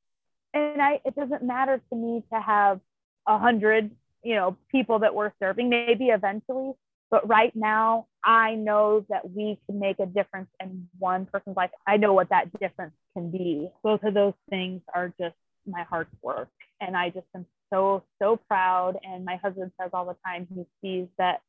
And 0.54 0.82
I, 0.82 1.02
it 1.06 1.16
doesn't 1.16 1.44
matter 1.44 1.82
to 1.90 1.96
me 1.96 2.24
to 2.34 2.40
have 2.40 2.80
a 3.28 3.38
hundred, 3.38 3.92
you 4.28 4.36
know, 4.36 4.58
people 4.70 5.00
that 5.00 5.16
we're 5.16 5.32
serving, 5.40 5.70
maybe 5.70 6.08
eventually, 6.08 6.74
but 7.10 7.28
right 7.28 7.56
now, 7.56 8.08
I 8.24 8.56
know 8.56 9.06
that 9.10 9.30
we 9.30 9.58
can 9.66 9.80
make 9.80 10.00
a 10.00 10.06
difference 10.06 10.50
in 10.60 10.90
one 11.00 11.26
person's 11.26 11.56
life. 11.56 11.72
I 11.86 11.96
know 11.96 12.14
what 12.14 12.30
that 12.30 12.52
difference 12.60 12.94
can 13.14 13.32
be. 13.32 13.70
Both 13.84 14.04
of 14.04 14.14
those 14.14 14.34
things 14.50 14.82
are 14.94 15.14
just 15.20 15.36
my 15.66 15.84
heart's 15.84 16.14
work. 16.22 16.50
And 16.82 16.98
I 16.98 17.10
just 17.10 17.28
am 17.34 17.46
so, 17.72 18.04
so 18.22 18.36
proud. 18.36 19.00
And 19.04 19.24
my 19.24 19.38
husband 19.38 19.72
says 19.80 19.92
all 19.94 20.06
the 20.06 20.18
time 20.26 20.48
he 20.54 20.66
sees 20.82 21.08
that 21.18 21.42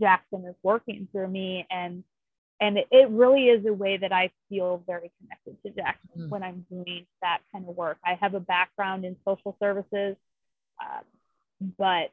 Jackson 0.00 0.46
is 0.46 0.54
working 0.62 1.06
through 1.12 1.28
me. 1.28 1.66
And 1.70 2.02
and 2.60 2.78
it 2.78 3.10
really 3.10 3.48
is 3.48 3.66
a 3.66 3.72
way 3.72 3.96
that 3.96 4.12
I 4.12 4.30
feel 4.48 4.84
very 4.86 5.10
connected 5.18 5.60
to 5.64 5.70
Jackson 5.70 6.10
mm. 6.16 6.28
when 6.28 6.44
I'm 6.44 6.64
doing 6.70 7.06
that 7.20 7.40
kind 7.50 7.68
of 7.68 7.76
work. 7.76 7.98
I 8.04 8.14
have 8.20 8.34
a 8.34 8.40
background 8.40 9.04
in 9.04 9.16
social 9.24 9.56
services, 9.60 10.14
uh, 10.80 11.00
but 11.76 12.12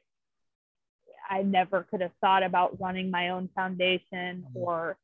I 1.30 1.44
never 1.44 1.84
could 1.84 2.02
have 2.02 2.12
thought 2.22 2.44
about 2.44 2.80
running 2.80 3.12
my 3.12 3.30
own 3.30 3.50
foundation 3.56 4.46
mm-hmm. 4.48 4.58
or 4.58 4.98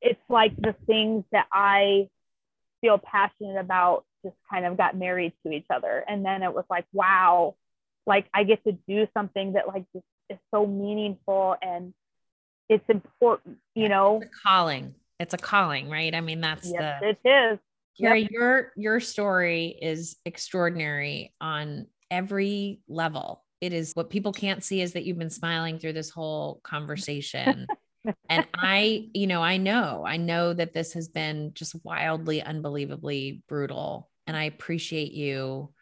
it's 0.00 0.20
like 0.28 0.56
the 0.56 0.74
things 0.86 1.24
that 1.30 1.46
I 1.52 2.08
feel 2.80 2.98
passionate 2.98 3.58
about 3.58 4.04
just 4.24 4.36
kind 4.50 4.66
of 4.66 4.76
got 4.76 4.96
married 4.96 5.32
to 5.46 5.52
each 5.52 5.66
other. 5.70 6.04
And 6.06 6.24
then 6.24 6.42
it 6.42 6.52
was 6.52 6.64
like, 6.68 6.84
wow, 6.92 7.54
like 8.06 8.26
I 8.34 8.44
get 8.44 8.64
to 8.64 8.72
do 8.88 9.06
something 9.14 9.52
that 9.52 9.68
like 9.68 9.84
just 9.94 10.04
is 10.28 10.38
so 10.52 10.66
meaningful 10.66 11.56
and 11.62 11.94
it's 12.68 12.84
important, 12.88 13.58
you 13.74 13.88
know. 13.88 14.20
It's 14.22 14.34
a 14.34 14.48
calling. 14.48 14.94
It's 15.20 15.34
a 15.34 15.38
calling, 15.38 15.88
right? 15.88 16.14
I 16.14 16.20
mean, 16.20 16.40
that's 16.40 16.68
yes, 16.68 17.00
the 17.00 17.08
it 17.10 17.28
is. 17.28 17.58
Carrie, 18.00 18.22
yep. 18.22 18.30
your 18.30 18.72
your 18.76 19.00
story 19.00 19.76
is 19.80 20.16
extraordinary 20.24 21.34
on 21.40 21.86
every 22.10 22.80
level 22.88 23.44
it 23.62 23.72
is 23.72 23.92
what 23.94 24.10
people 24.10 24.32
can't 24.32 24.64
see 24.64 24.82
is 24.82 24.92
that 24.92 25.04
you've 25.04 25.20
been 25.20 25.30
smiling 25.30 25.78
through 25.78 25.92
this 25.92 26.10
whole 26.10 26.60
conversation. 26.64 27.68
and 28.28 28.44
I, 28.56 29.08
you 29.14 29.28
know, 29.28 29.40
I 29.40 29.56
know, 29.56 30.04
I 30.04 30.16
know 30.16 30.52
that 30.52 30.74
this 30.74 30.94
has 30.94 31.06
been 31.06 31.52
just 31.54 31.76
wildly, 31.84 32.42
unbelievably 32.42 33.44
brutal. 33.48 34.10
And 34.26 34.36
I 34.36 34.44
appreciate 34.44 35.12
you 35.12 35.72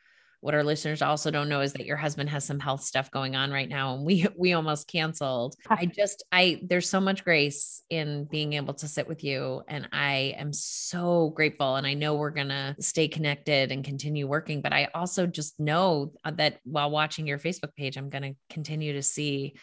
what 0.40 0.54
our 0.54 0.64
listeners 0.64 1.02
also 1.02 1.30
don't 1.30 1.48
know 1.48 1.60
is 1.60 1.74
that 1.74 1.86
your 1.86 1.96
husband 1.96 2.30
has 2.30 2.44
some 2.44 2.58
health 2.58 2.82
stuff 2.82 3.10
going 3.10 3.36
on 3.36 3.50
right 3.50 3.68
now 3.68 3.94
and 3.94 4.04
we 4.04 4.26
we 4.36 4.52
almost 4.52 4.88
canceled 4.88 5.54
i 5.68 5.86
just 5.96 6.24
i 6.32 6.60
there's 6.62 6.88
so 6.88 7.00
much 7.00 7.24
grace 7.24 7.82
in 7.90 8.24
being 8.24 8.54
able 8.54 8.74
to 8.74 8.88
sit 8.88 9.06
with 9.06 9.22
you 9.22 9.62
and 9.68 9.88
i 9.92 10.34
am 10.38 10.52
so 10.52 11.30
grateful 11.30 11.76
and 11.76 11.86
i 11.86 11.94
know 11.94 12.14
we're 12.14 12.30
going 12.30 12.48
to 12.48 12.74
stay 12.80 13.08
connected 13.08 13.72
and 13.72 13.84
continue 13.84 14.26
working 14.26 14.60
but 14.60 14.72
i 14.72 14.88
also 14.94 15.26
just 15.26 15.58
know 15.60 16.12
that 16.24 16.58
while 16.64 16.90
watching 16.90 17.26
your 17.26 17.38
facebook 17.38 17.74
page 17.76 17.96
i'm 17.96 18.10
going 18.10 18.22
to 18.22 18.34
continue 18.48 18.92
to 18.92 19.02
see 19.02 19.54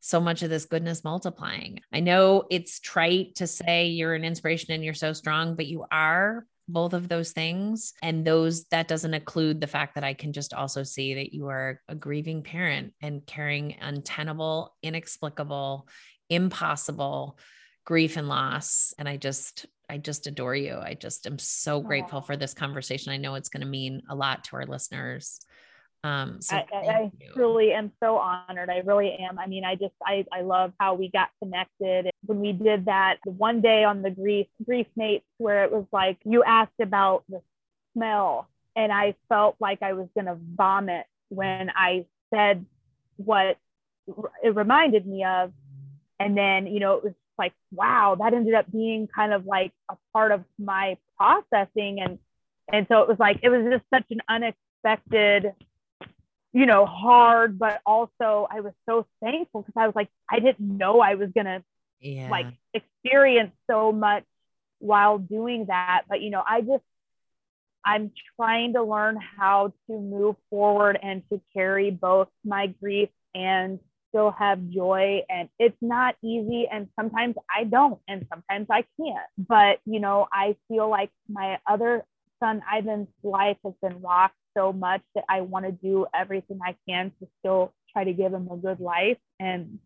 so 0.00 0.20
much 0.20 0.42
of 0.42 0.50
this 0.50 0.66
goodness 0.66 1.02
multiplying. 1.02 1.80
I 1.90 2.00
know 2.00 2.44
it's 2.50 2.78
trite 2.78 3.36
to 3.36 3.46
say 3.46 3.86
you're 3.86 4.12
an 4.12 4.22
inspiration 4.22 4.74
and 4.74 4.84
you're 4.84 4.92
so 4.92 5.14
strong, 5.14 5.56
but 5.56 5.64
you 5.64 5.86
are 5.90 6.44
both 6.68 6.92
of 6.94 7.08
those 7.08 7.32
things. 7.32 7.92
And 8.02 8.24
those 8.24 8.64
that 8.66 8.88
doesn't 8.88 9.14
include 9.14 9.60
the 9.60 9.66
fact 9.66 9.94
that 9.94 10.04
i 10.04 10.14
can 10.14 10.32
just 10.32 10.54
also 10.54 10.82
see 10.82 11.14
that 11.14 11.32
you 11.32 11.48
are 11.48 11.80
a 11.88 11.94
grieving 11.94 12.42
parent 12.42 12.94
and 13.02 13.26
carrying 13.26 13.76
untenable 13.80 14.74
inexplicable 14.82 15.88
impossible 16.30 17.38
grief 17.84 18.16
and 18.16 18.28
loss. 18.28 18.94
And 18.98 19.08
i 19.08 19.16
just 19.16 19.66
i 19.90 19.98
just 19.98 20.26
adore 20.26 20.56
you. 20.56 20.76
I 20.76 20.94
just 20.94 21.26
am 21.26 21.38
so 21.38 21.80
grateful 21.80 22.22
for 22.22 22.36
this 22.36 22.54
conversation. 22.54 23.12
I 23.12 23.18
know 23.18 23.34
it's 23.34 23.50
going 23.50 23.60
to 23.60 23.66
mean 23.66 24.02
a 24.08 24.14
lot 24.14 24.44
to 24.44 24.56
our 24.56 24.66
listeners 24.66 25.40
um, 26.04 26.42
so 26.42 26.56
I, 26.56 26.66
I 26.74 27.12
truly 27.32 27.72
am 27.72 27.90
so 27.98 28.18
honored. 28.18 28.68
I 28.68 28.82
really 28.84 29.12
am. 29.14 29.38
I 29.38 29.46
mean, 29.46 29.64
I 29.64 29.74
just 29.74 29.94
I, 30.06 30.26
I 30.30 30.42
love 30.42 30.72
how 30.78 30.94
we 30.94 31.08
got 31.08 31.30
connected 31.42 32.10
when 32.26 32.40
we 32.40 32.52
did 32.52 32.84
that 32.84 33.16
one 33.24 33.62
day 33.62 33.84
on 33.84 34.02
the 34.02 34.10
grief 34.10 34.46
grief 34.64 34.86
mates 34.96 35.24
where 35.38 35.64
it 35.64 35.72
was 35.72 35.86
like 35.92 36.18
you 36.24 36.44
asked 36.44 36.78
about 36.78 37.24
the 37.30 37.40
smell 37.94 38.48
and 38.76 38.92
I 38.92 39.14
felt 39.30 39.56
like 39.60 39.82
I 39.82 39.94
was 39.94 40.08
gonna 40.14 40.36
vomit 40.54 41.06
when 41.30 41.70
I 41.74 42.04
said 42.32 42.66
what 43.16 43.56
it 44.42 44.54
reminded 44.54 45.06
me 45.06 45.24
of. 45.24 45.52
And 46.20 46.36
then, 46.36 46.66
you 46.66 46.80
know, 46.80 46.96
it 46.96 47.04
was 47.04 47.14
like, 47.38 47.54
wow, 47.72 48.16
that 48.20 48.34
ended 48.34 48.54
up 48.54 48.70
being 48.70 49.08
kind 49.08 49.32
of 49.32 49.46
like 49.46 49.72
a 49.90 49.96
part 50.12 50.32
of 50.32 50.44
my 50.58 50.98
processing. 51.16 52.00
And 52.00 52.18
and 52.70 52.86
so 52.90 53.00
it 53.00 53.08
was 53.08 53.18
like 53.18 53.40
it 53.42 53.48
was 53.48 53.64
just 53.70 53.84
such 53.92 54.04
an 54.10 54.20
unexpected 54.28 55.54
you 56.54 56.66
know, 56.66 56.86
hard, 56.86 57.58
but 57.58 57.80
also 57.84 58.46
I 58.50 58.60
was 58.60 58.72
so 58.88 59.06
thankful 59.20 59.62
because 59.62 59.74
I 59.76 59.86
was 59.86 59.96
like, 59.96 60.08
I 60.30 60.38
didn't 60.38 60.60
know 60.60 61.00
I 61.00 61.16
was 61.16 61.28
gonna 61.34 61.62
yeah. 62.00 62.30
like 62.30 62.46
experience 62.72 63.52
so 63.68 63.92
much 63.92 64.24
while 64.78 65.18
doing 65.18 65.66
that. 65.66 66.02
But 66.08 66.22
you 66.22 66.30
know, 66.30 66.42
I 66.46 66.60
just 66.60 66.84
I'm 67.84 68.12
trying 68.36 68.74
to 68.74 68.82
learn 68.82 69.18
how 69.36 69.72
to 69.88 69.98
move 69.98 70.36
forward 70.48 70.98
and 71.02 71.22
to 71.30 71.40
carry 71.52 71.90
both 71.90 72.28
my 72.44 72.68
grief 72.68 73.10
and 73.34 73.78
still 74.08 74.30
have 74.30 74.68
joy. 74.70 75.22
And 75.28 75.48
it's 75.58 75.76
not 75.82 76.14
easy. 76.22 76.66
And 76.70 76.88
sometimes 76.98 77.34
I 77.54 77.64
don't, 77.64 78.00
and 78.08 78.26
sometimes 78.32 78.68
I 78.70 78.84
can't. 78.98 79.26
But, 79.36 79.80
you 79.84 80.00
know, 80.00 80.28
I 80.32 80.56
feel 80.68 80.88
like 80.88 81.10
my 81.28 81.58
other 81.68 82.04
son 82.44 82.62
Ivan's 82.70 83.08
life 83.22 83.56
has 83.64 83.74
been 83.80 84.00
rocked 84.02 84.36
so 84.56 84.72
much 84.72 85.02
that 85.14 85.24
I 85.28 85.40
want 85.40 85.64
to 85.66 85.72
do 85.72 86.06
everything 86.14 86.58
I 86.64 86.76
can 86.88 87.10
to 87.20 87.28
still 87.40 87.72
try 87.92 88.04
to 88.04 88.12
give 88.12 88.32
him 88.32 88.48
a 88.50 88.56
good 88.56 88.80
life. 88.80 89.18
And 89.40 89.78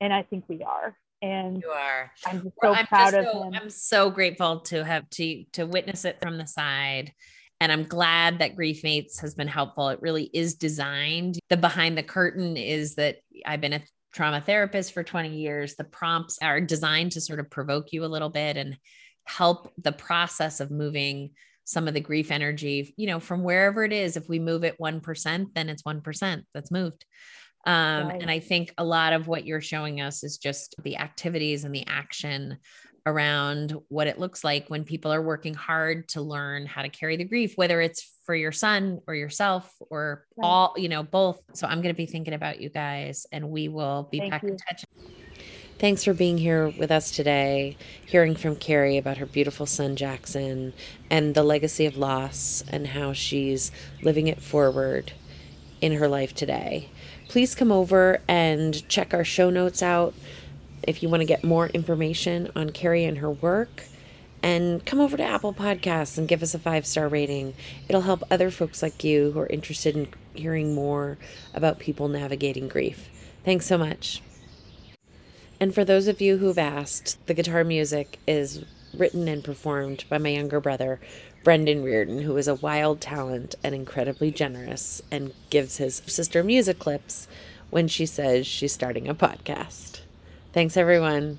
and 0.00 0.12
I 0.12 0.22
think 0.22 0.44
we 0.48 0.62
are. 0.62 0.96
And 1.22 1.62
you 1.62 1.70
are. 1.70 2.10
I'm 2.26 2.52
so 2.62 2.74
I'm 2.74 2.86
proud 2.86 3.14
of 3.14 3.26
so, 3.26 3.42
him. 3.42 3.54
I'm 3.54 3.70
so 3.70 4.10
grateful 4.10 4.60
to 4.60 4.84
have 4.84 5.08
to 5.10 5.44
to 5.52 5.64
witness 5.66 6.04
it 6.04 6.18
from 6.22 6.38
the 6.38 6.46
side. 6.46 7.12
And 7.60 7.72
I'm 7.72 7.84
glad 7.84 8.40
that 8.40 8.56
Grief 8.56 8.82
Mates 8.84 9.20
has 9.20 9.34
been 9.34 9.48
helpful. 9.48 9.88
It 9.88 10.02
really 10.02 10.24
is 10.34 10.54
designed. 10.54 11.38
The 11.48 11.56
behind 11.56 11.96
the 11.96 12.02
curtain 12.02 12.56
is 12.56 12.96
that 12.96 13.18
I've 13.46 13.60
been 13.60 13.72
a 13.72 13.82
trauma 14.12 14.40
therapist 14.40 14.92
for 14.92 15.02
20 15.02 15.36
years. 15.36 15.74
The 15.74 15.84
prompts 15.84 16.38
are 16.42 16.60
designed 16.60 17.12
to 17.12 17.20
sort 17.20 17.40
of 17.40 17.50
provoke 17.50 17.92
you 17.92 18.04
a 18.04 18.06
little 18.06 18.28
bit 18.28 18.56
and 18.56 18.76
help 19.24 19.72
the 19.78 19.92
process 19.92 20.60
of 20.60 20.70
moving 20.70 21.30
some 21.64 21.88
of 21.88 21.94
the 21.94 22.00
grief 22.00 22.30
energy, 22.30 22.94
you 22.96 23.06
know, 23.06 23.18
from 23.18 23.42
wherever 23.42 23.84
it 23.84 23.92
is. 23.92 24.16
If 24.16 24.28
we 24.28 24.38
move 24.38 24.64
it 24.64 24.78
1%, 24.78 25.54
then 25.54 25.68
it's 25.68 25.82
1% 25.82 26.42
that's 26.52 26.70
moved. 26.70 27.04
Um, 27.66 28.08
right. 28.08 28.20
And 28.20 28.30
I 28.30 28.40
think 28.40 28.74
a 28.76 28.84
lot 28.84 29.14
of 29.14 29.26
what 29.26 29.46
you're 29.46 29.62
showing 29.62 30.00
us 30.00 30.22
is 30.22 30.36
just 30.36 30.74
the 30.82 30.98
activities 30.98 31.64
and 31.64 31.74
the 31.74 31.86
action 31.86 32.58
around 33.06 33.74
what 33.88 34.06
it 34.06 34.18
looks 34.18 34.44
like 34.44 34.68
when 34.68 34.84
people 34.84 35.12
are 35.12 35.22
working 35.22 35.54
hard 35.54 36.08
to 36.08 36.22
learn 36.22 36.66
how 36.66 36.82
to 36.82 36.88
carry 36.88 37.16
the 37.16 37.24
grief, 37.24 37.54
whether 37.56 37.80
it's 37.80 38.12
for 38.24 38.34
your 38.34 38.52
son 38.52 39.00
or 39.06 39.14
yourself 39.14 39.74
or 39.90 40.24
right. 40.36 40.46
all, 40.46 40.74
you 40.76 40.88
know, 40.88 41.02
both. 41.02 41.40
So 41.52 41.66
I'm 41.66 41.82
going 41.82 41.94
to 41.94 41.96
be 41.96 42.06
thinking 42.06 42.34
about 42.34 42.60
you 42.60 42.70
guys 42.70 43.26
and 43.32 43.50
we 43.50 43.68
will 43.68 44.08
be 44.10 44.18
Thank 44.18 44.30
back 44.30 44.42
you. 44.42 44.50
in 44.50 44.56
touch. 44.56 44.84
Thanks 45.76 46.04
for 46.04 46.14
being 46.14 46.38
here 46.38 46.68
with 46.68 46.92
us 46.92 47.10
today, 47.10 47.76
hearing 48.06 48.36
from 48.36 48.54
Carrie 48.54 48.96
about 48.96 49.16
her 49.16 49.26
beautiful 49.26 49.66
son 49.66 49.96
Jackson 49.96 50.72
and 51.10 51.34
the 51.34 51.42
legacy 51.42 51.84
of 51.84 51.96
loss 51.96 52.62
and 52.70 52.86
how 52.86 53.12
she's 53.12 53.72
living 54.00 54.28
it 54.28 54.40
forward 54.40 55.12
in 55.80 55.92
her 55.94 56.06
life 56.06 56.32
today. 56.32 56.90
Please 57.28 57.56
come 57.56 57.72
over 57.72 58.20
and 58.28 58.88
check 58.88 59.12
our 59.12 59.24
show 59.24 59.50
notes 59.50 59.82
out 59.82 60.14
if 60.84 61.02
you 61.02 61.08
want 61.08 61.22
to 61.22 61.26
get 61.26 61.42
more 61.42 61.66
information 61.66 62.52
on 62.54 62.70
Carrie 62.70 63.04
and 63.04 63.18
her 63.18 63.30
work. 63.30 63.82
And 64.44 64.84
come 64.86 65.00
over 65.00 65.16
to 65.16 65.24
Apple 65.24 65.52
Podcasts 65.52 66.18
and 66.18 66.28
give 66.28 66.42
us 66.42 66.54
a 66.54 66.58
five 66.58 66.86
star 66.86 67.08
rating. 67.08 67.54
It'll 67.88 68.02
help 68.02 68.22
other 68.30 68.50
folks 68.52 68.80
like 68.80 69.02
you 69.02 69.32
who 69.32 69.40
are 69.40 69.46
interested 69.48 69.96
in 69.96 70.08
hearing 70.34 70.72
more 70.72 71.18
about 71.52 71.80
people 71.80 72.06
navigating 72.08 72.68
grief. 72.68 73.08
Thanks 73.44 73.66
so 73.66 73.76
much. 73.76 74.22
And 75.64 75.74
for 75.74 75.82
those 75.82 76.08
of 76.08 76.20
you 76.20 76.36
who've 76.36 76.58
asked, 76.58 77.26
the 77.26 77.32
guitar 77.32 77.64
music 77.64 78.18
is 78.26 78.66
written 78.92 79.28
and 79.28 79.42
performed 79.42 80.04
by 80.10 80.18
my 80.18 80.28
younger 80.28 80.60
brother, 80.60 81.00
Brendan 81.42 81.82
Reardon, 81.82 82.20
who 82.20 82.36
is 82.36 82.46
a 82.46 82.56
wild 82.56 83.00
talent 83.00 83.54
and 83.64 83.74
incredibly 83.74 84.30
generous 84.30 85.00
and 85.10 85.32
gives 85.48 85.78
his 85.78 86.02
sister 86.06 86.44
music 86.44 86.78
clips 86.78 87.28
when 87.70 87.88
she 87.88 88.04
says 88.04 88.46
she's 88.46 88.74
starting 88.74 89.08
a 89.08 89.14
podcast. 89.14 90.00
Thanks, 90.52 90.76
everyone. 90.76 91.38